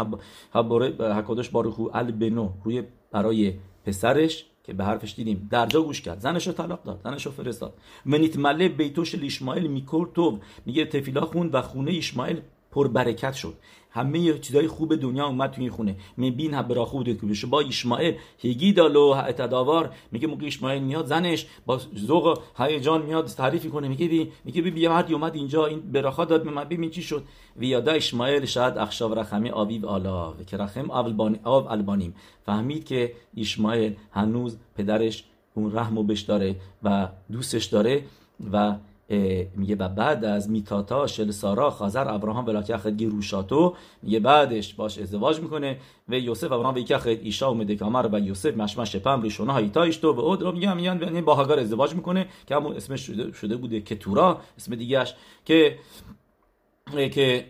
حب 0.52 0.72
حکادش 1.02 1.50
بارخو 1.50 1.88
البنو. 1.94 2.50
روی 2.64 2.82
برای 3.12 3.54
پسرش. 3.86 4.46
که 4.66 4.72
به 4.72 4.84
حرفش 4.84 5.14
دیدیم. 5.14 5.48
درجا 5.50 5.82
گوش 5.82 6.00
کرد. 6.00 6.20
زنشو 6.20 6.52
طلاق 6.52 6.82
داد 6.82 7.00
زنشو 7.04 7.30
فرستاد. 7.30 7.74
منیت 8.04 8.36
مله 8.36 8.68
بیتوش 8.68 9.14
لیشمایل 9.14 9.66
میکر 9.66 10.08
تو 10.14 10.38
میگه 10.66 10.84
تفیلا 10.84 11.20
خون 11.20 11.50
و 11.52 11.62
خونه 11.62 11.90
ایشمایل 11.90 12.40
پر 12.70 12.88
برکت 12.88 13.32
شد. 13.32 13.54
همه 13.96 14.38
چیزای 14.38 14.66
خوب 14.68 14.94
دنیا 14.94 15.26
اومد 15.26 15.50
تو 15.50 15.60
این 15.60 15.70
خونه. 15.70 15.96
میبین 16.16 16.54
ها 16.54 16.62
برا 16.62 16.84
خوب 16.84 17.04
که 17.04 17.26
بشه 17.26 17.46
با 17.46 17.60
ایشمائل 17.60 18.14
هیگی 18.38 18.72
دالو 18.72 19.00
اتداوار 19.00 19.94
میگه 20.12 20.26
موقع 20.26 20.44
ایشمائل 20.44 20.82
میاد 20.82 21.06
زنش 21.06 21.46
با 21.66 21.80
ذوق 22.06 22.38
هیجان 22.58 23.02
میاد 23.02 23.26
تعریف 23.26 23.66
کنه. 23.66 23.88
میگه 23.88 24.08
بی 24.08 24.32
میگه 24.44 24.62
بی 24.62 24.70
بیا 24.70 24.90
مردی 24.90 25.14
اومد 25.14 25.34
اینجا 25.34 25.66
این 25.66 25.80
براخا 25.80 26.24
داد. 26.24 26.44
به 26.44 26.50
من 26.50 26.64
ببین 26.64 26.90
چی 26.90 27.02
شد. 27.02 27.22
ویادا 27.56 27.92
ایشمائل 27.92 28.44
شاید 28.44 28.78
اخشا 28.78 29.08
و 29.08 29.14
رخمی 29.14 29.50
آویو 29.50 29.86
آلا. 29.86 30.32
و 30.32 30.44
که 30.46 30.56
رخم 30.56 30.90
آو 30.90 31.68
البانیم. 31.68 32.14
فهمید 32.46 32.84
که 32.84 33.12
ایشمائل 33.34 33.92
هنوز 34.12 34.58
پدرش 34.76 35.24
اون 35.54 35.72
رحمو 35.72 36.02
بش 36.02 36.20
داره 36.20 36.56
و 36.82 37.08
دوستش 37.32 37.64
داره 37.64 38.02
و 38.52 38.74
میگه 39.56 39.76
و 39.76 39.88
بعد 39.88 40.24
از 40.24 40.50
میتاتا 40.50 41.06
شل 41.06 41.30
سارا 41.30 41.70
خازر 41.70 42.08
ابراهام 42.08 42.46
ولاکی 42.46 42.72
اخد 42.72 42.96
گروشاتو 42.96 43.74
میگه 44.02 44.20
بعدش 44.20 44.74
باش 44.74 44.98
ازدواج 44.98 45.40
می‌کنه 45.40 45.78
و 46.08 46.18
یوسف 46.18 46.52
ابراهام 46.52 46.74
ویکی 46.74 46.94
اخد 46.94 47.08
ایشا 47.08 47.54
و 47.54 47.64
کامر 47.64 48.08
و 48.12 48.20
یوسف 48.20 48.56
مشمش 48.56 48.96
پم 48.96 49.22
ریشونه 49.22 49.52
هایتایش 49.52 49.96
تو 49.96 50.12
و 50.12 50.20
اود 50.20 50.42
رو 50.42 50.52
میگه 50.52 50.74
میان 50.74 51.02
یعنی 51.02 51.22
با 51.22 51.34
هاگار 51.34 51.58
ازدواج 51.58 51.94
می‌کنه 51.94 52.28
که 52.46 52.56
همون 52.56 52.76
اسمش 52.76 53.00
شده, 53.06 53.32
شده 53.32 53.56
بوده 53.56 53.80
کتورا 53.80 54.40
اسم 54.58 54.74
دیگهش 54.74 55.14
که 55.44 55.78
که 57.10 57.44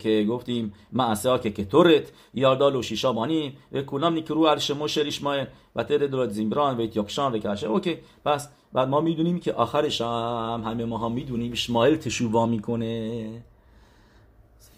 که 0.00 0.26
گفتیم 0.28 0.74
معسه 0.92 1.30
ها 1.30 1.38
که 1.38 1.50
کتورت 1.50 2.12
یاردال 2.34 2.76
و 2.76 2.82
شیشا 2.82 3.12
مانی 3.12 3.56
و 3.72 3.82
کلام 3.82 4.14
نیکرو 4.14 4.46
عرش 4.46 4.70
شریش 4.70 5.22
ماه 5.22 5.46
و 5.76 5.84
تر 5.84 5.98
دولت 5.98 6.30
زیمبران 6.30 6.76
و 6.76 6.80
اتیاکشان 6.80 7.32
و 7.32 7.38
کشه 7.38 7.66
اوکی 7.66 7.98
پس 8.24 8.48
بعد 8.72 8.88
ما 8.88 9.00
می‌دونیم 9.00 9.40
که 9.40 9.52
آخرش 9.52 10.00
هم 10.00 10.62
همه 10.66 10.84
ما 10.84 10.98
هم 10.98 11.12
می‌دونیم 11.12 11.52
اشمایل 11.52 11.96
تشووا 11.96 12.46
می‌کنه. 12.46 13.26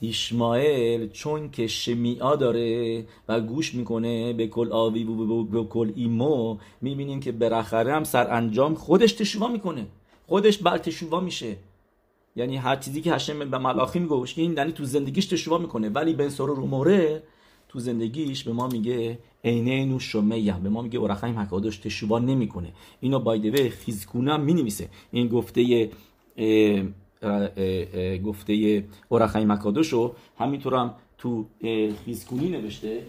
ایشمائل 0.00 1.08
چون 1.08 1.50
که 1.50 1.66
شمیعا 1.66 2.36
داره 2.36 3.04
و 3.28 3.40
گوش 3.40 3.74
می‌کنه 3.74 4.32
به 4.32 4.46
کل 4.46 4.72
آوی 4.72 5.04
و 5.04 5.42
به 5.44 5.64
کل 5.64 5.92
ایمو 5.96 6.58
می‌بینیم 6.80 7.20
که 7.20 7.32
بالاخره 7.32 7.94
هم 7.94 8.04
سر 8.04 8.30
انجام 8.30 8.74
خودش 8.74 9.12
تشووا 9.12 9.48
می‌کنه. 9.48 9.86
خودش 10.26 10.58
بر 10.58 10.78
تشووا 10.78 11.20
میشه. 11.20 11.56
یعنی 12.36 12.56
هر 12.56 12.76
چیزی 12.76 13.00
که 13.00 13.12
هشم 13.12 13.50
به 13.50 13.58
ملاخی 13.58 13.98
میگوش 13.98 14.38
این 14.38 14.52
یعنی 14.56 14.72
تو 14.72 14.84
زندگیش 14.84 15.26
تشووا 15.26 15.58
می‌کنه. 15.58 15.88
ولی 15.88 16.12
بن 16.12 16.28
سرور 16.28 16.58
موره 16.58 17.22
تو 17.72 17.78
زندگیش 17.78 18.44
به 18.44 18.52
ما 18.52 18.68
میگه 18.68 19.18
عینین 19.44 19.92
و 19.92 19.98
شمیه 19.98 20.60
به 20.60 20.68
ما 20.68 20.82
میگه 20.82 20.98
اورخایم 20.98 21.38
حکادش 21.38 21.76
تشووا 21.76 22.18
نمی‌کنه. 22.18 22.72
اینو 23.00 23.18
بایدوه 23.18 23.68
خیزکونه 23.68 24.36
می 24.36 24.54
نویسه 24.54 24.88
این 25.12 25.28
گفته 25.28 25.90
گفته 28.24 28.84
اورخایم 29.08 29.52
حکادش 29.52 29.88
رو 29.88 30.14
همینطور 30.38 30.74
هم 30.74 30.94
تو 31.18 31.46
خیزکونی 32.04 32.48
نوشته 32.48 33.02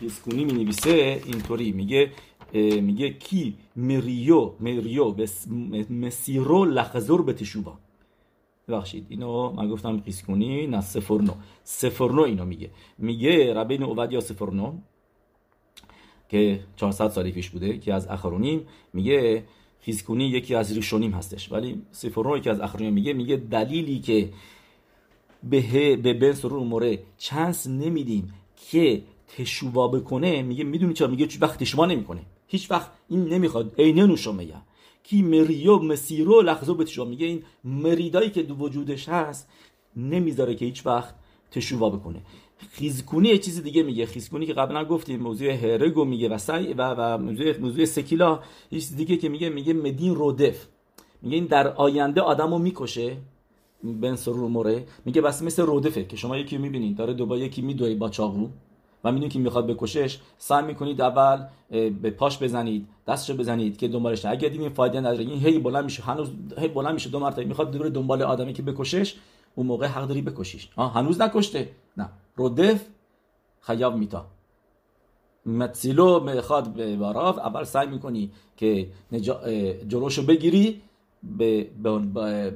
خیزکونی 0.00 0.44
می 0.44 0.52
نویسه 0.52 1.22
اینطوری 1.26 1.72
میگه 1.72 2.10
میگه 2.80 3.10
کی 3.10 3.54
مریو 3.76 4.50
مریو 4.60 5.14
مسیرو 5.90 6.64
لخزور 6.64 7.22
به 7.22 7.32
تشوبا 7.32 7.78
ببخشید 8.72 9.06
اینو 9.08 9.52
من 9.52 9.68
گفتم 9.68 10.00
قیسکونی 10.00 10.66
نه 10.66 10.80
سفرنو 10.80 11.32
سفرنو 11.64 12.22
اینو 12.22 12.44
میگه. 12.44 12.70
میگه 12.98 13.54
ربین 13.54 13.82
اوودیا 13.82 14.20
سفرنو 14.20 14.72
که 16.28 16.60
400 16.76 17.08
سال 17.08 17.30
پیش 17.30 17.50
بوده 17.50 17.78
که 17.78 17.94
از 17.94 18.06
اخرونیم. 18.06 18.66
میگه 18.92 19.44
خیزکونی 19.80 20.24
یکی 20.24 20.54
از 20.54 20.72
ریشونیم 20.72 21.10
هستش. 21.10 21.52
ولی 21.52 21.82
سفرنو 21.92 22.36
یکی 22.36 22.50
از 22.50 22.60
اخرونیم 22.60 22.92
میگه 22.92 23.12
میگه 23.12 23.36
دلیلی 23.36 23.98
که 24.00 24.28
به 25.50 25.96
به 25.96 26.14
بن 26.14 26.32
سرور 26.32 26.62
موره 26.64 26.98
چانس 27.18 27.66
نمیدیم 27.66 28.34
که 28.70 29.02
تشووا 29.36 29.88
بکنه 29.88 30.42
میگه 30.42 30.64
می‌دونی 30.64 30.94
چرا؟ 30.94 31.08
میگه 31.08 31.28
وقت 31.40 31.58
تشوا 31.58 31.86
نمی‌کنه. 31.86 32.20
هیچ 32.46 32.70
وقت 32.70 32.90
این 33.08 33.28
نمی‌خواد. 33.28 33.74
عینه 33.78 34.06
میگه 34.06 34.54
کی 35.04 35.22
مریو 35.22 35.78
مسیرو 35.78 36.42
لحظه 36.42 36.74
به 36.74 36.84
تشوا 36.84 37.04
میگه 37.04 37.26
این 37.26 37.42
مریدایی 37.64 38.30
که 38.30 38.42
دو 38.42 38.54
وجودش 38.54 39.08
هست 39.08 39.48
نمی‌ذاره 39.96 40.54
که 40.54 40.64
هیچ 40.64 40.86
وقت 40.86 41.14
تشوا 41.50 41.90
بکنه. 41.90 42.22
خیزکونی 42.70 43.28
یه 43.28 43.38
چیز 43.38 43.62
دیگه 43.62 43.82
میگه. 43.82 44.06
خیزکونی 44.06 44.46
که 44.46 44.52
قبلا 44.52 44.84
گفتیم 44.84 45.20
موضوع 45.20 45.50
هرگو 45.50 46.04
میگه 46.04 46.28
و 46.28 46.38
سعی 46.38 46.72
و, 46.72 46.94
و 46.98 47.18
موضوع 47.18 47.58
موضوع 47.58 47.84
سکیلا 47.84 48.40
یه 48.70 48.80
چیز 48.80 48.96
دیگه 48.96 49.16
که 49.16 49.28
میگه 49.28 49.48
میگه 49.48 49.72
مدین 49.72 50.14
رودف. 50.14 50.66
میگه 51.22 51.34
این 51.36 51.46
در 51.46 51.68
آینده 51.68 52.20
آدمو 52.20 52.58
می‌کشه. 52.58 53.16
بن 53.84 54.16
سرور 54.16 54.48
موره 54.48 54.86
میگه 55.04 55.20
بس 55.20 55.42
مثل 55.42 55.62
رودفه 55.62 56.04
که 56.04 56.16
شما 56.16 56.36
یکی 56.38 56.58
می‌بینید 56.58 56.96
داره 56.96 57.14
دوباره 57.14 57.40
یکی 57.40 57.62
میدوه 57.62 57.94
با 57.94 58.08
چاقو. 58.08 58.48
و 59.04 59.12
می‌دونید 59.12 59.32
که 59.32 59.38
می‌خواد 59.38 59.66
بکشش 59.66 60.18
سعی 60.38 60.64
می‌کنید 60.64 61.00
اول 61.00 61.44
به 62.02 62.10
پاش 62.10 62.42
بزنید 62.42 62.88
دستشو 63.06 63.36
بزنید 63.36 63.76
که 63.76 63.88
دنبالش 63.88 64.24
اگه 64.24 64.48
دیدین 64.48 64.68
فایده 64.68 65.00
نداره 65.00 65.24
این 65.24 65.40
هی 65.40 65.58
بلند 65.58 65.84
میشه 65.84 66.02
هنوز 66.02 66.30
هی 66.58 66.68
بلند 66.68 66.94
میشه 66.94 67.10
دو 67.10 67.18
مرتبه 67.18 67.44
می‌خواد 67.44 67.70
دوباره 67.70 67.90
دنبال 67.90 68.22
آدمی 68.22 68.52
که 68.52 68.62
بکشش 68.62 69.14
اون 69.54 69.66
موقع 69.66 69.86
حق 69.86 70.08
داری 70.08 70.22
بکشیش. 70.22 70.68
آه 70.76 70.94
هنوز 70.94 71.20
نکشته. 71.20 71.68
نه. 71.96 72.08
رودف 72.36 72.84
خیاب 73.60 73.96
میتا. 73.96 74.26
متسیلو 75.46 76.20
می‌خواد 76.20 76.68
به 76.68 76.96
باراف 76.96 77.38
اول 77.38 77.64
سعی 77.64 77.86
می‌کنی 77.86 78.30
که 78.56 78.88
نجا... 79.12 79.40
جلوشو 79.88 80.22
بگیری 80.22 80.80
به 81.22 81.66
با, 81.82 81.98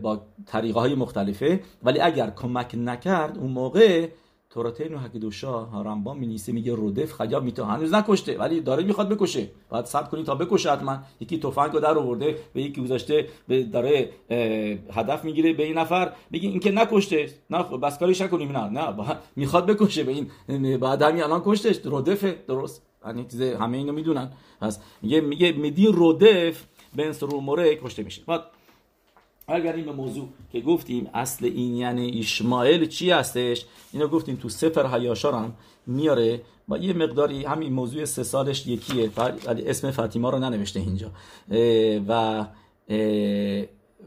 با 0.03 0.20
طریقه 0.47 0.80
های 0.80 0.94
مختلفه. 0.94 1.61
ولی 1.82 2.01
اگر 2.01 2.30
کمک 2.30 2.74
نکرد 2.78 3.38
اون 3.38 3.51
موقع 3.51 4.09
توراتین 4.57 4.94
و 4.94 4.98
حکیدوشا 4.98 5.82
رمبان 5.82 6.18
می 6.18 6.26
نیسته 6.26 6.52
میگه 6.52 6.74
رودف 6.74 7.12
خیاب 7.12 7.44
میتو 7.44 7.64
هنوز 7.64 7.94
نکشته 7.94 8.38
ولی 8.38 8.61
داره 8.61 8.84
می‌خواد 8.84 9.09
بکشه. 9.09 9.48
باید 9.68 9.84
صبر 9.84 10.09
کنی 10.09 10.24
تا 10.24 10.34
بکشه 10.34 10.72
حتما. 10.72 10.98
یکی 11.20 11.38
تفنگ 11.38 11.72
رو 11.72 11.80
در 11.80 11.98
آورده 11.98 12.38
به 12.54 12.62
یکی 12.62 12.82
گذاشته 12.82 13.28
به 13.48 13.62
داره 13.62 14.11
هدف 14.92 15.24
می‌گیره 15.24 15.52
به 15.52 15.64
این 15.64 15.78
نفر. 15.78 16.12
میگه 16.30 16.48
این 16.48 16.61
که 16.61 16.70
نکشته. 16.70 17.28
نه 17.50 17.62
بس 17.62 17.98
کاریش 17.98 18.20
نکنیم 18.20 18.57
نه 18.57 18.68
نه 18.68 19.16
می‌خواد 19.36 19.66
بکشه 19.66 20.04
به 20.04 20.12
این. 20.12 20.76
بعد 20.78 21.02
همین 21.02 21.22
الان 21.22 21.42
کشتش. 21.44 21.76
رودف 21.84 22.24
درست. 22.24 22.82
یعنی 23.07 23.26
همه 23.61 23.78
اینو 23.78 23.92
می‌دونن. 23.92 24.32
پس 24.61 24.80
میگه 25.02 25.20
میگه 25.20 25.52
مدین 25.52 25.92
رودف 25.92 26.64
بن 26.96 27.12
سرور 27.12 27.74
کشته 27.74 28.02
میشه. 28.02 28.22
بعد 28.26 28.40
اگر 29.49 29.72
این 29.72 29.84
به 29.84 29.92
موضوع 29.92 30.28
که 30.53 30.61
گفتیم 30.61 31.11
اصل 31.14 31.44
این 31.44 31.76
یعنی 31.76 32.18
اشماعیل 32.18 32.86
چی 32.86 33.11
هستش؟ 33.11 33.64
اینو 33.92 34.09
گفتیم 34.09 34.36
تو 34.36 34.49
سفر 34.49 34.97
هیاشار 34.99 35.34
هم 35.34 35.55
میاره 35.86 36.40
با 36.68 36.78
یه 36.78 36.92
مقداری 36.92 37.44
همین 37.44 37.72
موضوع 37.72 38.05
سه 38.05 38.22
سالش 38.22 38.66
یکیه. 38.66 39.11
اسم 39.47 39.90
فاطیما 39.90 40.30
رو 40.30 40.38
ننوشته 40.38 40.80
اینجا. 40.80 41.11
و 42.09 42.47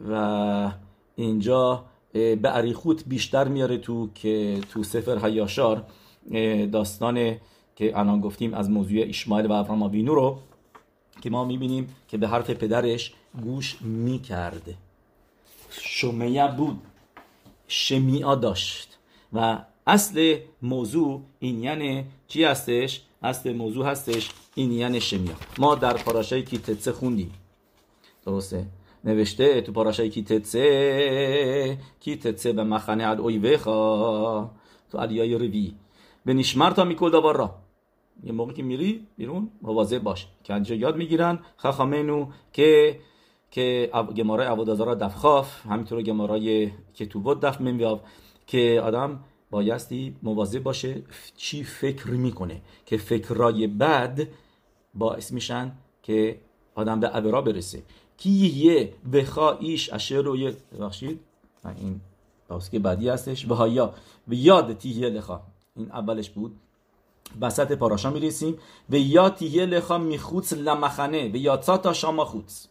و 0.10 0.72
اینجا 1.16 1.86
به 2.14 2.50
عریخوت 2.50 3.04
بیشتر 3.08 3.48
میاره 3.48 3.78
تو 3.78 4.10
که 4.16 4.62
تو 4.72 4.84
سفر 4.84 5.28
هیاشار 5.28 5.84
داستان 6.72 7.36
که 7.76 8.00
الان 8.00 8.22
گفتیم 8.22 8.54
از 8.54 8.70
موضوع 8.70 9.04
اشماعیل 9.08 9.46
و 9.46 9.52
ابراهام 9.52 9.92
وینو 9.92 10.16
رو 10.16 10.38
که 11.22 11.30
ما 11.30 11.46
می‌بینیم 11.46 11.96
که 12.08 12.18
به 12.18 12.28
حرف 12.28 12.50
پدرش 12.50 13.14
گوش 13.44 13.82
می‌کرده. 13.82 14.76
شمیه 15.72 16.48
بود. 16.58 16.82
شمیعا 17.68 18.36
داشت. 18.36 18.98
و 19.34 19.60
اصل 19.88 20.38
موضوع 20.62 21.22
این 21.40 21.64
یعنی 21.64 22.06
چی 22.28 22.44
هستش؟ 22.44 23.02
اصل 23.24 23.54
موضوع 23.54 23.86
هستش 23.86 24.30
این 24.56 24.72
یعنی 24.72 25.02
شمیا 25.02 25.34
ما 25.58 25.76
در 25.76 25.94
پاراشای 25.94 26.44
کیتتسه 26.44 26.92
خوندیم. 26.92 27.32
درسته؟ 28.26 28.66
نوشته 29.04 29.62
تو 29.62 29.72
پاراشای 29.72 30.10
کیتتسه 30.10 31.78
کیتتسه 32.00 32.54
به 32.54 32.64
مخنه 32.64 33.08
اد 33.08 33.20
اویوخا 33.20 34.50
تو 34.92 34.98
علیای 34.98 35.36
روی. 35.36 35.74
به 36.26 36.34
نشمرتا 36.34 36.84
میکل 36.84 37.12
را. 37.12 37.56
یه 38.24 38.32
موقع 38.32 38.54
که 38.54 38.64
میری 38.64 39.08
بیرون 39.18 39.50
مواظب 39.62 40.00
باش. 40.00 40.28
که 40.44 40.76
یاد 40.76 40.98
می‌گیرن 40.98 41.40
خخامینو 41.58 42.28
که 42.54 43.00
که 43.52 43.92
گمارای 44.18 44.48
عوادازارا 44.48 44.96
دفخاف 44.96 45.66
همینطور 45.66 46.02
گمارای 46.02 46.72
کتوبات 46.96 47.40
دف 47.40 47.62
منویاو 47.62 48.00
که 48.48 48.82
آدم 48.84 49.20
بایستی 49.52 50.16
مواظب 50.24 50.64
باشه 50.64 51.04
چی 51.38 51.64
فکر 51.64 52.08
می‌کنه 52.08 52.62
که 52.86 52.98
فکرای 52.98 53.68
بد 53.68 54.28
باعث 54.94 55.32
میشن 55.32 55.72
که 56.04 56.40
آدم 56.76 57.00
به 57.00 57.08
عبرا 57.08 57.42
برسه. 57.42 57.84
کی 58.18 58.30
یه 58.30 58.94
بخا 59.14 59.58
ایش 59.58 59.94
اشر 59.94 60.22
رو 60.22 60.38
یه 60.38 60.56
بخشید 60.82 61.20
این 61.78 62.02
که 62.72 62.80
بعدی 62.80 63.10
هستش. 63.10 63.50
و 63.50 63.54
هایا 63.54 63.94
و 64.28 64.34
یاد 64.34 64.78
تیهیه 64.78 65.10
لخا. 65.10 65.42
این 65.76 65.92
اولش 65.92 66.30
بود. 66.30 66.56
وسط 67.42 67.72
پاراشا 67.72 68.10
می‌رسیم. 68.10 68.58
و 68.90 68.96
یا 68.96 69.30
تیهیه 69.30 69.66
لخا 69.66 69.98
میخوץ 69.98 70.54
لمخنه. 70.54 71.32
و 71.34 71.36
یا 71.36 71.58
تا 71.58 71.94
شاما 71.94 72.26
خوץ. 72.26 72.69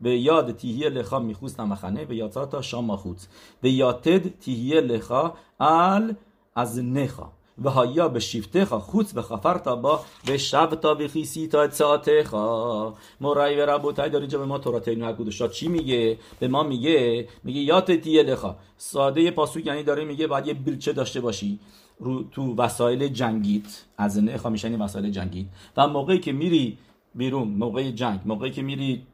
به 0.00 0.18
یاد 0.18 0.56
تیهیه 0.56 0.88
لخا 0.88 1.18
میخوست 1.18 1.60
نمخنه 1.60 2.04
به 2.04 2.16
یاد 2.16 2.30
تا 2.30 2.62
شام 2.62 2.96
خوت 2.96 3.28
به 3.60 3.70
یاتد 3.70 4.38
تیهیه 4.38 4.80
لخا 4.80 5.32
ال 5.60 6.14
از 6.54 6.78
نخا 6.78 7.32
و 7.64 7.70
هایا 7.70 8.08
به 8.08 8.20
شیفتخا 8.20 8.78
خوت 8.78 9.12
به 9.12 9.22
خفر 9.22 9.58
تا 9.58 9.76
با 9.76 10.00
به 10.26 10.38
شب 10.38 10.66
تا 10.74 10.94
به 10.94 11.08
خیسی 11.08 11.48
تا 11.48 11.62
اتساعتخا 11.62 12.94
مرای 13.20 13.60
و 13.60 13.66
ربوتای 13.66 14.10
داری 14.10 14.26
به 14.26 14.44
ما 14.44 14.58
تورات 14.58 14.88
اینو 14.88 15.12
گودشات 15.12 15.52
چی 15.52 15.68
میگه 15.68 16.18
به 16.40 16.48
ما 16.48 16.62
میگه 16.62 17.28
میگه 17.44 17.60
یات 17.60 17.92
تیه 17.92 18.22
لخا 18.22 18.56
ساده 18.76 19.30
پاسو 19.30 19.60
یعنی 19.60 19.82
داره 19.82 20.04
میگه 20.04 20.26
باید 20.26 20.46
یه 20.46 20.54
بیلچه 20.54 20.92
داشته 20.92 21.20
باشی 21.20 21.58
رو 21.98 22.22
تو 22.22 22.54
وسایل 22.54 23.08
جنگیت 23.08 23.84
از 23.98 24.24
نخا 24.24 24.48
میشنی 24.48 24.76
وسایل 24.76 25.10
جنگیت 25.10 25.46
و 25.76 25.88
موقعی 25.88 26.18
که 26.18 26.32
میری 26.32 26.78
بیرون 27.14 27.48
موقع 27.48 27.90
جنگ 27.90 28.20
موقعی 28.26 28.50
که 28.50 28.62
میری 28.62 29.06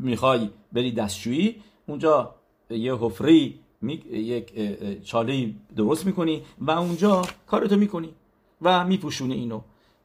می‌خوای 0.00 0.50
بری 0.72 0.92
دستشویی 0.92 1.62
اونجا 1.86 2.34
یه 2.70 2.94
حفری 2.94 3.60
یک 4.12 4.52
چاله 5.04 5.54
درست 5.76 6.06
می‌کنی 6.06 6.42
و 6.58 6.70
اونجا 6.70 7.22
کارتو 7.46 7.76
می‌کنی 7.76 8.14
و 8.62 8.84
میپوشونی 8.84 9.34
اینو. 9.34 9.60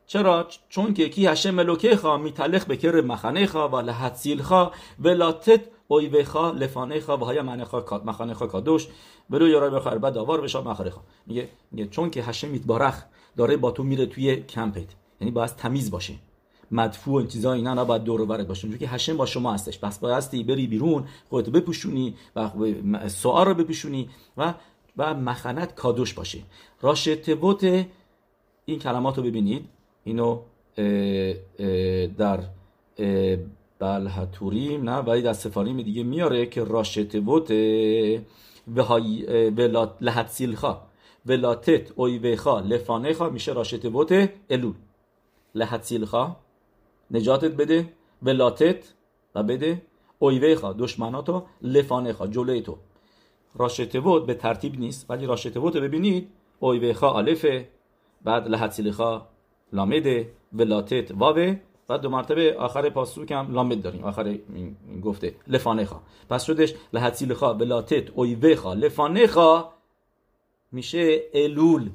چرا؟ 0.06 0.48
چون 0.70 0.94
که 0.94 1.10
کی 1.10 1.28
هشه 1.28 1.52
ملوکه 1.52 1.96
خوا 1.96 2.18
میتلخ 2.18 2.66
به 2.66 2.78
کر 2.78 3.02
مخنه 3.02 3.46
خوا 3.48 3.70
و 3.70 3.76
لحتسیل 3.76 4.42
خوا 4.42 4.72
ولاتت 5.00 5.62
اویوه 5.88 6.24
خوا 6.24 6.52
لفانه 6.52 7.00
خوا 7.00 7.18
و 7.18 7.20
های 7.20 7.42
مخانه 7.42 8.34
خوا 8.34 8.48
کادوش 8.48 8.88
برو 9.30 9.48
یارای 9.48 9.70
بخواه 9.70 9.98
بعد 9.98 10.14
داوار 10.14 10.42
بشا 10.42 10.62
مخاره 10.62 10.90
خوا. 10.90 11.02
میگه 11.72 11.88
چون 11.92 12.10
که 12.10 12.24
هشه 12.24 12.48
میتبارخ 12.48 13.04
داره 13.38 13.58
با 13.58 13.72
تو 13.72 13.84
میره 13.84 14.06
توی 14.06 14.36
کمپت. 14.36 14.96
یعنی 15.22 15.32
باید 15.32 15.50
تمیز 15.50 15.92
باشه 15.92 16.14
مدفوع 16.72 17.18
این 17.18 17.28
چیزا 17.28 17.54
اینا 17.54 17.74
نباید 17.74 18.04
دور 18.04 18.22
و 18.22 18.26
برت 18.26 18.48
باشه. 18.48 18.68
چون 18.68 18.78
که 18.78 18.88
هشم 18.88 19.18
با 19.18 19.26
شما 19.26 19.54
هستش. 19.54 19.80
پس 19.80 20.00
بایستی 20.00 20.44
بری 20.44 20.68
بیرون 20.68 21.06
خودت 21.30 21.50
بپوشونی 21.50 22.16
و 22.36 22.50
سوار 23.10 23.48
رو 23.48 23.54
بپوشونی 23.54 24.10
و 24.38 24.54
و 24.98 25.14
مخنت 25.14 25.76
کادوش 25.76 26.14
باشه 26.14 26.40
راشتبوت 26.82 27.86
این 28.66 28.80
کلمات 28.80 29.18
رو 29.18 29.24
ببینید. 29.24 29.66
اینو 30.04 30.40
در 32.18 32.40
بلحتوریم 33.80 34.90
نه 34.90 34.98
ولی 34.98 35.22
در 35.22 35.34
سفاریم 35.34 35.82
دیگه 35.82 36.04
میاره 36.04 36.46
که 36.46 36.64
راشتبوت 36.64 37.48
به 38.68 39.86
لحت 40.02 40.30
سیلخا. 40.30 40.82
ولاتت 41.26 41.92
اویوخا 41.96 42.60
لفانخا 42.60 43.30
میشه 43.30 43.54
راشتبوت 43.54 44.30
الول. 44.50 44.74
لحت 45.56 45.84
سیلخا. 45.84 46.36
نجاتت 47.12 47.52
بده 47.52 47.94
ولاتت 48.24 48.94
و 49.36 49.44
بده. 49.44 49.82
اویویخا 50.20 50.74
دشمناتو 50.74 51.44
لفانخا 51.62 52.28
جلوی 52.28 52.62
تو. 52.62 52.78
راشتبوت 53.56 54.26
به 54.26 54.34
ترتیب 54.34 54.80
نیست 54.80 55.06
ولی 55.10 55.26
راشتبوت 55.26 55.78
ببینید. 55.78 56.30
اویویخا 56.60 57.10
آلفه 57.10 57.70
بعد 58.22 58.48
لحتسیلخا 58.48 59.28
لامده 59.74 60.34
ولاتت 60.54 61.12
واوه 61.12 61.60
بعد 61.88 62.02
دو 62.02 62.10
مرتبه 62.10 62.56
آخر 62.60 62.90
پاسوک 62.90 63.32
هم 63.32 63.52
لامد 63.54 63.82
داریم. 63.82 64.04
آخر 64.04 64.38
گفته. 65.04 65.36
لفانخا 65.48 66.00
پس 66.30 66.46
شدش 66.46 66.74
لحتسیلخا 66.94 67.54
ولاتت 67.54 68.10
اویویخا 68.10 68.74
لفانخا 68.74 69.74
میشه 70.72 71.22
الول. 71.34 71.90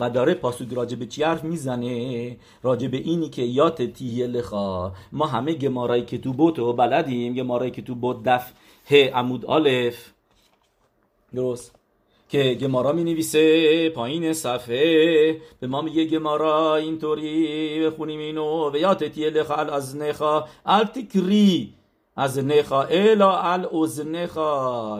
و 0.00 0.10
داره 0.10 0.34
پاسود 0.34 0.72
راجع 0.72 0.96
به 0.96 1.06
چی 1.06 1.22
حرف 1.22 1.44
می‌زنه؟ 1.44 2.36
راجع 2.62 2.88
به 2.88 2.96
اینی 2.96 3.28
که 3.28 3.42
یات 3.42 3.82
تیه 3.82 4.26
لخا. 4.26 4.92
ما 5.12 5.26
همه 5.26 5.54
گمارای 5.54 6.04
که 6.04 6.18
تو 6.18 6.32
بوت 6.32 6.58
و 6.58 6.72
بلدیم 6.72 7.34
گمارای 7.34 7.70
که 7.70 7.82
تو 7.82 7.94
بوت 7.94 8.22
دف 8.22 8.52
ه 8.90 9.10
عمود 9.14 9.46
آلف. 9.46 10.12
درست. 11.34 11.74
که 12.28 12.54
گمارا 12.60 12.92
می 12.92 13.04
نویسه 13.04 13.90
پایین 13.90 14.32
صفحه. 14.32 15.36
به 15.60 15.66
ما 15.66 15.82
میگه 15.82 16.04
گمارا 16.04 16.76
اینطوری 16.76 17.86
بخونیم 17.86 18.20
اینو. 18.20 18.70
و 18.70 18.76
یات 18.76 19.04
تیه 19.04 19.30
لخا 19.30 19.54
از 19.54 19.96
نخا. 19.96 20.44
التکری 20.66 21.74
از 22.16 22.38
نخا. 22.38 22.82
الا 22.82 23.38
ال 23.38 23.68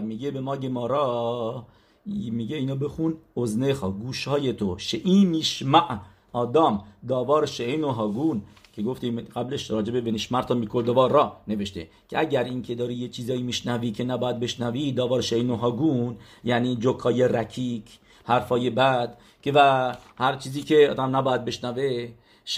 میگه 0.02 0.30
به 0.30 0.40
ما 0.40 0.56
گمارا. 0.56 1.64
میگه 2.10 2.56
اینا 2.56 2.74
بخون. 2.74 3.16
ازنخا 3.36 3.90
گوشهای 3.90 4.52
تو. 4.52 4.78
شئی 4.78 5.24
میشمع 5.24 5.98
آدم 6.32 6.82
داوار 7.08 7.46
شئین 7.46 7.84
و 7.84 7.88
هاگون. 7.88 8.42
که 8.72 8.82
گفتیم 8.82 9.20
قبلش 9.20 9.70
راجبه 9.70 10.00
به 10.00 10.10
نشمرتا 10.10 10.54
میکل 10.54 10.82
دوار 10.82 11.10
را 11.10 11.36
نوشته. 11.48 11.88
که 12.08 12.18
اگر 12.18 12.44
این 12.44 12.62
که 12.62 12.74
داری 12.74 12.94
یه 12.94 13.08
چیزایی 13.08 13.42
میشنوی 13.42 13.90
که 13.90 14.04
نباید 14.04 14.40
بشنوی 14.40 14.92
داوار 14.92 15.20
شئین 15.20 15.50
و 15.50 15.56
هاگون 15.56 16.16
یعنی 16.44 16.76
جوکای 16.76 17.28
رکیک 17.28 17.84
حرفای 18.24 18.70
بد 18.70 19.18
که 19.42 19.52
و 19.54 19.92
هر 20.18 20.36
چیزی 20.36 20.62
که 20.62 20.88
آدم 20.90 21.16
نباید 21.16 21.44
بشنوه 21.44 22.08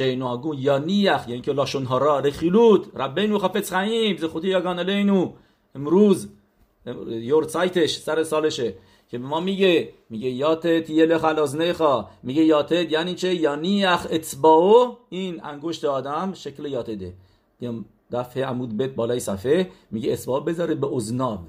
هاگون. 0.00 0.58
یا 0.58 0.78
نیخ 0.78 1.28
یعنی 1.28 1.40
که 1.40 1.52
لاشون 1.52 1.84
ها 1.84 1.98
را 1.98 2.18
رخیلود 2.18 3.00
ربینو 3.00 3.38
خفت 3.38 3.74
خیم 3.74 4.16
ز 4.16 4.24
خودی 4.24 4.48
یگان 4.48 4.78
الینو 4.78 5.32
امروز 5.74 6.28
یورسایتش 7.08 7.96
سر 7.96 8.24
سالشه. 8.24 8.74
که 9.12 9.18
ما 9.18 9.40
میگه 9.40 9.92
میگه 10.10 10.30
یاتت 10.30 10.90
یه 10.90 11.18
خلاص 11.18 11.54
نخا 11.54 12.08
میگه 12.22 12.44
یاتت 12.44 12.92
یعنی 12.92 13.14
چه؟ 13.14 13.34
یعنی 13.34 13.84
اخ 13.84 14.06
اتباو 14.10 14.96
این 15.10 15.44
انگشت 15.44 15.84
آدم 15.84 16.32
شکل 16.34 16.66
یاتده 16.66 17.14
دفعه 18.12 18.44
عمود 18.46 18.76
بیت 18.76 18.94
بالای 18.94 19.20
صفحه. 19.20 19.70
میگه 19.90 20.12
اصبع 20.12 20.40
بذاره 20.40 20.74
به 20.74 20.96
ازناب 20.96 21.40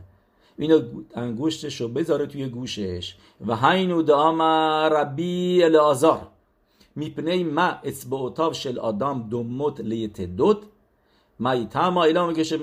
اینو 0.57 0.81
انگشتش 1.15 1.81
رو 1.81 1.87
بذاره 1.87 2.25
توی 2.25 2.47
گوشش. 2.49 3.15
و 3.47 3.55
هینو 3.55 4.01
دام 4.01 4.41
ربی 4.93 5.63
الازار 5.63 6.27
میپنی 6.95 7.43
ما 7.43 7.61
اصبعوتاو 7.83 8.53
شل 8.53 8.79
آدم 8.79 9.27
دومت 9.29 9.79
لیت 9.79 10.21
دوت. 10.21 10.57
ما 11.39 11.65
تما 11.65 12.03
ایلا 12.03 12.27
می‌کشه 12.27 12.57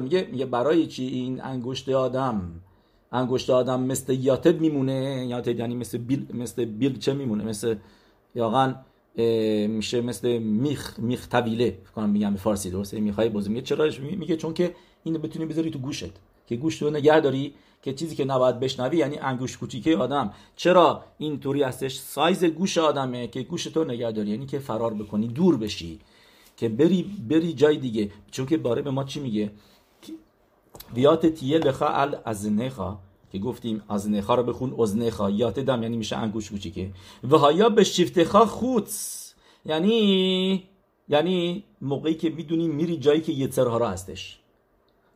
میگه 0.00 0.28
میگه 0.32 0.46
برای 0.46 0.86
چی 0.86 1.06
این 1.06 1.42
انگشت 1.42 1.88
آدم؟ 1.88 2.62
انگشت 3.12 3.50
آدم 3.50 3.82
مثل 3.82 4.12
یاتد 4.12 4.60
میمونه؟ 4.60 5.26
یاتد 5.28 5.58
یعنی 5.58 5.74
مثل 5.74 5.98
بیل 5.98 6.26
مثل 6.34 6.64
بیل 6.64 6.98
چه 6.98 7.14
میمونه؟ 7.14 7.44
مثل 7.44 7.76
واقعا 8.36 8.74
میشه 9.68 10.00
مثل 10.00 10.38
میخ 10.38 10.98
میخ 10.98 11.28
طویله. 11.28 11.78
کنم 11.96 12.10
میگم 12.10 12.32
به 12.32 12.38
فارسی 12.38 12.70
درسته؟ 12.70 13.00
میخای 13.00 13.28
بازی 13.28 13.48
میگه 13.48 13.62
چرا 13.62 13.90
میگه 14.00 14.36
چون 14.36 14.54
که 14.54 14.74
اینو 15.04 15.18
بتونی 15.18 15.46
بذاری 15.46 15.70
تو 15.70 15.78
گوشت. 15.78 16.12
که 16.46 16.56
گوشت 16.56 16.82
رو 16.82 16.90
نگه 16.90 17.20
داری 17.20 17.54
که 17.82 17.92
چیزی 17.92 18.16
که 18.16 18.24
نباید 18.24 18.60
بشنوی 18.60 18.96
یعنی 18.96 19.18
انگوش 19.18 19.58
کوچیکه 19.58 19.96
آدم. 19.96 20.32
چرا 20.56 21.04
این 21.18 21.40
طوری 21.40 21.62
هستش؟ 21.62 21.98
سایز 21.98 22.44
گوش 22.44 22.78
آدمه 22.78 23.26
که 23.26 23.42
گوش 23.42 23.64
تو 23.64 23.84
نگه 23.84 24.12
داری 24.12 24.30
یعنی 24.30 24.46
که 24.46 24.58
فرار 24.58 24.94
بکنی 24.94 25.28
دور 25.28 25.56
بشی. 25.56 26.00
که 26.56 26.68
بری 26.68 27.02
بری 27.28 27.52
جای 27.52 27.76
دیگه. 27.76 28.10
چون 28.30 28.46
که 28.46 28.56
باره 28.56 28.82
به 28.82 28.90
ما 28.90 29.04
چی 29.04 29.20
میگه؟ 29.20 29.50
بیات 30.94 31.26
تیه 31.26 31.58
لخا 31.58 31.86
ال 31.86 32.16
از 32.24 32.52
نخا 32.52 32.98
که 33.32 33.38
گفتیم 33.38 33.82
از 33.88 34.10
نخا 34.10 34.34
رو 34.34 34.42
بخون 34.42 34.80
از 34.80 34.96
نخا 34.96 35.30
یات 35.30 35.58
دم 35.58 35.82
یعنی 35.82 35.96
میشه 35.96 36.16
انگوش 36.16 36.50
کوچیکه 36.50 36.90
و 37.30 37.36
هایا 37.38 37.68
به 37.68 37.84
شیفتخا 37.84 38.46
خوتس 38.46 39.34
یعنی 39.64 40.64
یعنی 41.08 41.64
موقعی 41.80 42.14
که 42.14 42.30
می‌دونی 42.30 42.68
میری 42.68 42.96
جایی 42.96 43.20
که 43.20 43.32
یترها 43.32 43.76
را 43.76 43.88
هستش 43.88 44.38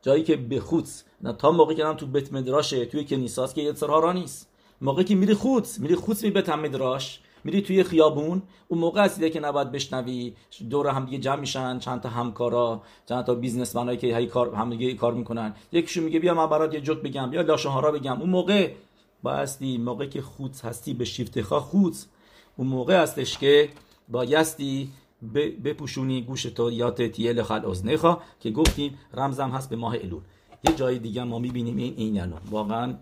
جایی 0.03 0.23
که 0.23 0.37
به 0.37 0.61
خود 0.61 0.89
نه 1.23 1.33
تا 1.33 1.51
موقعی 1.51 1.77
که 1.77 1.95
تو 1.97 2.07
بیت 2.07 2.33
مدراشه 2.33 2.87
توی 2.87 3.05
کنیساست 3.05 3.55
که 3.55 3.63
یترها 3.63 3.99
را 3.99 4.13
نیست 4.13 4.49
موقعی 4.81 5.05
که 5.05 5.15
میری 5.15 5.35
خود 5.35 5.67
میری 5.79 5.95
خود 5.95 6.23
می 6.23 6.31
بیت 6.31 6.49
مدراش 6.49 7.21
میری 7.45 7.63
توی 7.63 7.83
خیابون 7.83 8.43
اون 8.69 8.81
موقع 8.81 9.05
هستی 9.05 9.31
که 9.31 9.41
نباید 9.41 9.73
بشنوی 9.73 10.35
دور 10.71 10.89
هم 10.89 11.05
دیگه 11.05 11.19
جمع 11.19 11.41
میشن 11.41 11.79
چند 11.79 12.01
تا 12.01 12.09
همکارا 12.09 12.83
چند 13.07 13.25
تا 13.25 13.35
بیزنسمنایی 13.35 13.99
که 13.99 14.17
هی 14.17 14.27
کار 14.27 14.55
هم 14.55 14.71
دیگه 14.71 14.95
کار 14.95 15.15
می‌کنن. 15.15 15.55
یکیشون 15.73 16.05
میگه 16.05 16.19
بیا 16.19 16.35
من 16.35 16.47
برات 16.47 16.75
یه 16.75 16.81
جوک 16.81 16.99
بگم 16.99 17.31
بیا 17.31 17.43
لاشهارا 17.43 17.93
بگم. 17.93 18.21
اون 18.21 18.31
موقع 18.31 18.73
بایستی 19.23 19.79
موقعی 19.79 20.09
که 20.09 20.23
خود 20.23 20.57
هستی 20.65 20.95
به 20.95 21.05
شیفت 21.05 21.41
خا 21.43 21.61
خود 21.61 21.97
اون 22.57 22.67
موقع 22.67 23.03
هستش 23.03 23.39
که 23.39 23.69
بایستی 24.09 24.91
بپوشونی 25.65 26.23
گوش 26.23 26.43
تو 26.43 26.71
یات 26.71 27.03
تیل 27.03 27.43
خل 27.43 27.67
ازنخا 27.67 28.19
که 28.41 28.51
گفتیم 28.51 28.99
رمزم 29.15 29.51
هست 29.51 29.71
به 29.71 29.77
ماه 29.77 29.95
الول 29.95 30.21
یه 30.69 30.75
جای 30.75 30.99
دیگه 30.99 31.25
ما 31.25 31.39
می‌بینیم 31.39 31.77
این 31.77 31.95
این 31.97 32.33
واقعا 32.51 32.95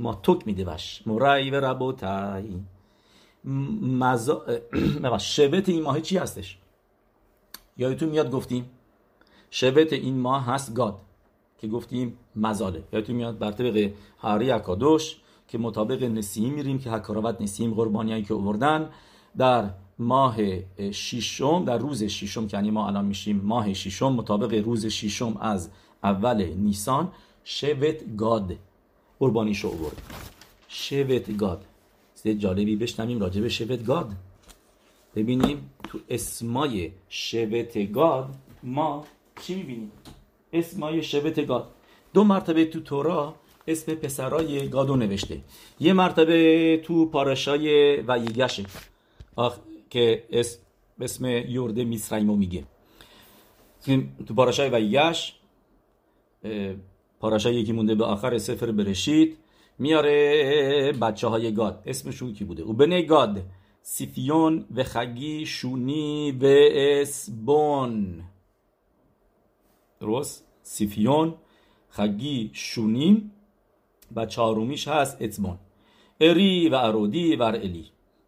ما 0.00 0.14
توک 0.14 0.46
میدهش 0.46 1.02
مرای 1.06 1.50
و 1.50 1.60
ربوتای. 1.60 2.44
مزا... 3.44 4.44
شبت 5.18 5.68
این 5.68 5.82
ماه 5.82 6.00
چی 6.00 6.18
هستش؟ 6.18 6.58
یادتون 7.76 8.08
میاد 8.08 8.30
گفتیم 8.30 8.70
شبت 9.50 9.92
این 9.92 10.18
ماه 10.18 10.44
هست 10.46 10.74
گاد 10.74 11.00
که 11.58 11.68
گفتیم 11.68 12.18
مزاله. 12.36 12.84
یادتون 12.92 13.16
میاد 13.16 13.38
بر 13.38 13.52
طبق 13.52 13.90
هاری 14.18 14.50
اکادوش 14.50 15.16
که 15.48 15.58
مطابق 15.58 16.02
نسیم 16.02 16.52
میریم 16.54 16.78
که 16.78 16.90
حکاراوت 16.90 17.40
نسیم 17.40 17.74
قربانیایی 17.74 18.22
که 18.22 18.34
آوردن 18.34 18.90
در 19.36 19.70
ماه 19.98 20.36
شیشم 20.90 21.64
در 21.64 21.78
روز 21.78 22.04
شیشم 22.04 22.46
که 22.46 22.56
یعنی 22.56 22.70
ما 22.70 22.86
الان 22.86 23.04
میشیم 23.04 23.40
ماه 23.44 23.74
شیشم 23.74 24.12
مطابق 24.12 24.54
روز 24.64 24.86
شیشم 24.86 25.36
از 25.40 25.70
اول 26.02 26.44
نیسان 26.44 27.12
شوت 27.44 28.16
گاد 28.16 28.56
قربانی 29.18 29.54
شو 29.54 29.70
برد 29.70 30.02
شوت 30.68 31.36
گاد. 31.36 31.64
سه 32.24 32.34
جالبی 32.34 32.76
بشنویم 32.76 33.20
راجع 33.20 33.40
به 33.40 33.48
شوت 33.48 33.84
گاد. 33.86 34.12
ببینیم 35.14 35.70
تو 35.88 35.98
اسمای 36.08 36.92
شوت 37.08 37.92
گاد 37.92 38.34
ما 38.62 39.04
چی 39.42 39.54
می‌بینیم؟ 39.54 39.92
اسمای 40.52 41.02
شوت 41.02 41.46
گاد. 41.46 41.70
دو 42.14 42.24
مرتبه 42.24 42.64
تو 42.64 42.80
تورا 42.80 43.34
اسم 43.66 43.94
پسرای 43.94 44.68
گادو 44.68 44.96
نوشته. 44.96 45.40
یه 45.80 45.92
مرتبه 45.92 46.80
تو 46.84 47.06
پاراشای 47.06 47.96
ویگشه 47.96 48.64
که 49.90 50.24
اسم 50.30 50.58
اسم 51.00 51.24
یورده 51.26 51.84
میسرایمو 51.84 52.36
میگه. 52.36 52.64
تو 54.26 54.34
پاراشای 54.34 54.68
ویگش 54.70 55.34
پاراشای 57.20 57.54
یکی 57.54 57.72
مونده 57.72 57.94
به 57.94 58.04
آخر 58.04 58.38
سفر 58.38 58.70
برشید. 58.70 59.36
میاره 59.78 60.92
بچه 60.92 61.28
های 61.28 61.54
گاد 61.54 61.82
اسمشون 61.86 62.32
کی 62.32 62.44
بوده؟ 62.44 62.62
او 62.62 62.74
گاد. 63.08 63.42
سیفیون 63.86 64.64
و 64.76 64.84
خگی 64.84 65.46
شونی 65.46 66.32
و 66.32 66.46
اسبون 66.72 68.22
درست؟ 70.00 70.46
سیفیون 70.62 71.34
خگی 71.88 72.50
شونی 72.52 73.30
و 74.16 74.26
چهارمیش 74.26 74.88
هست 74.88 75.22
اتمون 75.22 75.58
اری 76.20 76.68
و 76.68 76.74
ارودی 76.74 77.36
و 77.36 77.42
الی. 77.42 77.86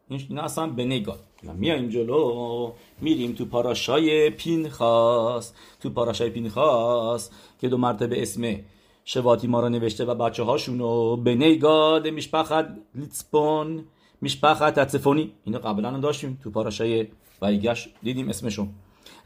این 0.08 0.38
اصلا 0.38 0.66
بنه 0.66 1.00
گاد. 1.00 1.20
میایم 1.42 1.88
جلو 1.88 2.72
میریم 3.00 3.32
تو 3.32 3.44
پاراشای 3.44 4.30
پینخاس. 4.30 5.52
تو 5.80 5.90
پاراشای 5.90 6.30
پینخاس 6.30 7.30
که 7.60 7.68
دو 7.68 7.78
مرتبه 7.78 8.22
اسم 8.22 8.60
شواتی 9.08 9.46
ما 9.46 9.60
را 9.60 9.68
نوشته 9.68 10.04
و 10.04 10.14
بچه 10.14 10.42
هاشونو 10.42 11.16
به 11.16 11.34
نیگاد 11.34 12.08
میشپخت 12.08 12.66
لیتسپون 12.94 13.84
میشپخت 14.20 14.78
اتفونی 14.78 15.32
اینو 15.44 15.58
قبلا 15.58 15.90
هم 15.90 16.00
داشتیم 16.00 16.40
تو 16.42 16.50
پاراشای 16.50 17.06
ویگش. 17.42 17.88
دیدیم 18.02 18.28
اسمشون. 18.28 18.68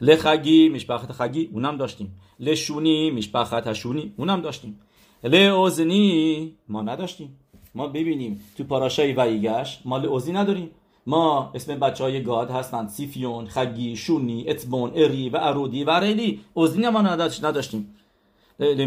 لخگی 0.01 0.69
میشپخت 0.69 1.11
خگی. 1.11 1.49
اونم 1.53 1.77
داشتیم. 1.77 2.19
لشونی 2.39 3.11
میشپخت 3.11 3.67
هشونی. 3.67 4.13
اونم 4.17 4.41
داشتیم. 4.41 4.79
لعوزنی 5.23 6.55
ما 6.69 6.81
نداشتیم. 6.81 7.37
ما 7.75 7.87
ببینیم 7.87 8.41
تو 8.57 8.63
پاراشای 8.63 9.13
ویگش 9.13 9.79
ما 9.85 9.97
لعوزی 9.97 10.31
نداریم. 10.31 10.71
ما 11.07 11.51
اسم 11.55 11.79
بچه 11.79 12.03
های 12.03 12.23
گاد 12.23 12.51
هستند 12.51 12.89
سیفیون، 12.89 13.45
خگی، 13.45 13.95
شونی، 13.95 14.45
اتبون، 14.49 14.91
اری 14.95 15.29
و 15.29 15.37
ارودی 15.41 15.83
و 15.83 15.99
ریلی 15.99 16.39
اوزنی 16.53 16.89
ما 16.89 17.01
نداشتیم. 17.01 17.95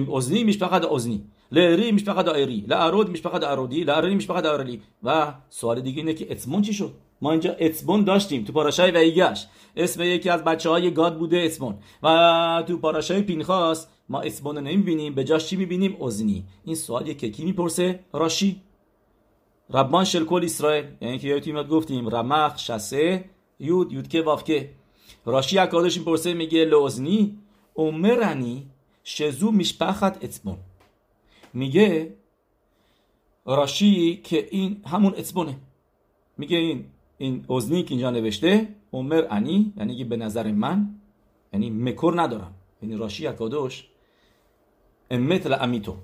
اوزنی 0.09 0.53
فقط 0.53 0.85
اوزنی. 0.85 1.25
لری 1.53 1.99
فقط 1.99 2.29
اری 2.29 2.65
لارود 2.69 3.17
فقط 3.17 3.45
ارودی 3.45 3.85
لاری 3.85 4.21
فقط 4.21 4.45
ارلی 4.45 4.83
و 5.03 5.35
سوال 5.49 5.81
دیگه 5.81 5.99
اینه 5.99 6.15
که 6.15 6.33
اتبون 6.33 6.63
چی 6.63 6.73
شد؟ 6.73 6.93
ما 7.23 7.31
اینجا 7.31 7.53
اتبون 7.53 8.05
داشتیم 8.05 8.45
تو 8.45 8.53
פרשה 8.53 8.91
ی 8.91 9.00
ויגש 9.00 9.47
اسم 9.77 10.03
یکی 10.03 10.29
از 10.29 10.45
بچه 10.45 10.71
های 10.71 10.91
گاد 10.91 11.19
بوده 11.19 11.37
اتبون 11.37 11.75
و 12.03 12.65
تو 12.67 12.79
פרשה 12.79 13.15
ی 13.15 13.23
پینخاس 13.23 13.87
ما 14.09 14.21
اتبون 14.21 14.57
رو 14.57 14.63
نمی‌بینیم. 14.63 15.15
به 15.15 15.25
جاش 15.25 15.47
چی 15.47 15.57
می‌بینیم؟ 15.57 15.97
اوزنی. 15.99 16.45
این 16.65 16.77
سوالیه 16.77 17.15
که 17.15 17.31
کی 17.31 17.45
می‌پرسه؟ 17.45 18.01
راشی. 18.13 18.63
ربان 19.71 20.05
شل 20.05 20.25
کل 20.25 20.45
اسرائیل. 20.45 20.85
یعنی 21.01 21.19
که 21.19 21.29
یادتون 21.29 21.53
میاد 21.53 21.69
گفتیم 21.69 22.09
رمخ 22.09 22.59
شسه 22.59 23.25
یود 23.61 23.93
یود 23.93 24.09
که 24.09 24.23
واف 24.23 24.45
که. 24.45 24.71
راشی 25.27 25.59
اکادش 25.59 25.97
این 25.97 26.05
پرسه 26.05 26.35
میگه 26.35 26.65
لوزنی 26.65 27.39
عمرنی 27.77 28.71
شزو 29.05 29.51
میشپخت 29.51 30.25
اتبون 30.25 30.57
میگه 31.55 32.15
راشی 33.45 34.17
که 34.17 34.49
این 34.51 34.83
همون 34.87 35.15
اتبونه 35.17 35.57
میگه 36.39 36.57
این 36.57 36.85
این 37.19 37.45
اوزنی 37.49 37.83
که 37.83 37.91
اینجا 37.91 38.11
نوشته 38.11 38.69
عمر 38.93 39.27
انی 39.31 39.73
یعنی 39.77 39.97
که 39.97 40.05
به 40.05 40.17
نظر 40.17 40.53
من 40.53 40.95
یعنی 41.53 41.71
مکر 41.71 42.13
ندارم 42.17 42.55
یعنی 42.83 42.97
راشی 42.97 43.27
اکادوش 43.27 43.85
امت 45.11 45.47
امیتو 45.47 45.97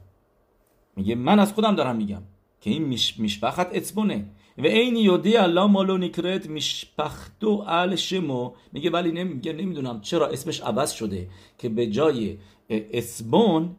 میگه 0.97 1.15
من 1.15 1.39
از 1.41 1.53
خودم 1.53 1.75
دارم 1.75 1.97
میگم 1.97 2.23
که 2.61 2.71
این 2.71 2.83
میشپخت 3.19 3.67
اطبونه 3.73 4.27
و 4.59 4.67
این 4.67 4.97
یودی 4.97 5.37
الله 5.37 5.67
مالو 5.67 5.99
نکرت 5.99 6.47
میشپختو 6.47 7.65
ال 7.67 7.97
شمو 7.97 8.53
میگه 8.73 8.91
ولی 8.91 9.13
نمیگه 9.13 9.53
نمی‌دونم 9.53 10.01
چرا 10.01 10.27
اسمش 10.27 10.61
عوض 10.61 10.93
شده 10.93 11.29
که 11.59 11.69
به 11.69 11.87
جای 11.87 12.39
اسبون 12.71 13.77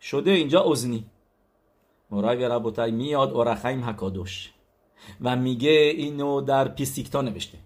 شده 0.00 0.30
اینجا 0.30 0.64
ازنی 0.72 1.04
مرای 2.10 2.44
و 2.44 2.48
ربوتای 2.48 2.90
میاد 2.90 3.32
اورخیم 3.32 3.84
حکادوش 3.84 4.52
و 5.20 5.36
میگه 5.36 5.70
اینو 5.70 6.40
در 6.40 6.68
پیسیکتا 6.68 7.22
نوشته. 7.22 7.58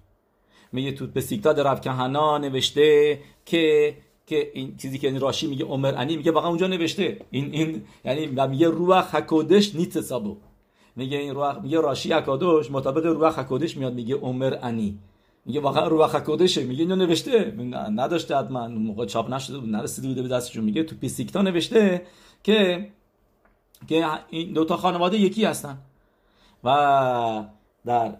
میگه 0.73 0.93
تو 0.93 1.07
پیسیکتا 1.07 1.53
در 1.53 1.73
رب 1.73 1.81
کهنا 1.81 2.39
نوشته 2.39 3.19
که 3.47 3.97
که 4.27 4.51
این 4.55 4.77
چیزی 4.77 4.99
که 4.99 5.09
این 5.09 5.21
راشی 5.21 5.47
میگه 5.47 5.65
عمر 5.65 5.95
انی 5.97 6.17
میگه 6.17 6.33
واقعا 6.33 6.49
اونجا 6.49 6.67
نوشته. 6.67 7.21
این 7.31 7.53
این 7.53 7.85
یعنی 8.05 8.27
میگه 8.27 8.69
روح 8.69 9.17
حکادش 9.17 9.75
نیت 9.75 10.01
سابو 10.01 10.37
میگه 10.97 11.19
این 11.19 11.35
روح 11.35 11.63
میگه 11.63 11.81
راشی 11.81 12.13
اکادوش 12.13 12.71
مطابق 12.71 13.07
روح 13.07 13.39
اکادش 13.39 13.77
میاد 13.77 13.95
میگه 13.95 14.15
عمر 14.15 14.59
انی. 14.63 14.99
میگه 15.49 15.61
واقعا 15.61 15.89
روح 15.89 16.15
اکادشه 16.15 16.65
میگه 16.65 16.83
اینو 16.83 16.97
نوشته. 16.97 17.55
نداشته 17.95 18.37
حتما. 18.37 18.63
اون 18.63 18.83
موقع 18.83 19.07
چاپ 19.07 19.35
نشده 19.35 19.59
بود 19.59 19.69
نرسیده 19.69 20.09
بوده 20.09 20.23
به 20.23 20.29
دستشون. 20.29 20.65
میگه 20.65 20.83
تو 20.83 20.97
پیسیکتا 20.97 21.43
نوشته 21.43 22.03
که 22.43 22.89
که 23.89 24.07
این 24.31 24.53
دو 24.53 24.65
تا 24.65 24.77
خانواده 24.77 25.19
یکی 25.19 25.45
هستن. 25.45 25.79
و 26.65 27.45
در 27.87 28.15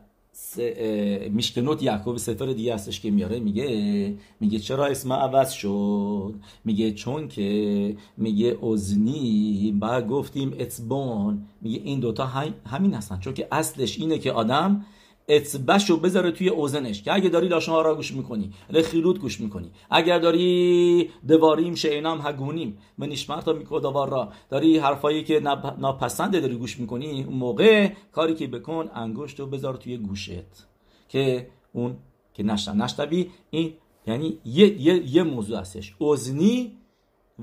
میشکنوت 1.31 1.83
یعقوب 1.83 2.17
سفر 2.17 2.47
دیگه 2.47 2.75
هستش 2.75 3.01
که 3.01 3.11
میاره. 3.11 3.39
میگه 3.41 4.15
میگه 4.41 4.59
چرا 4.59 4.87
اسم 4.87 5.13
عوض 5.13 5.51
شد؟ 5.51 6.35
میگه 6.65 6.93
چون 6.93 7.29
که 7.29 7.97
میگه 8.17 8.59
ازنی 8.73 9.77
با 9.81 10.01
گفتیم 10.01 10.57
اتبون 10.59 11.43
میگه 11.61 11.81
این 11.85 12.01
دوتا 12.01 12.27
همین 12.67 12.95
هستن. 12.95 13.19
چون 13.21 13.35
که 13.35 13.49
اصلش 13.53 13.99
اینه 13.99 14.19
که 14.19 14.33
آدم 14.33 14.85
اطبشو 15.29 15.97
بذاره 15.97 16.31
توی 16.31 16.49
اوزنش 16.49 17.03
که 17.03 17.15
اگه 17.15 17.29
داری 17.29 17.49
لاشون 17.49 17.85
را 17.85 17.95
گوش 17.95 18.13
می‌کنی 18.13 18.53
خیلوت 18.85 19.19
گوش 19.19 19.41
می‌کنی 19.41 19.71
اگر 19.91 20.19
داری 20.19 21.11
دواریم 21.29 21.75
شینام 21.75 22.21
هگونیم 22.27 22.79
و 22.99 23.07
نشمرتا 23.07 23.53
میکودوار 23.53 24.09
را 24.09 24.33
داری 24.51 24.79
حرفایی 24.79 25.25
که 25.25 25.41
ناپسنده 25.79 26.41
داری 26.41 26.55
گوش 26.57 26.81
می‌کنی 26.81 27.25
اون 27.25 27.37
موقع 27.37 27.91
کاری 28.13 28.35
که 28.35 28.47
بکن 28.47 28.91
انگشتو 28.95 29.47
بذار 29.47 29.77
توی 29.77 29.97
گوشت 29.97 30.67
که 31.09 31.49
اون 31.73 31.97
که 32.35 32.43
نشتم 32.43 32.83
نشتبی 32.83 33.31
این 33.51 33.73
یعنی 34.07 34.39
یه, 34.45 34.83
یه،, 34.83 35.15
یه 35.15 35.23
موضوع 35.23 35.59
هستش. 35.59 35.95
اوزنی 35.99 36.73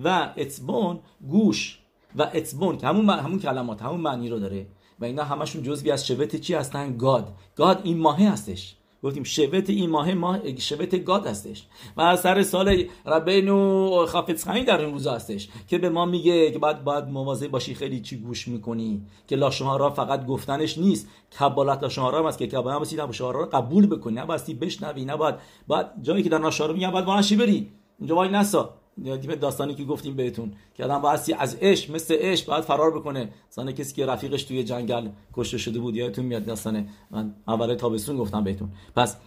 و 0.04 0.34
اتبون 0.38 1.00
گوش 1.30 1.80
و 2.16 2.32
اتبون 2.34 2.78
که 2.78 2.88
همون, 2.88 3.10
همون 3.10 3.40
کلمات 3.40 3.82
همون 3.82 4.02
معنی 4.02 4.30
رو 4.30 4.40
داره. 4.40 4.68
و 5.00 5.06
اینا 5.06 5.24
همشون 5.24 5.64
جزوی 5.64 5.92
از 5.92 6.08
شبت 6.08 6.36
چی 6.36 6.54
هستن؟ 6.54 6.98
گاد. 6.98 7.34
گاد 7.56 7.82
این 7.84 7.98
ماهه 7.98 8.32
هستش. 8.32 8.76
گفتیم 9.04 9.24
شبت 9.24 9.70
این 9.70 9.90
ماه 9.90 10.56
شبت 10.60 11.04
گاد 11.04 11.28
هستش. 11.28 11.66
و 11.98 12.02
از 12.02 12.22
سر 12.22 12.44
سال 12.44 12.86
ربین 13.06 13.50
و 13.50 14.06
خافت 14.06 14.48
در 14.66 14.82
این 14.82 14.94
روزا 14.94 15.14
هستش 15.14 15.50
که 15.68 15.78
به 15.78 15.90
ما 15.90 16.06
میگه 16.06 16.52
که 16.52 16.60
باید 16.60 16.84
باید 16.84 17.06
مواظب 17.06 17.48
باشی 17.48 17.76
خیلی 17.76 18.02
چی 18.02 18.18
گوش 18.18 18.48
می‌کنی. 18.48 19.02
که 19.28 19.36
لاشمارا 19.36 19.90
فقط 19.90 20.26
گفتنش 20.26 20.78
نیست. 20.78 21.08
کبالت 21.40 21.84
لاشمارا 21.84 22.20
هم 22.20 22.26
هست 22.26 22.38
که 22.38 22.48
کبالت 22.48 22.76
هم 22.76 22.82
هستی 22.82 22.98
رو 23.20 23.46
قبول 23.46 23.88
بکنی. 23.88 24.16
نباستی 24.16 24.54
بشنوی 24.54 25.06
نباید 25.06 25.36
باید 25.68 25.88
جایی 26.02 26.24
که 26.24 26.30
در 26.30 26.38
ناشارو 26.38 26.74
میگن 26.74 26.92
باید 26.92 27.06
وانشی 27.06 27.36
بری؟ 27.36 27.72
اینجا 28.00 28.16
وای 28.16 28.30
نسا. 28.30 28.74
دیگه 29.04 29.18
داستانی 29.18 29.76
که 29.76 29.84
گفتیم 29.84 30.16
بهتون. 30.16 30.54
که 30.74 30.86
آدم 30.86 31.02
باید 31.02 31.20
از 31.40 31.56
عشق 31.62 31.92
مثل 31.92 32.16
عشق 32.20 32.48
باید 32.48 32.64
فرار 32.64 33.00
بکنه. 33.00 33.30
مثلا 33.52 33.72
کسی 33.72 33.96
که 33.96 34.06
رفیقش 34.06 34.44
توی 34.44 34.64
جنگل 34.64 35.08
کشته 35.34 35.58
شده 35.58 35.80
بود 35.80 35.96
یادتون 35.96 36.26
میاد 36.26 36.46
داستان 36.46 36.88
من 37.12 37.34
اول 37.48 37.76
تابستون 37.76 38.18
گفتم 38.18 38.44
بهتون. 38.44 38.70
پس 38.96 39.18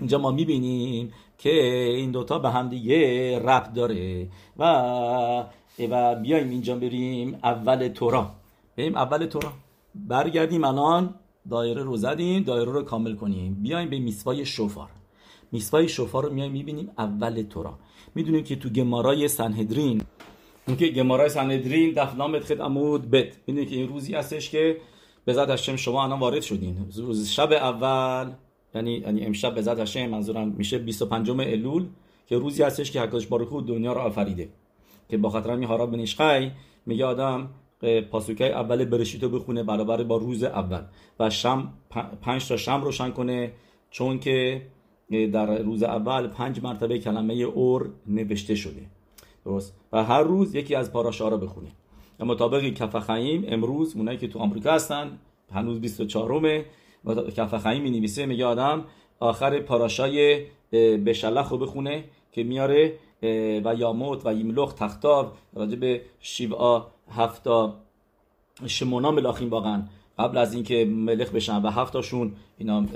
اینجا 0.00 0.18
ما 0.18 0.30
می‌بینیم 0.30 1.12
که 1.38 1.50
این 1.96 2.10
دوتا 2.10 2.38
به 2.38 2.50
هم 2.50 2.68
دیگه 2.68 3.38
رب 3.38 3.72
داره. 3.72 4.28
و 4.58 5.44
و 5.90 6.14
بیایم 6.14 6.50
اینجا 6.50 6.76
بریم 6.76 7.38
اول 7.42 7.88
تورا. 7.88 8.30
بریم 8.76 8.96
اول 8.96 9.26
تورا. 9.26 9.52
برگردیم 9.94 10.64
الان. 10.64 11.14
دایره 11.50 11.82
رو 11.82 11.96
زدیم. 11.96 12.42
دایره 12.42 12.72
رو 12.72 12.82
کامل 12.82 13.14
کنیم. 13.14 13.54
بیایم 13.54 13.90
به 13.90 13.98
میسوای 13.98 14.46
شوفار 14.46 14.88
میسوای 15.52 15.88
شوفار 15.88 16.24
رو 16.24 16.32
میایم 16.32 16.52
می‌بینیم 16.52 16.90
اول 16.98 17.42
تورا. 17.42 17.78
می‌دونیم 18.14 18.44
که 18.44 18.56
تو 18.56 18.68
گمارای 18.68 19.28
سنهدرین 19.28 20.02
اون 20.68 20.76
که 20.76 20.88
گمارای 20.88 21.28
سنهدرین 21.28 21.92
دفنام 21.96 22.38
خد 22.38 22.60
عمود 22.60 23.10
بت 23.10 23.36
می‌دونیم 23.46 23.70
که 23.70 23.76
این 23.76 23.88
روزی 23.88 24.14
هستش 24.14 24.50
که 24.50 24.76
به 25.24 25.32
ذات 25.32 25.50
هشم 25.50 25.76
شما 25.76 26.04
الان 26.04 26.18
وارد 26.18 26.42
شدین. 26.42 26.76
روز 26.96 27.28
شب 27.28 27.52
اول 27.52 28.32
یعنی 28.74 28.92
یعنی 28.92 29.26
امشب 29.26 29.54
به 29.54 29.62
ذات 29.62 29.80
هشم 29.80 30.06
منظورم 30.06 30.48
میشه 30.48 30.78
25 30.78 31.30
الول 31.30 31.86
که 32.26 32.38
روزی 32.38 32.62
هستش 32.62 32.90
که 32.90 33.00
حکاش 33.00 33.26
بارکو 33.26 33.60
دنیا 33.60 33.92
رو 33.92 34.00
آفریده. 34.00 34.48
که 35.08 35.16
با 35.16 35.30
خاطر 35.30 35.56
می 35.56 35.66
هارا 35.66 35.86
بنشقی 35.86 36.50
میگه 36.86 37.04
آدم 37.04 37.50
پاسوکای 38.10 38.52
اول 38.52 38.84
برشیتو 38.84 39.28
بخونه 39.28 39.62
برابر 39.62 40.02
با 40.02 40.16
روز 40.16 40.42
اول. 40.42 40.82
و 41.20 41.30
شم 41.30 41.72
پنج 42.22 42.48
تا 42.48 42.56
شم 42.56 42.82
روشن 42.84 43.10
کنه. 43.10 43.52
چون 43.90 44.18
که 44.18 44.66
در 45.10 45.58
روز 45.58 45.82
اول 45.82 46.26
پنج 46.26 46.62
مرتبه 46.62 46.98
کلمه 46.98 47.34
اور 47.34 47.90
نوشته 48.06 48.54
شده. 48.54 48.86
درست. 49.44 49.76
و 49.92 50.04
هر 50.04 50.22
روز 50.22 50.54
یکی 50.54 50.74
از 50.74 50.92
پاراشا 50.92 51.28
را 51.28 51.36
بخونه. 51.36 51.68
مطابق 52.20 52.64
کفخیم 52.64 53.44
امروز 53.48 53.96
اونایی 53.96 54.18
که 54.18 54.28
تو 54.28 54.38
آمریکا 54.38 54.72
هستن 54.72 55.18
هنوز 55.52 55.80
24 55.80 56.40
مه 56.40 56.64
و 57.04 57.14
کفخیم 57.14 57.82
می 57.82 57.90
نویسه 57.90 58.26
میگه 58.26 58.46
آدم 58.46 58.84
آخر 59.20 59.60
پاراشای 59.60 60.46
بشلخ 61.06 61.48
رو 61.48 61.58
بخونه 61.58 62.04
که 62.32 62.42
میاره 62.42 62.98
و 63.64 63.74
یاموت 63.78 64.26
و 64.26 64.34
یملخ 64.34 64.72
تختار 64.72 65.32
راجع 65.54 65.76
به 65.76 66.00
شیبا 66.20 66.86
هفتا 67.10 67.74
شمونا 68.66 69.10
ملاخیم 69.10 69.50
واقعا. 69.50 69.82
قبل 70.18 70.38
از 70.38 70.54
اینکه 70.54 70.84
ملخ 70.84 71.30
بشن 71.30 71.62
و 71.62 71.70
هفتاشون 71.70 72.32
اینا 72.58 72.86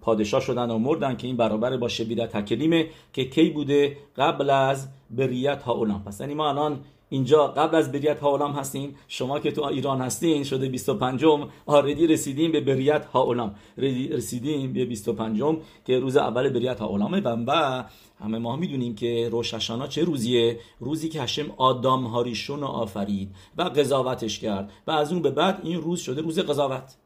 پادشاه 0.00 0.40
شدن 0.40 0.70
و 0.70 0.78
مردن 0.78 1.16
که 1.16 1.26
این 1.26 1.36
برابر 1.36 1.76
با 1.76 1.88
شبیدت 1.88 2.36
تکلیمه 2.36 2.86
که 3.12 3.24
کی 3.24 3.50
بوده 3.50 3.96
قبل 4.16 4.50
از 4.50 4.88
بریت 5.10 5.62
ها 5.62 5.72
اولام. 5.72 6.02
پس 6.02 6.20
یعنی 6.20 6.34
ما 6.34 6.48
الان 6.48 6.80
اینجا 7.08 7.46
قبل 7.46 7.76
از 7.76 7.92
بریت 7.92 8.18
ها 8.18 8.30
اولام 8.30 8.52
هستیم. 8.52 8.96
شما 9.08 9.40
که 9.40 9.52
تو 9.52 9.64
ایران 9.64 10.00
هستین 10.00 10.44
شده 10.44 10.68
25 10.68 11.24
آردی 11.66 12.06
رسیدیم 12.06 12.52
به 12.52 12.60
بریت 12.60 13.04
ها 13.04 13.20
اولام. 13.22 13.54
رسیدیم 13.78 14.72
به 14.72 14.84
25 14.84 15.42
که 15.86 15.98
روز 15.98 16.16
اول 16.16 16.48
بریت 16.48 16.80
ها 16.80 16.86
اولامه. 16.86 17.20
و 17.20 17.84
همه 18.18 18.38
ما 18.38 18.56
می‌دونیم 18.56 18.94
که 18.94 19.28
روششانا 19.32 19.86
چه 19.86 20.04
روزیه؟ 20.04 20.58
روزی 20.80 21.08
که 21.08 21.22
هشم 21.22 21.50
آدام 21.56 22.04
هاریشون 22.04 22.60
رو 22.60 22.66
آفرید 22.66 23.34
و 23.58 23.62
قضاوتش 23.62 24.38
کرد 24.38 24.72
و 24.86 24.90
از 24.90 25.12
اون 25.12 25.22
به 25.22 25.30
بعد 25.30 25.60
این 25.62 25.80
روز 25.80 26.00
شده 26.00 26.20
روز 26.20 26.38
قضاوت. 26.38 26.96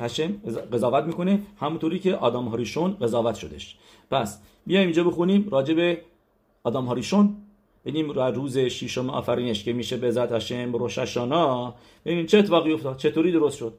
هشم 0.00 0.36
قضاوت 0.72 1.04
می‌کنه 1.04 1.42
همونطوری 1.56 1.98
که 1.98 2.14
آدام 2.14 2.48
هاریشون 2.48 2.96
قضاوت 3.00 3.34
شدش 3.34 3.76
پس 4.10 4.40
بیایم 4.66 4.86
اینجا 4.86 5.04
بخونیم 5.04 5.48
راجع 5.48 5.74
به 5.74 6.02
آدام 6.64 6.86
هاریشون 6.86 7.36
ببینیم 7.84 8.12
روز 8.12 8.58
ششم 8.58 9.10
آفرینش 9.10 9.64
که 9.64 9.72
میشه 9.72 9.96
به 9.96 10.10
ذات 10.10 10.32
هشم 10.32 10.72
روششانا. 10.72 11.74
ببینیم 12.04 12.26
چه 12.26 12.38
اتفاقی 12.38 12.72
افتاد 12.72 12.96
چطوری 12.96 13.32
درست 13.32 13.58
شد. 13.58 13.74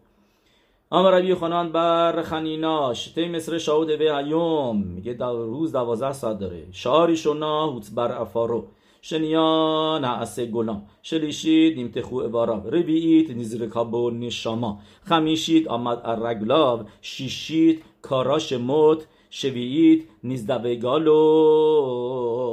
اما 0.96 1.10
ربی 1.10 1.36
خانان 1.36 1.72
بر 1.72 2.22
خنیناش. 2.22 3.08
تی 3.08 3.28
مصر 3.28 3.58
شاود 3.58 3.88
به 3.88 4.18
ایوم. 4.18 4.78
میگه 4.78 5.18
روز 5.20 5.72
دوازده 5.72 6.14
ساعت 6.14 6.40
داره. 6.40 6.68
شاری 6.72 7.18
شونا 7.18 7.68
هوت 7.68 7.92
بر 7.96 8.12
افارو. 8.22 8.68
شنیا 9.02 10.00
نعسه 10.02 10.46
گلام. 10.46 10.86
شلیشید 11.02 11.78
نیمتخو 11.78 12.16
اباراب 12.16 12.76
ربیعیت 12.76 13.30
نیزر 13.30 13.66
کابو 13.66 14.12
نشاما. 14.12 14.80
خمیشید 15.04 15.68
آمد 15.68 16.02
ارگلاو 16.06 16.80
شیشید 17.02 17.84
کاراش 18.02 18.54
موت. 18.54 19.08
شویید 19.30 20.10
نیزدوگالو 20.24 21.12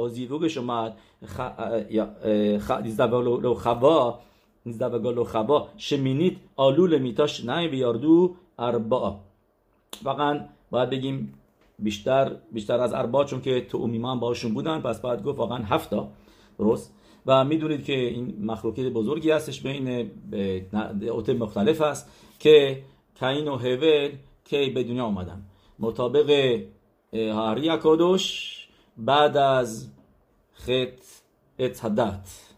زیوگش 0.09 0.57
اومد. 0.57 0.97
خ... 1.25 1.41
خ... 2.59 2.71
نیزدوگالو 2.71 3.53
خوا. 3.53 4.19
و 4.65 5.23
خبا. 5.23 5.67
شمینید 5.77 6.37
آلول 6.55 6.97
میتاش 6.97 7.45
نه 7.45 7.67
بیاردو 7.67 8.35
اربا 8.59 9.19
واقعا 10.03 10.45
باید 10.71 10.89
بگیم 10.89 11.33
بیشتر 11.79 12.35
بیشتر 12.51 12.79
از 12.79 12.93
اربا 12.93 13.25
چون 13.25 13.41
که 13.41 13.61
تو 13.61 13.87
هم 13.87 14.19
باشون 14.19 14.53
بودن. 14.53 14.81
پس 14.81 15.01
باید 15.01 15.23
گفت 15.23 15.39
واقعا 15.39 15.57
هفتا. 15.57 16.07
درست. 16.59 16.93
و 17.25 17.45
می‌دونید 17.45 17.85
که 17.85 17.93
این 17.93 18.45
مخلوقات 18.45 18.79
بزرگی 18.79 19.31
هستش 19.31 19.61
بین 19.61 20.11
اوت 21.09 21.29
مختلف 21.29 21.81
است 21.81 22.09
که 22.39 22.83
کین 23.19 23.47
و 23.47 23.55
هول 23.55 24.09
که 24.45 24.71
به 24.75 24.83
دنیا 24.83 25.03
آمدن 25.03 25.41
مطابق 25.79 26.59
هاری 27.13 27.69
اکادوش 27.69 28.67
بعد 28.97 29.37
از 29.37 29.87
خط 30.53 31.03
اتحدت 31.59 32.52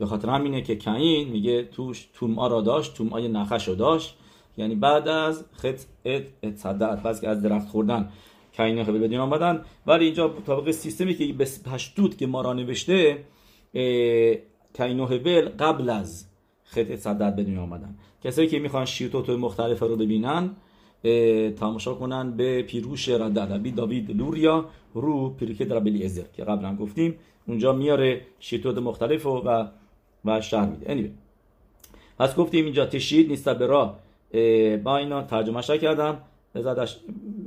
به 0.00 0.06
خاطر 0.06 0.28
همینه 0.28 0.62
که 0.62 0.76
کاین 0.76 1.28
میگه 1.28 1.62
توش 1.62 2.08
توما 2.14 2.46
را 2.46 2.60
داشت 2.60 2.94
تومای 2.94 3.28
نخش 3.28 3.68
رو 3.68 3.74
داشت. 3.74 4.16
یعنی 4.58 4.74
بعد 4.74 5.08
از 5.08 5.44
خط 5.52 5.80
ات 6.04 6.56
صدت 6.56 7.02
پس 7.02 7.20
که 7.20 7.28
از 7.28 7.42
درخت 7.42 7.68
خوردن 7.68 8.08
کاین 8.56 8.84
خبر 8.84 8.98
بدین 8.98 9.18
آمدن. 9.18 9.64
ولی 9.86 10.04
اینجا 10.04 10.28
طبق 10.46 10.70
سیستمی 10.70 11.14
که 11.14 11.32
به 11.32 11.48
پشتوت 11.72 12.18
که 12.18 12.26
ما 12.26 12.40
را 12.40 12.52
نوشته 12.52 13.24
کاین 14.78 15.00
و 15.00 15.06
هبل 15.06 15.48
قبل 15.48 15.90
از 15.90 16.26
خط 16.64 16.96
صدت 16.96 17.36
بدون 17.36 17.58
آمدن. 17.58 17.94
کسایی 18.24 18.48
که 18.48 18.58
می‌خوان 18.58 18.84
شیرتوت 18.84 19.30
مختلف 19.30 19.80
رو 19.80 19.96
ببینن 19.96 20.50
تماشا 21.56 21.94
کنن 21.94 22.36
به 22.36 22.62
پیروش 22.62 23.08
رددبی 23.08 23.70
داوید 23.70 24.10
لوریا 24.10 24.64
رو 24.94 25.30
پیرکه 25.30 25.64
در 25.64 26.04
ازر 26.04 26.22
که 26.32 26.44
قبلا 26.44 26.76
گفتیم 26.76 27.14
اونجا 27.48 27.72
میاره 27.72 28.20
شیرتوت 28.40 28.78
مختلف 28.78 29.26
و 29.26 29.40
و 30.24 30.40
شهر 30.40 30.66
میده. 30.66 30.94
Anyway. 30.94 31.10
پس 32.18 32.36
گفتیم 32.36 32.64
اینجا 32.64 32.86
تشید 32.86 33.28
نیست 33.28 33.48
برا 33.48 33.96
با 34.84 34.96
اینا 34.96 35.22
ترجمه 35.22 35.62
کردم. 35.62 36.18
بذارش 36.54 36.96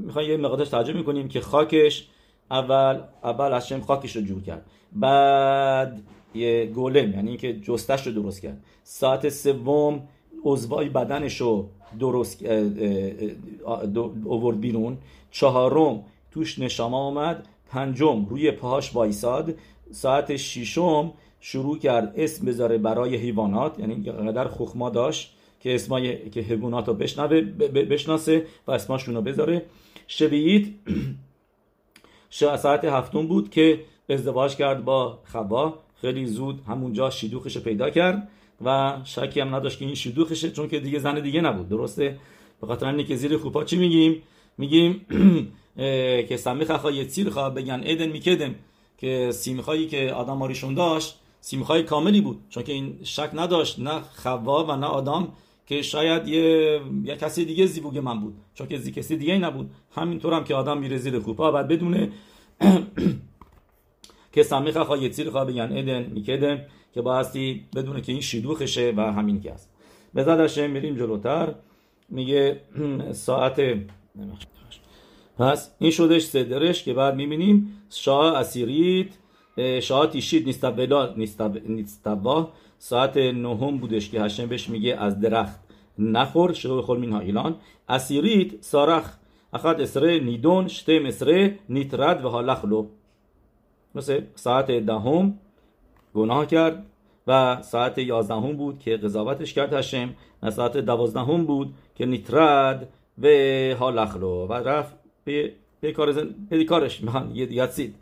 می‌خوایم 0.05 0.31
یه 0.31 0.37
مقدارش 0.37 0.69
ترجمه 0.69 0.97
می‌کنیم 0.97 1.27
که 1.27 1.41
خاکش 1.41 2.07
اول 2.51 2.99
اول 3.23 3.53
از 3.53 3.73
خاکش 3.73 4.15
رو 4.15 4.21
جور 4.21 4.41
کرد. 4.41 4.65
بعد 4.91 6.01
یه 6.35 6.65
گولم 6.65 7.13
یعنی 7.13 7.29
اینکه 7.29 7.53
جستش 7.53 8.07
رو 8.07 8.13
درست 8.13 8.41
کرد. 8.41 8.63
ساعت 8.83 9.29
سوم 9.29 10.07
عضوای 10.43 10.89
بدنش 10.89 11.41
رو 11.41 11.69
درست 11.99 12.45
اوورد 14.25 14.61
بیرون. 14.61 14.97
چهارم 15.31 16.03
توش 16.31 16.59
نشامه 16.59 16.97
آمد. 16.97 17.47
پنجم 17.69 18.25
روی 18.25 18.51
پاهاش 18.51 18.95
وایساد. 18.95 19.53
ساعت 19.91 20.35
ششم 20.35 21.11
شروع 21.45 21.77
کرد 21.77 22.13
اسم 22.17 22.45
بذاره 22.45 22.77
برای 22.77 23.15
حیوانات 23.15 23.79
یعنی 23.79 24.11
قدر 24.11 24.47
خخما 24.47 24.89
داشت 24.89 25.33
که 25.59 25.75
اسمای 25.75 26.29
که 26.29 26.41
هگونات 26.41 26.87
رو 26.87 26.93
بشنوه 26.93 27.41
بشناسه 27.91 28.45
و 28.67 28.71
اسماشون 28.71 29.15
رو 29.15 29.21
بذاره. 29.21 29.65
شوییت 30.07 30.67
ساعت 32.63 32.85
هفتم 32.85 33.27
بود 33.27 33.49
که 33.49 33.79
ازدواج 34.09 34.55
کرد 34.55 34.85
با 34.85 35.19
خوا. 35.31 35.73
خیلی 36.01 36.25
زود 36.25 36.61
همونجا 36.67 37.09
شیدوخش 37.09 37.57
پیدا 37.57 37.89
کرد 37.89 38.27
و 38.65 38.97
شکی 39.03 39.39
هم 39.39 39.55
نداشت 39.55 39.79
که 39.79 39.85
این 39.85 39.95
شیدوخشه 39.95 40.51
چون 40.51 40.67
که 40.67 40.79
دیگه 40.79 40.99
زن 40.99 41.19
دیگه 41.19 41.41
نبود. 41.41 41.69
درسته؟ 41.69 42.17
به 42.61 42.67
خاطر 42.67 42.87
اینکه 42.87 43.03
که 43.03 43.15
زیر 43.15 43.37
خوپا 43.37 43.63
چی 43.63 43.77
میگیم؟ 43.77 44.21
میگیم 44.57 45.05
که 46.29 46.37
سمیخ 46.37 46.71
خواهی 46.71 47.05
تیر 47.05 47.29
خواه 47.29 47.53
بگن 47.53 47.81
ایدن 47.85 48.07
میکدم 48.07 48.55
که 48.97 49.29
سیمخایی 49.33 49.87
که 49.87 50.13
آدم 50.13 50.41
آریشون 50.41 50.73
داشت 50.73 51.19
سیمخای 51.43 51.83
کاملی 51.83 52.21
بود 52.21 52.39
چون 52.49 52.63
که 52.63 52.73
این 52.73 52.99
شک 53.03 53.29
نداشت 53.33 53.79
نه 53.79 54.01
خوا 54.01 54.63
و 54.63 54.75
نه 54.75 54.85
آدم 54.85 55.27
که 55.65 55.81
شاید 55.81 56.27
یه, 56.27 56.81
یه 57.03 57.15
کسی 57.15 57.45
دیگه 57.45 57.65
زیبوگ 57.65 57.97
من 57.97 58.19
بود 58.19 58.35
چون 58.53 58.67
که 58.67 58.91
کسی 58.91 59.17
دیگه 59.17 59.37
نبود. 59.37 59.71
همینطور 59.95 60.33
هم 60.33 60.43
که 60.43 60.55
آدم 60.55 60.77
میره 60.77 60.97
زیر 60.97 61.19
خوپا 61.19 61.51
بعد 61.51 61.67
بدونه 61.67 62.11
که 64.33 64.43
سمیخ 64.43 64.77
خواهی 64.77 65.09
تیر 65.09 65.29
خواه 65.29 65.45
بگن 65.45 65.71
ایدن 65.71 66.03
میکدم 66.03 66.61
که 66.93 67.01
بایستی 67.01 67.65
بدونه 67.75 68.01
که 68.01 68.11
این 68.11 68.21
شیدوخشه 68.21 68.93
و 68.97 69.01
همین 69.01 69.41
که 69.41 69.53
است. 69.53 69.69
به 70.13 70.23
زدشه 70.23 70.67
میریم 70.67 70.95
جلوتر. 70.95 71.55
میگه 72.09 72.61
ساعت 73.11 73.61
پس 75.37 75.71
این 75.79 75.91
شدش 75.91 76.25
صدرش 76.25 76.83
که 76.83 76.93
بعد 76.93 77.15
می‌بینیم 77.15 77.81
شاه 77.89 78.37
اسیریت 78.37 79.07
شاه 79.57 80.07
تیشید 80.07 80.45
نیستبلا 80.45 81.13
نیستبا 81.65 82.51
ساعت 82.77 83.17
نهم 83.17 83.77
بودش 83.77 84.09
که 84.09 84.21
هشم 84.21 84.45
بهش 84.45 84.69
میگه 84.69 84.95
از 84.95 85.19
درخت 85.19 85.59
نخور 85.99 86.53
شروع 86.53 86.81
خور 86.81 86.97
مینها 86.97 87.19
ایلان. 87.19 87.55
اسیریت 87.89 88.63
سارخ 88.63 89.13
اخد 89.53 89.81
اسره 89.81 90.19
نیدون 90.19 90.67
شتم 90.67 91.05
اسره 91.05 91.59
نیترد 91.69 92.25
و 92.25 92.29
هالخلو 92.29 92.87
مثل 93.95 94.21
ساعت 94.35 94.71
دهم 94.71 95.39
گناه 96.13 96.45
کرد 96.45 96.85
و 97.27 97.61
ساعت 97.61 97.97
یازدهم 97.97 98.57
بود 98.57 98.79
که 98.79 98.97
قضاوتش 98.97 99.53
کرد 99.53 99.73
هشم 99.73 100.13
و 100.43 100.51
ساعت 100.51 100.77
دوازدهم 100.77 101.45
بود 101.45 101.73
که 101.95 102.05
نیترد 102.05 102.89
و 103.17 103.27
هالخلو 103.79 104.47
و 104.47 104.53
رفت 104.53 104.95
به 105.25 105.91
کارش. 106.67 107.01
یه 107.33 107.53
یادسید 107.53 107.95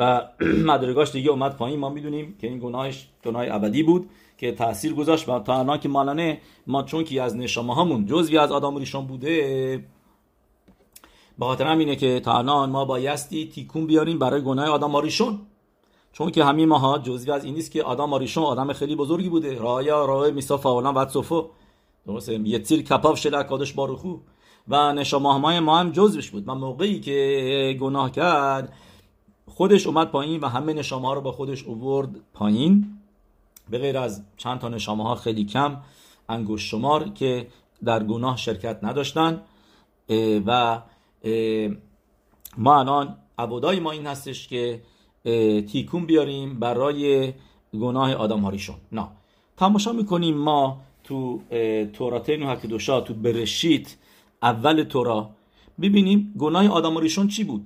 و 0.00 0.28
مدرگاش 0.70 1.12
دیگه 1.12 1.30
اومد 1.30 1.56
پایین. 1.56 1.80
ما 1.80 1.88
می‌دونیم 1.88 2.36
که 2.40 2.46
این 2.46 2.58
گناهش 2.58 3.08
گناه 3.24 3.44
ابدی 3.48 3.82
بود 3.82 4.10
که 4.38 4.52
تاثیر 4.52 4.94
گذاشت 4.94 5.28
و 5.28 5.38
تا 5.38 5.58
الان 5.58 5.78
که 5.78 5.88
مالانه 5.88 6.40
ما 6.66 6.82
چون 6.82 7.04
که 7.04 7.22
از 7.22 7.36
نشامه 7.36 7.74
هامون 7.74 8.06
جزوی 8.06 8.38
از 8.38 8.52
آدم 8.52 8.76
ریشان 8.76 9.06
بوده 9.06 9.84
به 11.38 11.46
خاطر 11.46 11.66
همینه 11.66 11.96
که 11.96 12.20
تا 12.20 12.38
الان 12.38 12.70
ما 12.70 12.84
بایستی 12.84 13.48
تیکون 13.48 13.86
بیاریم 13.86 14.18
برای 14.18 14.42
گناه 14.42 14.68
آدم 14.68 14.96
ریشون 14.96 15.38
چون 16.12 16.30
که 16.30 16.44
همین 16.44 16.68
ماها 16.68 16.98
جزوی 16.98 17.32
از 17.32 17.44
این 17.44 17.54
نیست 17.54 17.70
که 17.70 17.82
آدم 17.82 18.14
ریشون 18.14 18.44
آدم 18.44 18.72
خیلی 18.72 18.96
بزرگی 18.96 19.28
بوده. 19.28 19.58
رایا 19.58 20.04
راه 20.04 20.30
میسا 20.30 20.54
اولا 20.54 20.92
و 20.92 21.08
صفو 21.08 21.48
درسته؟ 22.06 22.34
یه 22.34 22.58
تیر 22.58 22.82
کپاف 22.82 23.18
شده 23.18 23.42
کادش 23.42 23.72
بارخو 23.72 24.16
و 24.68 24.92
نشامه 24.92 25.60
ما 25.60 25.78
هم 25.78 25.90
جزوش 25.90 26.30
بود. 26.30 26.48
و 26.48 26.54
موقعی 26.54 27.00
که 27.00 27.76
گناه 27.80 28.10
کرد 28.10 28.72
خودش 29.50 29.86
اومد 29.86 30.10
پایین 30.10 30.40
و 30.40 30.48
همه 30.48 30.72
نشامه 30.72 31.08
ها 31.08 31.14
رو 31.14 31.20
با 31.20 31.32
خودش 31.32 31.64
اوورد 31.64 32.08
پایین. 32.34 32.98
به 33.70 33.78
غیر 33.78 33.98
از 33.98 34.22
چند 34.36 34.58
تا 34.58 34.68
نشامه 34.68 35.04
ها 35.04 35.14
خیلی 35.14 35.44
کم 35.44 35.76
انگوش 36.28 36.70
شمار 36.70 37.08
که 37.08 37.46
در 37.84 38.04
گناه 38.04 38.36
شرکت 38.36 38.78
نداشتن. 38.82 39.42
و 40.46 40.82
ما 42.58 42.78
الان 42.80 43.16
عبودای 43.38 43.80
ما 43.80 43.90
این 43.90 44.06
هستش 44.06 44.48
که 44.48 44.82
تیکون 45.72 46.06
بیاریم 46.06 46.58
برای 46.58 47.32
گناه 47.72 48.14
آدم 48.14 48.40
هاریشون. 48.40 48.76
نه. 48.92 49.08
تماشا 49.56 49.92
می‌کنیم 49.92 50.36
ما 50.36 50.80
تو 51.04 51.40
توراتین 51.92 52.42
و 52.42 52.56
تو 53.00 53.14
برشیت 53.14 53.96
اول 54.42 54.82
تورا. 54.82 55.30
ببینیم 55.80 56.34
گناه 56.38 56.68
آدم 56.68 56.94
هاریشون 56.94 57.28
چی 57.28 57.44
بود. 57.44 57.64